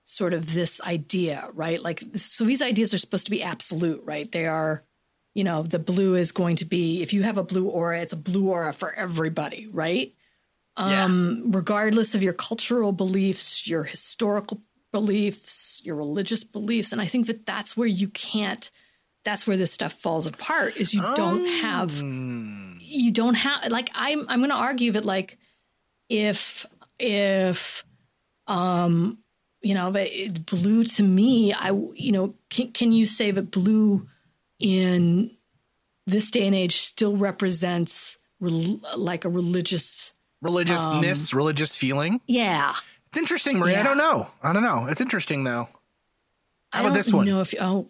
sort 0.05 0.35
of 0.35 0.55
this 0.55 0.81
idea, 0.81 1.49
right? 1.53 1.83
Like, 1.83 2.03
so 2.15 2.45
these 2.45 2.63
ideas 2.63 2.95
are 2.95 2.99
supposed 2.99 3.27
to 3.27 3.31
be 3.31 3.43
absolute, 3.43 4.03
right? 4.05 4.31
They 4.31 4.47
are, 4.47 4.83
you 5.35 5.45
know, 5.45 5.63
the 5.63 5.79
blue 5.79 6.15
is 6.15 6.33
going 6.33 6.57
to 6.57 6.65
be 6.65 7.03
if 7.03 7.13
you 7.13 7.23
have 7.23 7.39
a 7.39 7.43
blue 7.43 7.69
aura, 7.69 8.01
it's 8.01 8.13
a 8.13 8.17
blue 8.17 8.49
aura 8.49 8.73
for 8.73 8.93
everybody, 8.93 9.69
right? 9.71 10.15
um, 10.79 11.51
regardless 11.51 12.15
of 12.15 12.23
your 12.23 12.33
cultural 12.33 12.93
beliefs, 12.93 13.67
your 13.67 13.83
historical 13.83 14.63
beliefs, 14.93 15.83
your 15.85 15.97
religious 15.97 16.45
beliefs. 16.45 16.93
And 16.93 17.01
I 17.01 17.07
think 17.07 17.27
that 17.27 17.45
that's 17.45 17.77
where 17.77 17.89
you 17.89 18.09
can't, 18.09 18.71
that's 19.25 19.47
where 19.47 19.57
this 19.57 19.73
stuff 19.73 19.93
falls 19.95 20.27
apart 20.27 20.77
is 20.77 20.95
you 20.95 21.03
don't 21.17 21.47
have, 21.47 21.93
you 22.01 23.11
don't 23.11 23.35
have, 23.35 23.71
like, 23.71 23.91
I'm, 23.95 24.27
I'm 24.29 24.39
going 24.41 24.51
to 24.51 24.57
argue 24.57 24.93
that, 24.93 25.05
like, 25.05 25.39
if, 26.09 26.65
if, 26.99 27.85
um, 28.47 29.19
you 29.61 29.75
know, 29.75 29.91
but 29.91 30.07
it, 30.07 30.47
blue 30.47 30.85
to 30.85 31.03
me, 31.03 31.53
I, 31.53 31.71
you 31.95 32.13
know, 32.13 32.35
can, 32.49 32.73
can 32.73 32.93
you 32.93 33.05
say 33.07 33.31
that 33.31 33.51
blue 33.51 34.09
in 34.59 35.37
this 36.07 36.31
day 36.31 36.47
and 36.47 36.55
age 36.55 36.77
still 36.81 37.17
represents 37.17 38.17
rel- 38.41 38.81
like 38.97 39.25
a 39.25 39.29
religious, 39.29 40.15
Religiousness, 40.41 41.35
religious 41.35 41.75
feeling. 41.77 42.21
yeah. 42.27 42.75
It's 43.09 43.19
interesting, 43.19 43.59
Marie. 43.59 43.75
I 43.75 43.81
Um, 43.81 43.87
don't 43.87 43.97
know. 43.99 44.27
I 44.43 44.53
don't 44.53 44.63
know. 44.63 44.87
It's 44.87 45.01
interesting 45.01 45.43
though. 45.43 45.67
How 46.73 46.81
I 46.81 46.83
about 46.83 46.95
this 46.95 47.11
one? 47.13 47.25
know 47.27 47.41
if 47.41 47.55
oh, 47.59 47.89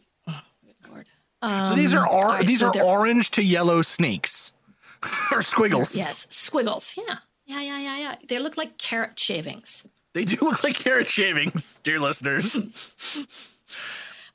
oh, 1.42 1.48
Lord. 1.48 1.66
So 1.66 1.74
these 1.74 1.94
are 1.94 2.04
or, 2.04 2.08
all 2.08 2.24
right, 2.24 2.46
these 2.46 2.60
so 2.60 2.68
are 2.68 2.82
orange 2.82 3.30
to 3.32 3.42
yellow 3.42 3.82
snakes 3.82 4.52
or 5.32 5.42
squiggles. 5.42 5.96
Yes, 5.96 6.26
squiggles. 6.30 6.94
Yeah. 6.96 7.18
Yeah, 7.46 7.62
yeah, 7.62 7.78
yeah, 7.78 7.98
yeah. 7.98 8.14
They 8.28 8.38
look 8.38 8.58
like 8.58 8.76
carrot 8.76 9.18
shavings. 9.18 9.86
They 10.12 10.24
do 10.24 10.36
look 10.42 10.62
like 10.62 10.74
carrot 10.74 11.08
shavings, 11.08 11.78
dear 11.82 11.98
listeners. 11.98 12.92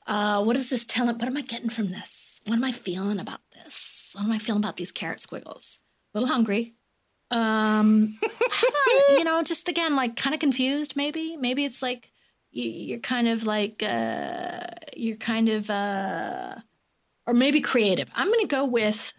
Uh, 0.05 0.43
what 0.43 0.57
is 0.57 0.69
this 0.69 0.85
telling? 0.85 1.17
What 1.17 1.27
am 1.27 1.37
I 1.37 1.41
getting 1.41 1.69
from 1.69 1.91
this? 1.91 2.41
What 2.45 2.55
am 2.55 2.63
I 2.63 2.71
feeling 2.71 3.19
about 3.19 3.39
this? 3.53 4.13
What 4.13 4.25
am 4.25 4.31
I 4.31 4.37
feeling 4.37 4.61
about 4.61 4.77
these 4.77 4.91
carrot 4.91 5.21
squiggles? 5.21 5.79
A 6.13 6.19
little 6.19 6.33
hungry. 6.33 6.73
Um, 7.31 8.17
you 9.09 9.23
know, 9.23 9.41
just 9.43 9.69
again, 9.69 9.95
like 9.95 10.15
kind 10.15 10.33
of 10.33 10.39
confused. 10.39 10.95
Maybe, 10.95 11.37
maybe 11.37 11.63
it's 11.65 11.81
like 11.81 12.11
you, 12.51 12.69
you're 12.69 12.99
kind 12.99 13.27
of 13.27 13.45
like 13.45 13.81
uh, 13.81 14.67
you're 14.95 15.17
kind 15.17 15.49
of, 15.49 15.69
uh, 15.69 16.55
or 17.25 17.33
maybe 17.33 17.61
creative. 17.61 18.09
I'm 18.15 18.27
going 18.27 18.41
to 18.41 18.47
go 18.47 18.65
with 18.65 19.13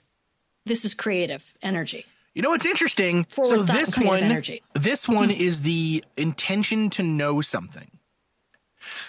this 0.66 0.84
is 0.84 0.94
creative 0.94 1.54
energy. 1.62 2.06
You 2.34 2.42
know 2.42 2.50
what's 2.50 2.66
interesting? 2.66 3.24
Forward 3.24 3.66
so 3.66 3.72
this 3.72 3.96
one, 3.96 4.22
energy. 4.22 4.62
this 4.74 5.08
one 5.08 5.30
hmm. 5.30 5.40
is 5.40 5.62
the 5.62 6.04
intention 6.16 6.90
to 6.90 7.02
know 7.02 7.40
something. 7.40 7.90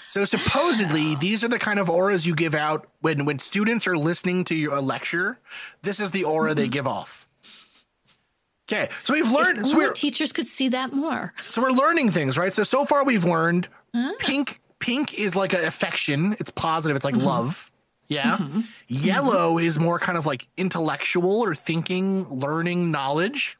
So 0.08 0.26
supposedly, 0.26 1.16
these 1.20 1.44
are 1.44 1.48
the 1.48 1.60
kind 1.60 1.80
of 1.80 1.90
auras 1.90 2.26
you 2.28 2.36
give 2.36 2.54
out 2.54 2.88
when 3.02 3.26
when 3.26 3.40
students 3.40 3.88
are 3.88 3.98
listening 3.98 4.44
to 4.46 4.56
your 4.56 4.76
a 4.76 4.82
lecture. 4.82 5.40
This 5.82 6.00
is 6.00 6.12
the 6.12 6.24
aura 6.24 6.54
they 6.54 6.64
mm-hmm. 6.64 6.72
give 6.72 6.88
off. 6.88 7.30
Okay, 8.72 8.90
so 9.04 9.14
we've 9.14 9.30
learned. 9.30 9.60
If 9.60 9.68
So 9.68 9.92
teachers 9.92 10.32
could 10.32 10.48
see 10.48 10.70
that 10.70 10.94
more. 10.94 11.34
so 11.50 11.62
we're 11.62 11.72
learning 11.72 12.12
things, 12.12 12.38
right? 12.38 12.54
So 12.54 12.64
so 12.64 12.86
far 12.86 13.04
we've 13.04 13.26
learned 13.26 13.68
pink. 14.20 14.62
Pink 14.80 15.18
is 15.18 15.36
like 15.36 15.54
an 15.54 15.66
affection. 15.66 16.36
It's 16.40 16.52
positive. 16.52 16.96
It's 16.96 17.06
like 17.06 17.16
mm-hmm. 17.16 17.26
love. 17.26 17.72
Yeah. 18.08 18.38
Mm-hmm. 18.38 18.62
Yellow 18.88 19.58
is 19.58 19.80
more 19.80 20.00
kind 20.00 20.18
of 20.18 20.26
like 20.26 20.48
intellectual 20.58 21.44
or 21.44 21.56
thinking, 21.56 22.30
learning, 22.30 22.92
knowledge. 22.92 23.58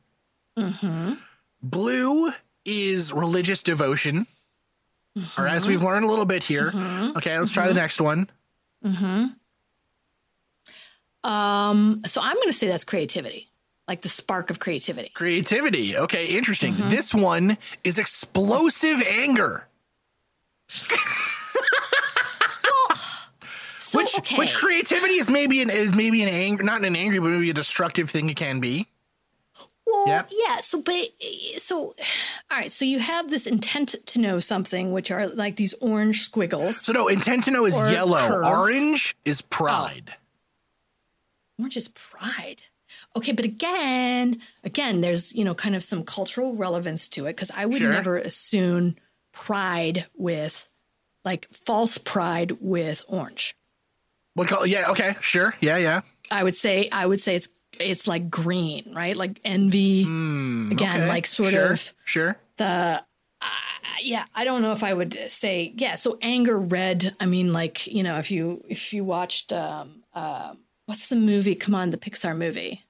Mm-hmm. 0.58 1.14
Blue 1.62 2.32
is 2.64 3.12
religious 3.12 3.64
devotion. 3.64 4.28
All 5.38 5.46
right, 5.46 5.62
so 5.62 5.70
we've 5.70 5.80
mm-hmm. 5.80 5.88
learned 5.88 6.06
a 6.06 6.10
little 6.10 6.26
bit 6.26 6.44
here. 6.44 6.74
Okay, 7.16 7.40
let's 7.40 7.52
try 7.52 7.68
the 7.68 7.74
next 7.74 8.02
one. 8.02 8.30
Um, 11.24 12.02
so 12.06 12.22
I'm 12.22 12.36
going 12.36 12.48
to 12.48 12.54
say 12.54 12.68
that's 12.68 12.84
creativity, 12.84 13.50
like 13.88 14.02
the 14.02 14.10
spark 14.10 14.52
of 14.52 14.60
creativity. 14.60 15.10
Creativity. 15.10 15.98
Okay, 15.98 16.28
interesting. 16.28 16.76
This 16.90 17.14
one 17.14 17.58
is 17.84 17.98
explosive 17.98 19.02
anger. 19.02 19.68
So, 23.96 24.02
which 24.02 24.18
okay. 24.20 24.38
which 24.38 24.54
creativity 24.54 25.16
is 25.16 25.30
maybe 25.30 25.62
an 25.62 25.70
is 25.70 25.96
maybe 25.96 26.22
an 26.24 26.30
anger 26.30 26.64
not 26.64 26.84
an 26.84 26.96
angry 26.96 27.20
but 27.20 27.30
maybe 27.30 27.50
a 27.50 27.54
destructive 27.54 28.10
thing 28.10 28.30
it 28.30 28.36
can 28.38 28.60
be. 28.60 28.88
Well, 29.88 30.08
Yep. 30.08 30.32
yeah. 30.32 30.58
So, 30.62 30.82
but 30.82 30.96
eh, 31.22 31.58
so, 31.60 31.78
all 32.52 32.58
right. 32.58 32.72
So 32.72 32.86
you 32.86 33.00
have 33.00 33.30
this 33.30 33.46
intent 33.48 33.96
to 34.08 34.20
know 34.20 34.40
something, 34.40 34.92
which 34.92 35.12
are 35.12 35.28
like 35.28 35.56
these 35.58 35.74
orange 35.76 36.22
squiggles. 36.24 36.82
So 36.82 36.92
no, 36.94 37.08
intent 37.08 37.44
to 37.46 37.52
know 37.52 37.66
is 37.66 37.76
yellow. 37.76 38.28
curves. 38.28 38.48
Orange 38.48 39.16
is 39.26 39.42
oh. 39.42 39.48
pride. 39.50 40.16
Orange 41.60 41.78
is 41.78 41.88
pride. 41.90 42.64
Okay, 43.16 43.32
but 43.32 43.46
again, 43.46 44.42
again, 44.64 45.02
there's 45.02 45.34
you 45.34 45.46
know 45.46 45.54
kind 45.56 45.76
of 45.76 45.84
some 45.84 46.04
cultural 46.04 46.56
relevance 46.56 47.08
to 47.10 47.26
it 47.28 47.36
because 47.36 47.52
I 47.52 47.66
would 47.66 47.78
Sure. 47.78 47.92
never 47.92 48.18
assume 48.18 48.96
pride 49.32 50.06
with 50.16 50.68
like 51.24 51.48
false 51.54 51.98
pride 51.98 52.58
with 52.60 53.04
orange. 53.08 53.56
What 54.36 54.48
color? 54.48 54.68
Yeah. 54.68 54.92
Okay. 54.92 55.16
Sure. 55.22 55.56
Yeah. 55.60 55.78
Yeah. 55.78 56.02
I 56.32 56.44
would 56.44 56.56
say 56.56 56.88
I 56.92 57.06
would 57.06 57.20
say 57.20 57.36
it's 57.36 57.50
it's 57.80 58.08
like 58.08 58.30
green, 58.30 58.94
right? 58.96 59.16
Like 59.18 59.40
envy. 59.44 60.04
again, 60.04 60.74
Okay, 60.74 61.08
like 61.08 61.26
sort 61.26 61.52
sure, 61.52 61.74
of 61.74 61.94
Sure. 62.06 62.38
the 62.58 63.02
uh, 63.42 63.46
yeah. 64.02 64.26
I 64.34 64.44
don't 64.46 64.62
know 64.62 64.72
if 64.72 64.84
I 64.84 64.94
would 64.94 65.18
say 65.30 65.74
yeah. 65.76 65.96
So 65.96 66.18
anger, 66.22 66.58
red. 66.58 67.16
I 67.20 67.26
mean, 67.26 67.52
like 67.54 67.86
you 67.88 68.04
know, 68.04 68.18
if 68.18 68.30
you 68.32 68.64
if 68.70 68.94
you 68.94 69.04
watched 69.04 69.52
um 69.52 70.04
uh, 70.14 70.54
what's 70.86 71.10
the 71.10 71.16
movie? 71.18 71.56
Come 71.56 71.76
on, 71.76 71.90
the 71.90 71.98
Pixar 71.98 72.36
movie. 72.38 72.84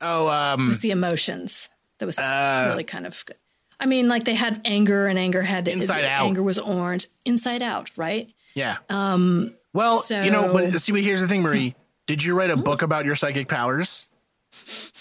Oh. 0.00 0.28
Um. 0.28 0.68
with 0.68 0.80
the 0.80 0.90
emotions. 0.90 1.68
That 1.98 2.06
was 2.06 2.18
Uh, 2.18 2.66
really 2.70 2.84
kind 2.84 3.06
of 3.06 3.24
good. 3.26 3.36
I 3.78 3.86
mean, 3.86 4.08
like 4.08 4.24
they 4.24 4.34
had 4.34 4.60
anger, 4.64 5.06
and 5.06 5.18
anger 5.18 5.42
had 5.42 5.68
Inside 5.68 6.04
Out. 6.04 6.26
Anger 6.26 6.42
was 6.42 6.58
orange. 6.58 7.06
Inside 7.24 7.62
Out, 7.62 7.90
right? 7.96 8.28
Yeah. 8.54 8.76
Um. 8.88 9.54
Well, 9.74 10.02
you 10.10 10.30
know, 10.30 10.52
but 10.52 10.70
see, 10.80 10.92
but 10.92 11.00
here's 11.02 11.20
the 11.20 11.28
thing, 11.28 11.42
Marie. 11.42 11.74
Did 12.06 12.22
you 12.22 12.34
write 12.36 12.50
a 12.50 12.56
book 12.56 12.82
about 12.82 13.04
your 13.04 13.14
psychic 13.16 13.48
powers? 13.48 14.08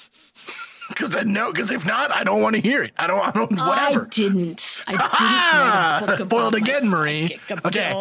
Because 0.88 1.10
then 1.12 1.32
no, 1.32 1.54
because 1.54 1.72
if 1.72 1.86
not, 1.86 2.12
I 2.12 2.26
don't 2.26 2.42
want 2.42 2.56
to 2.58 2.62
hear 2.62 2.84
it. 2.84 2.92
I 2.98 3.08
don't. 3.08 3.20
I 3.26 3.32
don't. 3.32 3.50
Whatever. 3.52 4.04
I 4.04 4.08
didn't. 4.10 4.82
I 4.88 4.96
Ah! 5.00 5.98
didn't 6.02 6.10
write 6.12 6.20
a 6.22 6.26
book 6.26 6.30
Foiled 6.42 6.54
my 6.54 6.60
again, 6.60 6.90
Marie. 6.90 7.40
Okay. 7.66 7.94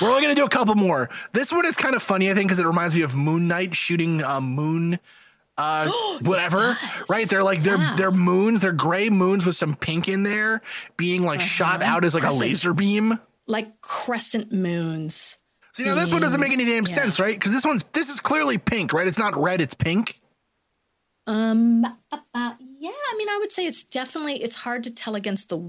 We're 0.00 0.08
only 0.08 0.22
gonna 0.22 0.34
do 0.34 0.46
a 0.46 0.48
couple 0.48 0.74
more. 0.76 1.10
This 1.34 1.52
one 1.52 1.66
is 1.66 1.76
kind 1.76 1.94
of 1.94 2.02
funny, 2.02 2.30
I 2.30 2.34
think, 2.34 2.48
because 2.48 2.58
it 2.58 2.64
reminds 2.64 2.94
me 2.94 3.02
of 3.02 3.14
Moon 3.14 3.48
Knight 3.48 3.76
shooting 3.76 4.24
uh, 4.24 4.40
moon, 4.40 4.98
uh, 5.58 5.90
whatever. 6.22 6.78
Right? 7.10 7.28
They're 7.28 7.44
like 7.44 7.62
they're 7.62 7.76
Yeah. 7.76 7.96
they're 7.96 8.10
moons. 8.10 8.62
They're 8.62 8.72
gray 8.72 9.10
moons 9.10 9.44
with 9.44 9.54
some 9.54 9.74
pink 9.74 10.08
in 10.08 10.22
there, 10.22 10.62
being 10.96 11.22
like 11.22 11.42
shot 11.42 11.82
out 11.82 12.02
as 12.02 12.14
like 12.14 12.24
a 12.24 12.32
laser 12.32 12.72
beam. 12.72 13.20
Like 13.46 13.80
crescent 13.80 14.52
moons. 14.52 15.38
See, 15.74 15.84
now 15.84 15.94
this 15.94 16.12
one 16.12 16.20
doesn't 16.20 16.40
make 16.40 16.52
any 16.52 16.64
damn 16.66 16.84
sense, 16.84 17.18
right? 17.18 17.34
Because 17.34 17.50
this 17.52 17.64
one's 17.64 17.84
this 17.92 18.08
is 18.08 18.20
clearly 18.20 18.58
pink, 18.58 18.92
right? 18.92 19.06
It's 19.06 19.18
not 19.18 19.36
red, 19.36 19.60
it's 19.60 19.74
pink. 19.74 20.20
Um. 21.26 21.84
uh, 21.84 22.18
uh, 22.34 22.54
yeah. 22.78 22.90
I 22.90 23.14
mean, 23.16 23.28
I 23.28 23.38
would 23.38 23.52
say 23.52 23.66
it's 23.66 23.84
definitely. 23.84 24.42
It's 24.42 24.56
hard 24.56 24.84
to 24.84 24.90
tell 24.90 25.14
against 25.14 25.48
the 25.48 25.60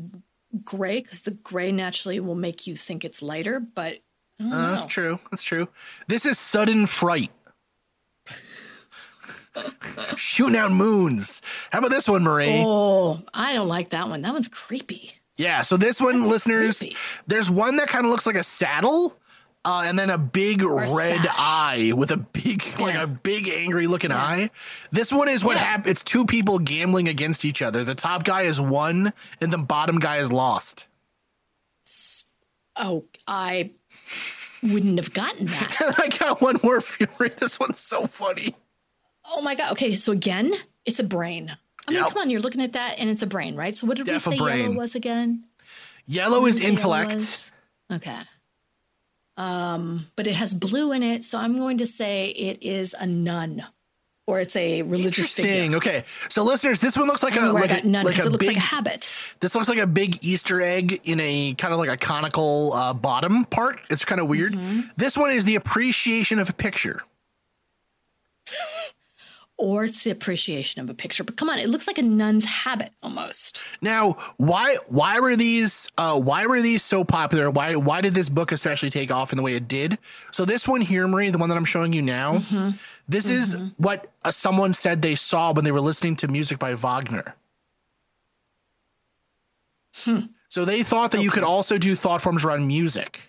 gray 0.64 1.02
because 1.02 1.22
the 1.22 1.32
gray 1.32 1.72
naturally 1.72 2.20
will 2.20 2.36
make 2.36 2.68
you 2.68 2.76
think 2.76 3.06
it's 3.06 3.22
lighter, 3.22 3.60
but. 3.60 4.00
Uh, 4.42 4.72
that's 4.72 4.88
true. 4.88 5.20
That's 5.32 5.44
true. 5.44 5.70
This 6.08 6.26
is 6.26 6.38
sudden 6.38 6.86
fright. 6.86 7.32
Shooting 10.16 10.58
out 10.58 10.72
moons. 10.72 11.42
How 11.72 11.80
about 11.80 11.92
this 11.92 12.10
one, 12.10 12.24
Marie? 12.24 12.62
Oh, 12.66 13.22
I 13.34 13.54
don't 13.54 13.68
like 13.68 13.90
that 13.90 14.10
one. 14.10 14.22
That 14.24 14.34
one's 14.34 14.48
creepy. 14.48 15.14
Yeah, 15.38 15.64
so 15.64 15.78
this 15.78 16.00
one, 16.00 16.30
listeners, 16.30 16.78
creepy. 16.80 16.96
there's 17.28 17.50
one 17.50 17.78
that 17.78 17.88
kind 17.88 18.06
of 18.06 18.12
looks 18.12 18.26
like 18.28 18.36
a 18.36 18.44
saddle, 18.44 19.18
uh, 19.66 19.84
and 19.86 19.98
then 19.98 20.10
a 20.12 20.18
big 20.18 20.62
red 20.62 21.24
sash. 21.24 21.36
eye 21.38 21.92
with 21.96 22.12
a 22.12 22.18
big, 22.18 22.64
like 22.80 22.96
a 22.96 23.08
big 23.08 23.48
angry 23.48 23.88
looking 23.88 24.12
eye. 24.12 24.52
This 24.92 25.12
one 25.12 25.30
is 25.30 25.44
what 25.44 25.58
Yeah. 25.58 25.64
happened. 25.64 25.88
It's 25.88 26.04
two 26.04 26.26
people 26.26 26.60
gambling 26.60 27.08
against 27.08 27.46
each 27.46 27.62
other. 27.62 27.84
The 27.84 27.96
top 27.96 28.24
guy 28.26 28.44
is 28.44 28.62
won, 28.62 29.12
and 29.42 29.52
the 29.52 29.58
bottom 29.58 29.98
guy 30.00 30.18
is 30.18 30.32
lost. 30.32 30.86
Oh, 32.76 33.06
I 33.28 33.72
wouldn't 34.62 34.98
have 34.98 35.14
gotten 35.14 35.46
that. 35.48 35.96
I 36.00 36.10
got 36.10 36.42
one 36.42 36.58
more 36.64 36.82
fury. 36.82 37.30
This 37.40 37.60
one's 37.60 37.80
so 37.80 38.08
funny. 38.08 38.56
Oh 39.26 39.42
my 39.42 39.56
god. 39.56 39.72
Okay, 39.74 39.94
so 39.96 40.12
again, 40.12 40.54
it's 40.86 41.00
a 41.00 41.04
brain. 41.04 41.56
I 41.88 41.92
mean, 41.92 42.00
Yep. 42.04 42.10
come 42.14 42.22
on, 42.22 42.30
you're 42.30 42.42
looking 42.42 42.62
at 42.62 42.74
that 42.74 42.96
and 43.00 43.10
it's 43.10 43.22
a 43.22 43.28
brain, 43.28 43.56
right? 43.56 43.76
So 43.76 43.88
what 43.88 43.98
did 43.98 44.06
Def 44.06 44.26
we 44.28 44.38
say 44.38 44.40
brain. 44.44 44.60
yellow 44.66 44.76
was 44.78 44.96
again? 44.96 45.44
Yellow 46.08 46.46
is 46.46 46.60
intellect. 46.60 47.14
was- 47.16 47.52
Okay. 47.92 48.18
Um, 49.36 50.08
but 50.16 50.28
it 50.28 50.34
has 50.36 50.54
blue 50.54 50.92
in 50.92 51.02
it, 51.04 51.26
so 51.26 51.38
I'm 51.40 51.58
going 51.58 51.80
to 51.80 51.88
say 51.88 52.28
it 52.30 52.62
is 52.62 52.96
a 52.98 53.06
nun. 53.08 53.64
Or 54.26 54.40
it's 54.40 54.56
a 54.56 54.84
religious 54.84 55.36
figure. 55.36 55.76
Okay, 55.78 56.06
so 56.30 56.44
listeners, 56.44 56.80
this 56.80 56.96
one 56.96 57.08
looks 57.08 57.24
like 57.24 57.36
a 57.36 57.42
know 57.42 57.54
where 57.56 57.66
I 57.66 57.68
like 57.68 57.84
a, 57.84 57.88
nun 57.88 58.06
like 58.06 58.18
a 58.18 58.22
it 58.22 58.30
looks 58.30 58.38
big 58.46 58.56
like 58.56 58.58
a 58.58 58.62
habit. 58.62 59.12
This 59.42 59.54
looks 59.54 59.68
like 59.68 59.80
a 59.80 59.88
big 59.88 60.24
Easter 60.24 60.62
egg 60.62 61.02
in 61.04 61.20
a 61.20 61.54
kind 61.56 61.74
of 61.74 61.80
like 61.82 61.90
a 61.90 61.98
conical 61.98 62.72
uh, 62.72 62.94
bottom 62.94 63.44
part. 63.44 63.82
It's 63.90 64.06
kind 64.06 64.22
of 64.22 64.28
weird. 64.28 64.54
Mm-hmm. 64.54 64.82
This 64.96 65.18
one 65.18 65.30
is 65.32 65.44
the 65.44 65.56
appreciation 65.56 66.40
of 66.40 66.50
a 66.50 66.54
picture. 66.54 67.02
Or 69.58 69.86
it's 69.86 70.04
the 70.04 70.10
appreciation 70.10 70.82
of 70.82 70.90
a 70.90 70.94
picture. 70.94 71.24
But 71.24 71.38
come 71.38 71.50
on, 71.50 71.60
it 71.60 71.70
looks 71.70 71.86
like 71.88 71.98
a 71.98 72.02
nun's 72.02 72.44
habit 72.44 72.90
almost. 73.04 73.62
Now, 73.82 74.18
why 74.38 74.78
why 74.88 75.20
were 75.20 75.36
these 75.36 75.90
uh, 75.98 76.20
why 76.20 76.48
were 76.48 76.62
these 76.62 76.84
so 76.84 77.04
popular? 77.04 77.50
Why 77.52 77.76
why 77.76 78.02
did 78.02 78.14
this 78.14 78.30
book 78.30 78.52
especially 78.52 78.90
take 78.90 79.12
off 79.12 79.32
in 79.32 79.38
the 79.38 79.44
way 79.44 79.54
it 79.54 79.68
did? 79.68 80.00
So 80.32 80.44
this 80.44 80.68
one 80.68 80.82
here, 80.82 81.08
Marie, 81.08 81.30
the 81.30 81.38
one 81.38 81.50
that 81.50 81.56
I'm 81.56 81.66
showing 81.66 81.94
you 81.94 82.02
now, 82.02 82.40
Mm-hmm. 82.40 82.72
this 83.08 83.30
is 83.30 83.56
what 83.78 84.12
uh, 84.26 84.32
someone 84.32 84.74
said 84.74 85.02
they 85.02 85.16
saw 85.16 85.54
when 85.54 85.64
they 85.66 85.72
were 85.72 85.82
listening 85.82 86.16
to 86.18 86.28
music 86.28 86.58
by 86.60 86.74
Wagner. 86.74 87.36
Hmm. 90.04 90.20
So 90.50 90.66
they 90.66 90.84
thought 90.84 91.12
that 91.12 91.22
you 91.22 91.32
could 91.32 91.44
also 91.44 91.78
do 91.78 91.96
thought 91.96 92.22
forms 92.22 92.44
around 92.44 92.68
music. 92.68 93.22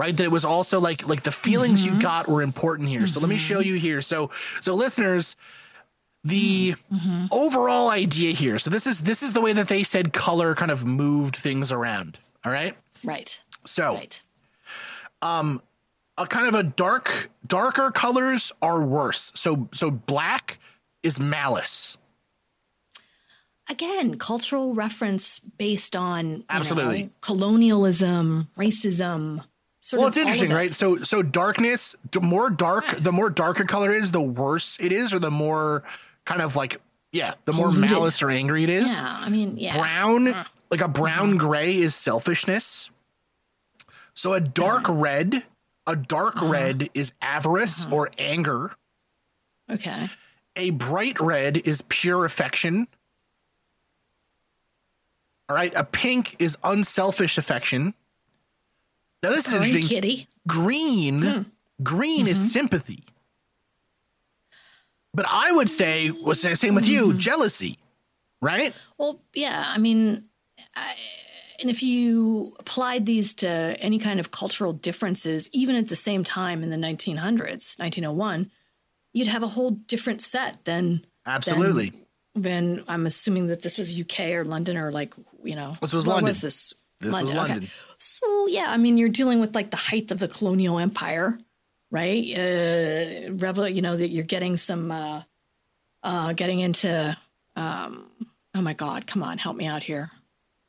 Right, 0.00 0.16
that 0.16 0.24
it 0.24 0.30
was 0.32 0.46
also 0.46 0.80
like 0.80 1.06
like 1.06 1.22
the 1.24 1.32
feelings 1.32 1.84
Mm-hmm. 1.84 1.96
you 1.96 2.00
got 2.00 2.26
were 2.26 2.40
important 2.42 2.88
here. 2.88 3.06
So 3.06 3.20
let 3.20 3.28
me 3.28 3.36
show 3.36 3.60
you 3.60 3.74
here. 3.74 4.00
So 4.00 4.30
so 4.62 4.74
listeners, 4.74 5.36
the 6.24 6.74
Mm-hmm. 6.92 7.26
overall 7.30 7.90
idea 7.90 8.32
here. 8.32 8.58
So 8.58 8.70
this 8.70 8.86
is 8.86 9.00
this 9.02 9.22
is 9.22 9.32
the 9.34 9.42
way 9.42 9.52
that 9.52 9.68
they 9.68 9.82
said 9.84 10.12
color 10.14 10.54
kind 10.54 10.70
of 10.70 10.86
moved 10.86 11.36
things 11.36 11.70
around. 11.70 12.18
All 12.44 12.52
right. 12.52 12.74
Right. 13.04 13.38
So 13.66 13.94
Right. 13.94 14.22
um 15.20 15.60
a 16.16 16.26
kind 16.26 16.48
of 16.48 16.54
a 16.54 16.62
dark 16.62 17.30
darker 17.46 17.90
colors 17.90 18.52
are 18.62 18.80
worse. 18.82 19.32
So 19.34 19.68
so 19.72 19.90
black 19.90 20.58
is 21.02 21.20
malice. 21.20 21.98
Again, 23.68 24.16
cultural 24.18 24.74
reference 24.74 25.40
based 25.58 25.94
on 25.94 26.44
Absolutely. 26.48 27.02
know, 27.04 27.10
colonialism, 27.20 28.48
racism. 28.58 29.44
Well, 29.92 30.08
it's 30.08 30.16
interesting, 30.18 30.52
right? 30.52 30.70
So 30.70 30.98
so 30.98 31.22
darkness, 31.22 31.96
the 32.12 32.20
more 32.20 32.50
dark, 32.50 32.86
the 32.98 33.12
more 33.12 33.30
dark 33.30 33.60
a 33.60 33.64
color 33.64 33.92
is, 33.92 34.12
the 34.12 34.20
worse 34.20 34.78
it 34.78 34.92
is, 34.92 35.14
or 35.14 35.18
the 35.18 35.30
more 35.30 35.84
kind 36.26 36.42
of 36.42 36.54
like 36.54 36.80
yeah, 37.12 37.34
the 37.46 37.52
more 37.52 37.68
Polluted. 37.68 37.90
malice 37.90 38.22
or 38.22 38.30
angry 38.30 38.64
it 38.64 38.70
is. 38.70 39.00
Yeah, 39.00 39.18
I 39.20 39.28
mean, 39.30 39.56
yeah. 39.56 39.76
brown 39.76 40.26
mm. 40.26 40.46
like 40.70 40.82
a 40.82 40.88
brown 40.88 41.30
mm-hmm. 41.30 41.38
gray 41.38 41.76
is 41.76 41.94
selfishness. 41.94 42.90
So 44.14 44.34
a 44.34 44.40
dark 44.40 44.84
red 44.88 45.44
a 45.86 45.96
dark 45.96 46.36
uh-huh. 46.36 46.52
red 46.52 46.90
is 46.94 47.12
avarice 47.22 47.84
uh-huh. 47.84 47.94
or 47.94 48.10
anger. 48.18 48.72
Okay. 49.70 50.08
a 50.56 50.70
bright 50.70 51.20
red 51.20 51.56
is 51.56 51.82
pure 51.88 52.24
affection. 52.24 52.86
All 55.48 55.56
right 55.56 55.72
a 55.74 55.84
pink 55.84 56.36
is 56.38 56.58
unselfish 56.62 57.38
affection 57.38 57.94
now 59.22 59.30
this 59.30 59.48
is 59.48 59.54
interesting. 59.54 59.86
kitty. 59.86 60.28
green 60.46 61.22
hmm. 61.22 61.42
green 61.82 62.26
is 62.26 62.38
mm-hmm. 62.38 62.46
sympathy. 62.46 63.04
But 65.12 65.26
i 65.28 65.50
would 65.50 65.68
say 65.68 66.10
was 66.10 66.42
the 66.42 66.54
same 66.56 66.74
with 66.74 66.88
you 66.88 67.08
mm-hmm. 67.08 67.18
jealousy 67.18 67.78
right? 68.40 68.74
Well, 68.98 69.20
yeah, 69.34 69.64
I 69.66 69.78
mean, 69.78 70.24
I, 70.74 70.94
and 71.60 71.70
if 71.70 71.82
you 71.82 72.54
applied 72.58 73.06
these 73.06 73.34
to 73.34 73.48
any 73.48 73.98
kind 73.98 74.20
of 74.20 74.30
cultural 74.30 74.72
differences, 74.72 75.48
even 75.52 75.76
at 75.76 75.88
the 75.88 75.96
same 75.96 76.24
time 76.24 76.62
in 76.62 76.70
the 76.70 76.76
1900s, 76.76 77.78
1901, 77.78 78.50
you'd 79.12 79.28
have 79.28 79.42
a 79.42 79.48
whole 79.48 79.72
different 79.72 80.22
set 80.22 80.64
than 80.64 81.04
absolutely. 81.26 81.92
than 82.34 82.84
I'm 82.88 83.06
assuming 83.06 83.48
that 83.48 83.62
this 83.62 83.78
was 83.78 83.98
UK 83.98 84.20
or 84.30 84.44
London 84.44 84.76
or 84.76 84.90
like 84.92 85.14
you 85.42 85.56
know 85.56 85.72
This 85.80 85.92
was 85.92 86.06
London. 86.06 86.26
Was 86.26 86.40
this 86.40 86.72
This 87.00 87.12
was 87.12 87.22
Okay. 87.30 87.36
London. 87.36 87.68
So 87.98 88.46
yeah, 88.46 88.66
I 88.68 88.76
mean, 88.76 88.96
you're 88.98 89.08
dealing 89.08 89.40
with 89.40 89.54
like 89.54 89.70
the 89.70 89.76
height 89.76 90.10
of 90.10 90.18
the 90.18 90.28
colonial 90.28 90.78
empire, 90.78 91.38
right? 91.90 92.24
Uh, 92.36 93.32
revel, 93.32 93.68
you 93.68 93.82
know 93.82 93.96
that 93.96 94.08
you're 94.08 94.24
getting 94.24 94.56
some, 94.56 94.90
uh, 94.90 95.22
uh, 96.02 96.32
getting 96.34 96.60
into. 96.60 97.16
Um, 97.56 98.10
oh 98.54 98.60
my 98.62 98.74
God! 98.74 99.06
Come 99.06 99.22
on, 99.22 99.38
help 99.38 99.56
me 99.56 99.66
out 99.66 99.82
here. 99.82 100.10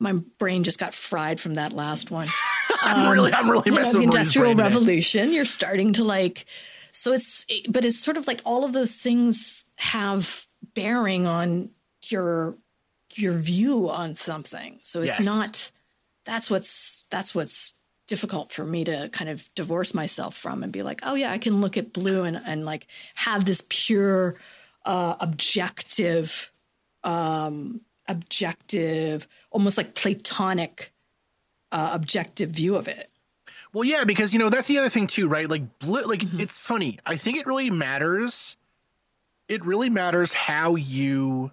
My 0.00 0.12
brain 0.38 0.64
just 0.64 0.78
got 0.78 0.94
fried 0.94 1.38
from 1.40 1.54
that 1.54 1.72
last 1.72 2.10
one. 2.10 2.26
I'm 2.82 3.10
really, 3.12 3.32
I'm 3.32 3.48
really 3.50 3.62
you 3.66 3.72
know, 3.72 3.78
messing 3.82 4.00
the 4.00 4.04
industrial 4.04 4.54
brain 4.54 4.56
today. 4.56 4.68
revolution 4.74 5.32
you're 5.32 5.44
starting 5.44 5.92
to 5.94 6.04
like 6.04 6.46
so 6.90 7.12
it's 7.12 7.46
but 7.68 7.84
it's 7.84 7.98
sort 7.98 8.16
of 8.16 8.26
like 8.26 8.40
all 8.44 8.64
of 8.64 8.72
those 8.72 8.92
things 8.96 9.64
have 9.76 10.46
bearing 10.74 11.26
on 11.26 11.70
your 12.06 12.56
your 13.14 13.34
view 13.34 13.88
on 13.90 14.16
something 14.16 14.80
so 14.82 15.02
it's 15.02 15.18
Yes. 15.18 15.24
not 15.24 15.70
that's 16.24 16.50
what's 16.50 17.04
that's 17.10 17.34
what's 17.34 17.74
difficult 18.08 18.52
for 18.52 18.64
me 18.64 18.84
to 18.84 19.08
kind 19.12 19.30
of 19.30 19.48
divorce 19.54 19.94
myself 19.94 20.36
from 20.36 20.62
and 20.62 20.72
be 20.72 20.82
like 20.82 21.00
oh 21.04 21.14
yeah 21.14 21.30
i 21.32 21.38
can 21.38 21.60
look 21.60 21.76
at 21.76 21.92
blue 21.92 22.24
and, 22.24 22.40
and 22.44 22.64
like 22.64 22.86
have 23.14 23.44
this 23.44 23.64
pure 23.68 24.36
uh, 24.84 25.16
objective, 25.20 26.50
um, 27.04 27.80
objective, 28.08 29.26
almost 29.50 29.76
like 29.76 29.94
Platonic, 29.94 30.92
uh, 31.70 31.90
objective 31.92 32.50
view 32.50 32.76
of 32.76 32.88
it. 32.88 33.10
Well, 33.72 33.84
yeah, 33.84 34.04
because 34.04 34.32
you 34.32 34.38
know 34.38 34.50
that's 34.50 34.68
the 34.68 34.78
other 34.78 34.90
thing 34.90 35.06
too, 35.06 35.28
right? 35.28 35.48
Like, 35.48 35.78
blue, 35.78 36.04
like 36.04 36.20
mm-hmm. 36.20 36.40
it's 36.40 36.58
funny. 36.58 36.98
I 37.06 37.16
think 37.16 37.38
it 37.38 37.46
really 37.46 37.70
matters. 37.70 38.56
It 39.48 39.64
really 39.64 39.90
matters 39.90 40.34
how 40.34 40.76
you. 40.76 41.52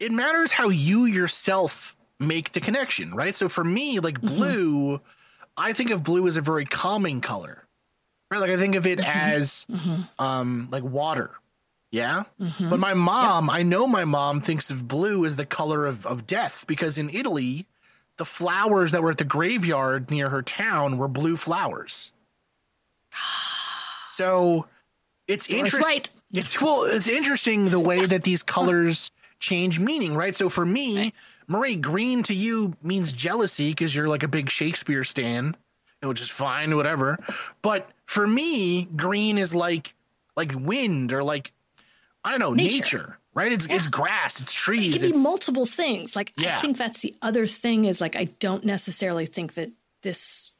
It 0.00 0.10
matters 0.10 0.50
how 0.50 0.68
you 0.68 1.04
yourself 1.04 1.94
make 2.18 2.52
the 2.52 2.60
connection, 2.60 3.14
right? 3.14 3.34
So 3.34 3.48
for 3.48 3.64
me, 3.64 4.00
like 4.00 4.20
mm-hmm. 4.20 4.34
blue, 4.34 5.00
I 5.56 5.72
think 5.72 5.90
of 5.90 6.02
blue 6.02 6.26
as 6.26 6.36
a 6.36 6.40
very 6.40 6.64
calming 6.64 7.20
color, 7.20 7.64
right? 8.30 8.40
Like 8.40 8.50
I 8.50 8.56
think 8.56 8.74
of 8.74 8.86
it 8.86 8.98
mm-hmm. 8.98 9.10
as 9.10 9.66
mm-hmm. 9.70 10.02
um 10.18 10.68
like 10.70 10.84
water, 10.84 11.32
yeah. 11.90 12.24
Mm-hmm. 12.40 12.70
But 12.70 12.80
my 12.80 12.94
mom, 12.94 13.46
yep. 13.46 13.54
I 13.54 13.62
know 13.62 13.86
my 13.86 14.04
mom 14.04 14.40
thinks 14.40 14.70
of 14.70 14.88
blue 14.88 15.24
as 15.24 15.36
the 15.36 15.46
color 15.46 15.86
of 15.86 16.06
of 16.06 16.26
death 16.26 16.64
because 16.66 16.98
in 16.98 17.10
Italy 17.10 17.66
the 18.18 18.24
flowers 18.24 18.92
that 18.92 19.02
were 19.02 19.10
at 19.10 19.18
the 19.18 19.24
graveyard 19.24 20.10
near 20.10 20.28
her 20.28 20.42
town 20.42 20.98
were 20.98 21.08
blue 21.08 21.36
flowers. 21.36 22.12
So 24.04 24.66
it's 25.26 25.48
interesting. 25.48 25.80
Right. 25.86 26.10
It's 26.34 26.60
well, 26.60 26.84
it's 26.84 27.08
interesting 27.08 27.70
the 27.70 27.80
way 27.80 28.04
that 28.04 28.24
these 28.24 28.42
colors 28.42 29.10
change 29.40 29.80
meaning, 29.80 30.14
right? 30.14 30.36
So 30.36 30.50
for 30.50 30.66
me, 30.66 31.14
Marie, 31.52 31.76
green 31.76 32.22
to 32.24 32.34
you 32.34 32.74
means 32.82 33.12
jealousy 33.12 33.70
because 33.70 33.94
you're 33.94 34.08
like 34.08 34.22
a 34.22 34.28
big 34.28 34.50
Shakespeare 34.50 35.04
stan, 35.04 35.56
which 36.02 36.20
is 36.20 36.28
fine, 36.28 36.74
whatever. 36.76 37.18
But 37.62 37.88
for 38.06 38.26
me, 38.26 38.84
green 38.96 39.38
is 39.38 39.54
like 39.54 39.94
like 40.36 40.52
wind 40.54 41.12
or 41.12 41.22
like 41.22 41.52
I 42.24 42.30
don't 42.30 42.40
know, 42.40 42.54
nature. 42.54 42.76
nature 42.76 43.18
right? 43.34 43.52
It's 43.52 43.66
yeah. 43.66 43.76
it's 43.76 43.86
grass, 43.86 44.40
it's 44.40 44.52
trees. 44.52 44.96
It 44.96 44.98
can 44.98 45.08
it's, 45.10 45.18
be 45.18 45.22
multiple 45.22 45.66
things. 45.66 46.16
Like 46.16 46.32
yeah. 46.36 46.56
I 46.56 46.60
think 46.60 46.76
that's 46.76 47.00
the 47.00 47.14
other 47.22 47.46
thing 47.46 47.84
is 47.84 48.00
like 48.00 48.16
I 48.16 48.24
don't 48.24 48.64
necessarily 48.64 49.26
think 49.26 49.54
that 49.54 49.70
this 50.02 50.52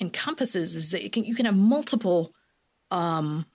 encompasses 0.00 0.76
is 0.76 0.90
that 0.90 1.02
you 1.02 1.10
can 1.10 1.24
you 1.24 1.34
can 1.34 1.46
have 1.46 1.56
multiple 1.56 2.32
um 2.90 3.46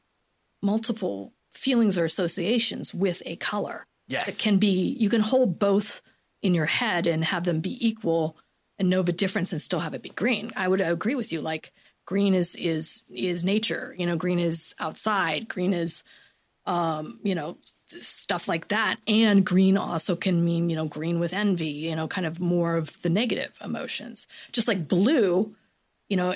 multiple 0.62 1.34
feelings 1.52 1.98
or 1.98 2.06
associations 2.06 2.94
with 2.94 3.22
a 3.26 3.36
color. 3.38 3.86
Yes. 4.08 4.28
It 4.28 4.42
can 4.42 4.58
be 4.58 4.96
you 5.00 5.10
can 5.10 5.22
hold 5.22 5.60
both 5.60 6.02
in 6.44 6.54
your 6.54 6.68
head 6.68 7.08
and 7.08 7.24
have 7.24 7.46
them 7.46 7.62
be 7.62 7.86
equal 7.86 8.38
and 8.78 8.90
know 8.90 9.02
the 9.02 9.12
difference 9.12 9.52
and 9.52 9.62
still 9.62 9.80
have 9.80 9.96
it 9.96 10.04
be 10.04 10.10
green. 10.10 10.52
I 10.56 10.68
would 10.68 10.82
agree 10.82 11.16
with 11.16 11.32
you. 11.32 11.42
Like 11.42 11.72
green 12.06 12.36
is 12.36 12.56
is 12.56 13.04
is 13.10 13.44
nature. 13.44 13.96
You 13.98 14.06
know, 14.06 14.18
green 14.18 14.40
is 14.40 14.76
outside. 14.80 15.48
Green 15.48 15.74
is 15.74 16.04
um, 16.66 17.20
you 17.24 17.36
know, 17.36 17.58
stuff 17.88 18.48
like 18.48 18.70
that. 18.70 18.98
And 19.06 19.46
green 19.46 19.78
also 19.78 20.16
can 20.16 20.46
mean, 20.46 20.70
you 20.70 20.76
know, 20.78 20.86
green 20.86 21.20
with 21.20 21.34
envy, 21.34 21.68
you 21.68 21.96
know, 21.96 22.08
kind 22.08 22.26
of 22.26 22.40
more 22.40 22.78
of 22.78 23.02
the 23.02 23.10
negative 23.10 23.58
emotions. 23.62 24.28
Just 24.54 24.68
like 24.68 24.88
blue, 24.88 25.54
you 26.08 26.16
know, 26.16 26.36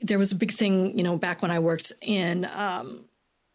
there 0.00 0.18
was 0.18 0.32
a 0.32 0.36
big 0.36 0.52
thing, 0.52 0.96
you 0.96 1.04
know, 1.04 1.18
back 1.18 1.42
when 1.42 1.50
I 1.50 1.58
worked 1.58 1.92
in 2.00 2.48
um 2.54 3.04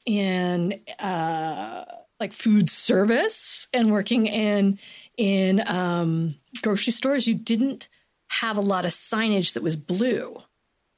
in 0.05 0.81
uh 0.99 1.85
like 2.19 2.33
food 2.33 2.69
service 2.69 3.67
and 3.73 3.91
working 3.91 4.27
in 4.27 4.79
in 5.17 5.61
um 5.67 6.35
grocery 6.61 6.93
stores, 6.93 7.27
you 7.27 7.35
didn't 7.35 7.89
have 8.29 8.57
a 8.57 8.61
lot 8.61 8.85
of 8.85 8.91
signage 8.91 9.53
that 9.53 9.63
was 9.63 9.75
blue 9.75 10.41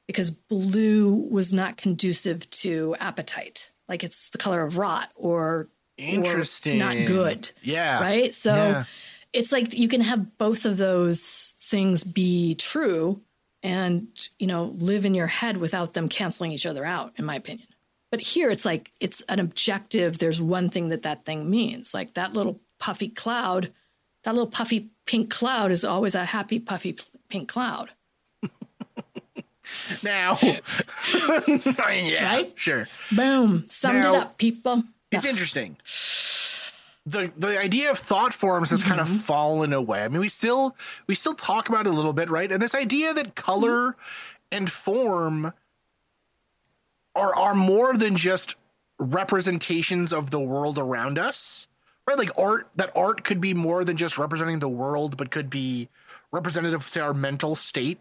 because 0.06 0.30
blue 0.30 1.12
was 1.12 1.52
not 1.52 1.76
conducive 1.76 2.48
to 2.50 2.96
appetite 3.00 3.72
like 3.88 4.02
it's 4.02 4.30
the 4.30 4.38
color 4.38 4.62
of 4.62 4.78
rot 4.78 5.10
or 5.14 5.68
interesting, 5.96 6.80
or 6.82 6.94
not 6.94 7.06
good. 7.06 7.50
Yeah. 7.62 8.02
Right. 8.02 8.34
So 8.34 8.54
yeah. 8.54 8.84
it's 9.32 9.52
like 9.52 9.74
you 9.74 9.88
can 9.88 10.00
have 10.00 10.38
both 10.38 10.64
of 10.64 10.76
those 10.76 11.54
things 11.60 12.04
be 12.04 12.54
true 12.54 13.20
and, 13.62 14.08
you 14.38 14.46
know, 14.46 14.74
live 14.76 15.04
in 15.04 15.14
your 15.14 15.26
head 15.26 15.56
without 15.56 15.94
them 15.94 16.08
canceling 16.08 16.52
each 16.52 16.66
other 16.66 16.84
out, 16.84 17.12
in 17.16 17.24
my 17.24 17.36
opinion. 17.36 17.68
But 18.10 18.20
here 18.20 18.50
it's 18.50 18.64
like 18.64 18.92
it's 19.00 19.20
an 19.22 19.40
objective. 19.40 20.18
There's 20.18 20.40
one 20.40 20.70
thing 20.70 20.90
that 20.90 21.02
that 21.02 21.24
thing 21.24 21.50
means. 21.50 21.92
Like 21.92 22.14
that 22.14 22.34
little 22.34 22.60
puffy 22.78 23.08
cloud, 23.08 23.72
that 24.26 24.34
little 24.34 24.50
puffy 24.50 24.90
pink 25.06 25.30
cloud 25.30 25.70
is 25.70 25.84
always 25.84 26.16
a 26.16 26.24
happy 26.24 26.58
puffy 26.58 26.96
pink 27.28 27.48
cloud. 27.48 27.90
now. 30.02 30.36
I 30.42 30.60
mean, 31.88 32.12
yeah, 32.12 32.28
right? 32.28 32.52
sure. 32.56 32.88
Boom. 33.12 33.66
Summed 33.68 34.00
now, 34.00 34.14
it 34.14 34.18
up, 34.18 34.36
people. 34.36 34.82
It's 35.12 35.24
yeah. 35.24 35.30
interesting. 35.30 35.76
The 37.06 37.32
the 37.36 37.56
idea 37.56 37.92
of 37.92 37.98
thought 37.98 38.34
forms 38.34 38.70
has 38.70 38.80
mm-hmm. 38.80 38.88
kind 38.88 39.00
of 39.00 39.08
fallen 39.08 39.72
away. 39.72 40.02
I 40.02 40.08
mean, 40.08 40.20
we 40.20 40.28
still 40.28 40.76
we 41.06 41.14
still 41.14 41.34
talk 41.34 41.68
about 41.68 41.86
it 41.86 41.90
a 41.90 41.92
little 41.92 42.12
bit, 42.12 42.28
right? 42.28 42.50
And 42.50 42.60
this 42.60 42.74
idea 42.74 43.14
that 43.14 43.36
color 43.36 43.92
mm-hmm. 43.92 44.56
and 44.56 44.72
form 44.72 45.52
are 47.14 47.32
are 47.32 47.54
more 47.54 47.96
than 47.96 48.16
just 48.16 48.56
representations 48.98 50.12
of 50.12 50.32
the 50.32 50.40
world 50.40 50.80
around 50.80 51.16
us. 51.16 51.68
Right? 52.06 52.18
Like 52.18 52.38
art 52.38 52.68
that 52.76 52.92
art 52.94 53.24
could 53.24 53.40
be 53.40 53.54
more 53.54 53.84
than 53.84 53.96
just 53.96 54.18
representing 54.18 54.60
the 54.60 54.68
world, 54.68 55.16
but 55.16 55.30
could 55.30 55.50
be 55.50 55.88
representative 56.32 56.80
of 56.80 56.88
say 56.88 57.00
our 57.00 57.14
mental 57.14 57.54
state 57.54 57.98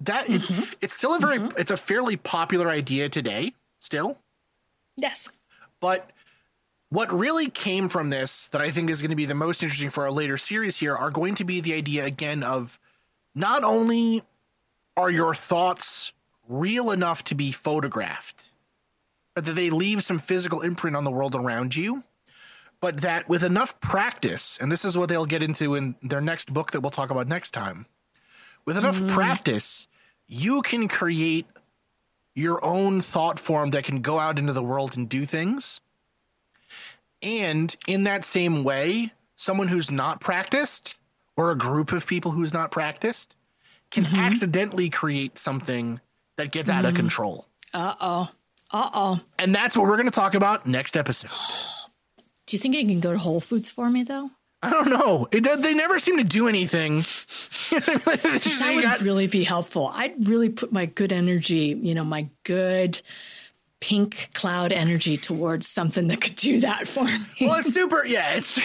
that 0.00 0.26
mm-hmm. 0.26 0.62
it, 0.62 0.76
it's 0.80 0.94
still 0.94 1.14
a 1.14 1.18
very 1.18 1.38
mm-hmm. 1.38 1.58
it's 1.58 1.70
a 1.70 1.76
fairly 1.76 2.16
popular 2.16 2.68
idea 2.68 3.08
today 3.08 3.52
still 3.78 4.18
yes 4.96 5.28
but 5.80 6.10
what 6.90 7.12
really 7.12 7.48
came 7.48 7.88
from 7.88 8.10
this 8.10 8.48
that 8.48 8.60
i 8.60 8.70
think 8.70 8.90
is 8.90 9.00
going 9.00 9.10
to 9.10 9.16
be 9.16 9.26
the 9.26 9.34
most 9.34 9.62
interesting 9.62 9.90
for 9.90 10.04
our 10.04 10.12
later 10.12 10.36
series 10.36 10.76
here 10.76 10.96
are 10.96 11.10
going 11.10 11.34
to 11.34 11.44
be 11.44 11.60
the 11.60 11.74
idea 11.74 12.04
again 12.04 12.42
of 12.42 12.80
not 13.34 13.64
only 13.64 14.22
are 14.96 15.10
your 15.10 15.34
thoughts 15.34 16.12
real 16.48 16.90
enough 16.90 17.24
to 17.24 17.34
be 17.34 17.52
photographed 17.52 18.52
but 19.34 19.44
that 19.44 19.52
they 19.52 19.70
leave 19.70 20.04
some 20.04 20.18
physical 20.18 20.60
imprint 20.60 20.96
on 20.96 21.04
the 21.04 21.10
world 21.10 21.34
around 21.34 21.74
you 21.74 22.02
but 22.80 23.00
that 23.00 23.28
with 23.28 23.42
enough 23.42 23.80
practice 23.80 24.58
and 24.60 24.70
this 24.70 24.84
is 24.84 24.96
what 24.96 25.08
they'll 25.08 25.26
get 25.26 25.42
into 25.42 25.74
in 25.74 25.94
their 26.02 26.20
next 26.20 26.52
book 26.52 26.72
that 26.72 26.80
we'll 26.80 26.90
talk 26.90 27.10
about 27.10 27.26
next 27.26 27.52
time 27.52 27.86
with 28.64 28.76
enough 28.76 28.96
mm-hmm. 28.96 29.08
practice, 29.08 29.88
you 30.26 30.62
can 30.62 30.88
create 30.88 31.46
your 32.34 32.64
own 32.64 33.00
thought 33.00 33.38
form 33.38 33.70
that 33.70 33.84
can 33.84 34.00
go 34.00 34.18
out 34.18 34.38
into 34.38 34.52
the 34.52 34.62
world 34.62 34.96
and 34.96 35.08
do 35.08 35.26
things. 35.26 35.80
And 37.22 37.74
in 37.86 38.04
that 38.04 38.24
same 38.24 38.64
way, 38.64 39.12
someone 39.36 39.68
who's 39.68 39.90
not 39.90 40.20
practiced 40.20 40.96
or 41.36 41.50
a 41.50 41.58
group 41.58 41.92
of 41.92 42.06
people 42.06 42.32
who's 42.32 42.52
not 42.52 42.70
practiced 42.70 43.36
can 43.90 44.04
mm-hmm. 44.04 44.16
accidentally 44.16 44.90
create 44.90 45.38
something 45.38 46.00
that 46.36 46.50
gets 46.50 46.70
mm. 46.70 46.74
out 46.74 46.84
of 46.84 46.90
mm-hmm. 46.90 46.96
control. 46.96 47.46
Uh 47.72 47.94
oh. 48.00 48.28
Uh 48.70 48.90
oh. 48.92 49.20
And 49.38 49.54
that's 49.54 49.76
what 49.76 49.86
we're 49.86 49.96
going 49.96 50.06
to 50.06 50.12
talk 50.12 50.34
about 50.34 50.66
next 50.66 50.96
episode. 50.96 51.30
Do 52.46 52.56
you 52.56 52.60
think 52.60 52.74
it 52.74 52.86
can 52.86 53.00
go 53.00 53.12
to 53.12 53.18
Whole 53.18 53.40
Foods 53.40 53.70
for 53.70 53.90
me, 53.90 54.02
though? 54.02 54.30
I 54.62 54.70
don't 54.70 54.88
know. 54.88 55.28
It, 55.30 55.42
they 55.62 55.74
never 55.74 55.98
seem 55.98 56.16
to 56.16 56.24
do 56.24 56.48
anything. 56.48 56.96
that 57.70 58.72
would 58.74 58.82
got... 58.82 59.00
really 59.00 59.26
be 59.26 59.44
helpful. 59.44 59.90
I'd 59.92 60.26
really 60.26 60.48
put 60.48 60.72
my 60.72 60.86
good 60.86 61.12
energy, 61.12 61.78
you 61.80 61.94
know, 61.94 62.04
my 62.04 62.28
good 62.44 63.00
pink 63.80 64.30
cloud 64.32 64.72
energy 64.72 65.18
towards 65.18 65.68
something 65.68 66.08
that 66.08 66.22
could 66.22 66.36
do 66.36 66.60
that 66.60 66.88
for 66.88 67.04
me. 67.04 67.18
Well, 67.42 67.60
it's 67.60 67.74
super. 67.74 68.06
Yeah, 68.06 68.36
it's. 68.36 68.58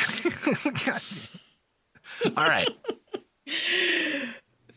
All 2.38 2.46
right. 2.46 2.70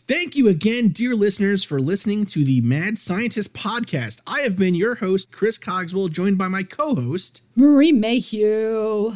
Thank 0.09 0.35
you 0.35 0.49
again, 0.49 0.89
dear 0.89 1.15
listeners, 1.15 1.63
for 1.63 1.81
listening 1.81 2.27
to 2.27 2.45
the 2.45 2.61
Mad 2.61 2.99
Scientist 2.99 3.55
podcast. 3.55 4.21
I 4.27 4.41
have 4.41 4.57
been 4.57 4.75
your 4.75 4.97
host, 4.97 5.31
Chris 5.31 5.59
Cogswell, 5.59 6.11
joined 6.11 6.37
by 6.37 6.49
my 6.49 6.65
co 6.65 6.97
host, 6.97 7.43
Marie 7.55 7.93
Mayhew. 7.93 9.15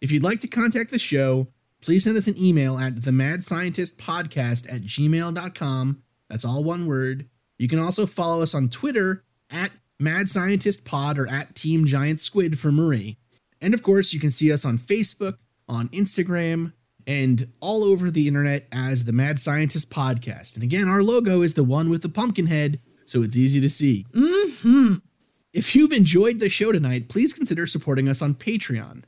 If 0.00 0.10
you'd 0.10 0.24
like 0.24 0.40
to 0.40 0.48
contact 0.48 0.90
the 0.90 0.98
show, 0.98 1.46
please 1.80 2.02
send 2.02 2.16
us 2.16 2.26
an 2.26 2.36
email 2.36 2.76
at 2.76 2.96
themadscientistpodcast 2.96 4.72
at 4.72 4.82
gmail.com. 4.82 6.02
That's 6.28 6.44
all 6.44 6.64
one 6.64 6.86
word. 6.88 7.28
You 7.58 7.68
can 7.68 7.78
also 7.78 8.04
follow 8.04 8.42
us 8.42 8.52
on 8.52 8.68
Twitter 8.68 9.22
at 9.48 9.70
Mad 10.00 10.28
Scientist 10.28 10.84
Pod 10.84 11.20
or 11.20 11.28
at 11.28 11.54
Team 11.54 11.86
Giant 11.86 12.18
Squid 12.18 12.58
for 12.58 12.72
Marie. 12.72 13.16
And 13.60 13.74
of 13.74 13.84
course, 13.84 14.12
you 14.12 14.18
can 14.18 14.30
see 14.30 14.50
us 14.50 14.64
on 14.64 14.76
Facebook, 14.76 15.38
on 15.68 15.88
Instagram, 15.90 16.72
and 17.06 17.48
all 17.60 17.84
over 17.84 18.10
the 18.10 18.26
internet 18.26 18.66
as 18.72 19.04
the 19.04 19.12
Mad 19.12 19.38
Scientist 19.38 19.90
Podcast. 19.90 20.54
And 20.54 20.62
again, 20.62 20.88
our 20.88 21.02
logo 21.02 21.42
is 21.42 21.54
the 21.54 21.64
one 21.64 21.88
with 21.88 22.02
the 22.02 22.08
pumpkin 22.08 22.46
head, 22.46 22.80
so 23.04 23.22
it's 23.22 23.36
easy 23.36 23.60
to 23.60 23.68
see. 23.68 24.06
Mm-hmm. 24.12 24.96
If 25.52 25.74
you've 25.74 25.92
enjoyed 25.92 26.40
the 26.40 26.48
show 26.48 26.72
tonight, 26.72 27.08
please 27.08 27.32
consider 27.32 27.66
supporting 27.66 28.08
us 28.08 28.20
on 28.20 28.34
Patreon 28.34 29.04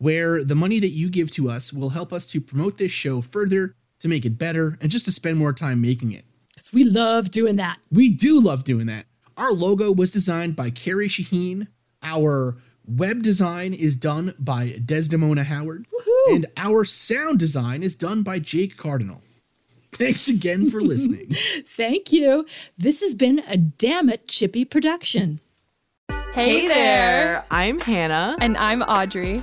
where 0.00 0.42
the 0.42 0.54
money 0.54 0.80
that 0.80 0.88
you 0.88 1.10
give 1.10 1.30
to 1.30 1.50
us 1.50 1.74
will 1.74 1.90
help 1.90 2.10
us 2.10 2.26
to 2.26 2.40
promote 2.40 2.78
this 2.78 2.90
show 2.90 3.20
further, 3.20 3.74
to 3.98 4.08
make 4.08 4.24
it 4.24 4.38
better, 4.38 4.78
and 4.80 4.90
just 4.90 5.04
to 5.04 5.12
spend 5.12 5.36
more 5.36 5.52
time 5.52 5.78
making 5.80 6.10
it. 6.10 6.24
Because 6.54 6.72
we 6.72 6.84
love 6.84 7.30
doing 7.30 7.56
that. 7.56 7.78
We 7.92 8.08
do 8.08 8.40
love 8.40 8.64
doing 8.64 8.86
that. 8.86 9.04
Our 9.36 9.52
logo 9.52 9.92
was 9.92 10.10
designed 10.10 10.56
by 10.56 10.70
Carrie 10.70 11.08
Shaheen. 11.08 11.68
Our 12.02 12.56
Web 12.86 13.22
design 13.22 13.72
is 13.72 13.94
done 13.94 14.34
by 14.38 14.80
Desdemona 14.84 15.44
Howard. 15.44 15.86
And 16.30 16.46
our 16.56 16.84
sound 16.84 17.38
design 17.38 17.82
is 17.82 17.94
done 17.94 18.22
by 18.22 18.38
Jake 18.38 18.76
Cardinal. 18.76 19.22
Thanks 19.92 20.28
again 20.28 20.70
for 20.70 20.80
listening. 20.80 21.36
Thank 21.66 22.12
you. 22.12 22.46
This 22.78 23.00
has 23.00 23.14
been 23.14 23.42
a 23.48 23.56
Damn 23.56 24.08
It 24.08 24.28
Chippy 24.28 24.64
production. 24.64 25.40
Hey, 26.32 26.68
there. 26.68 27.44
I'm 27.50 27.80
Hannah. 27.80 28.36
And 28.40 28.56
I'm 28.56 28.82
Audrey. 28.82 29.42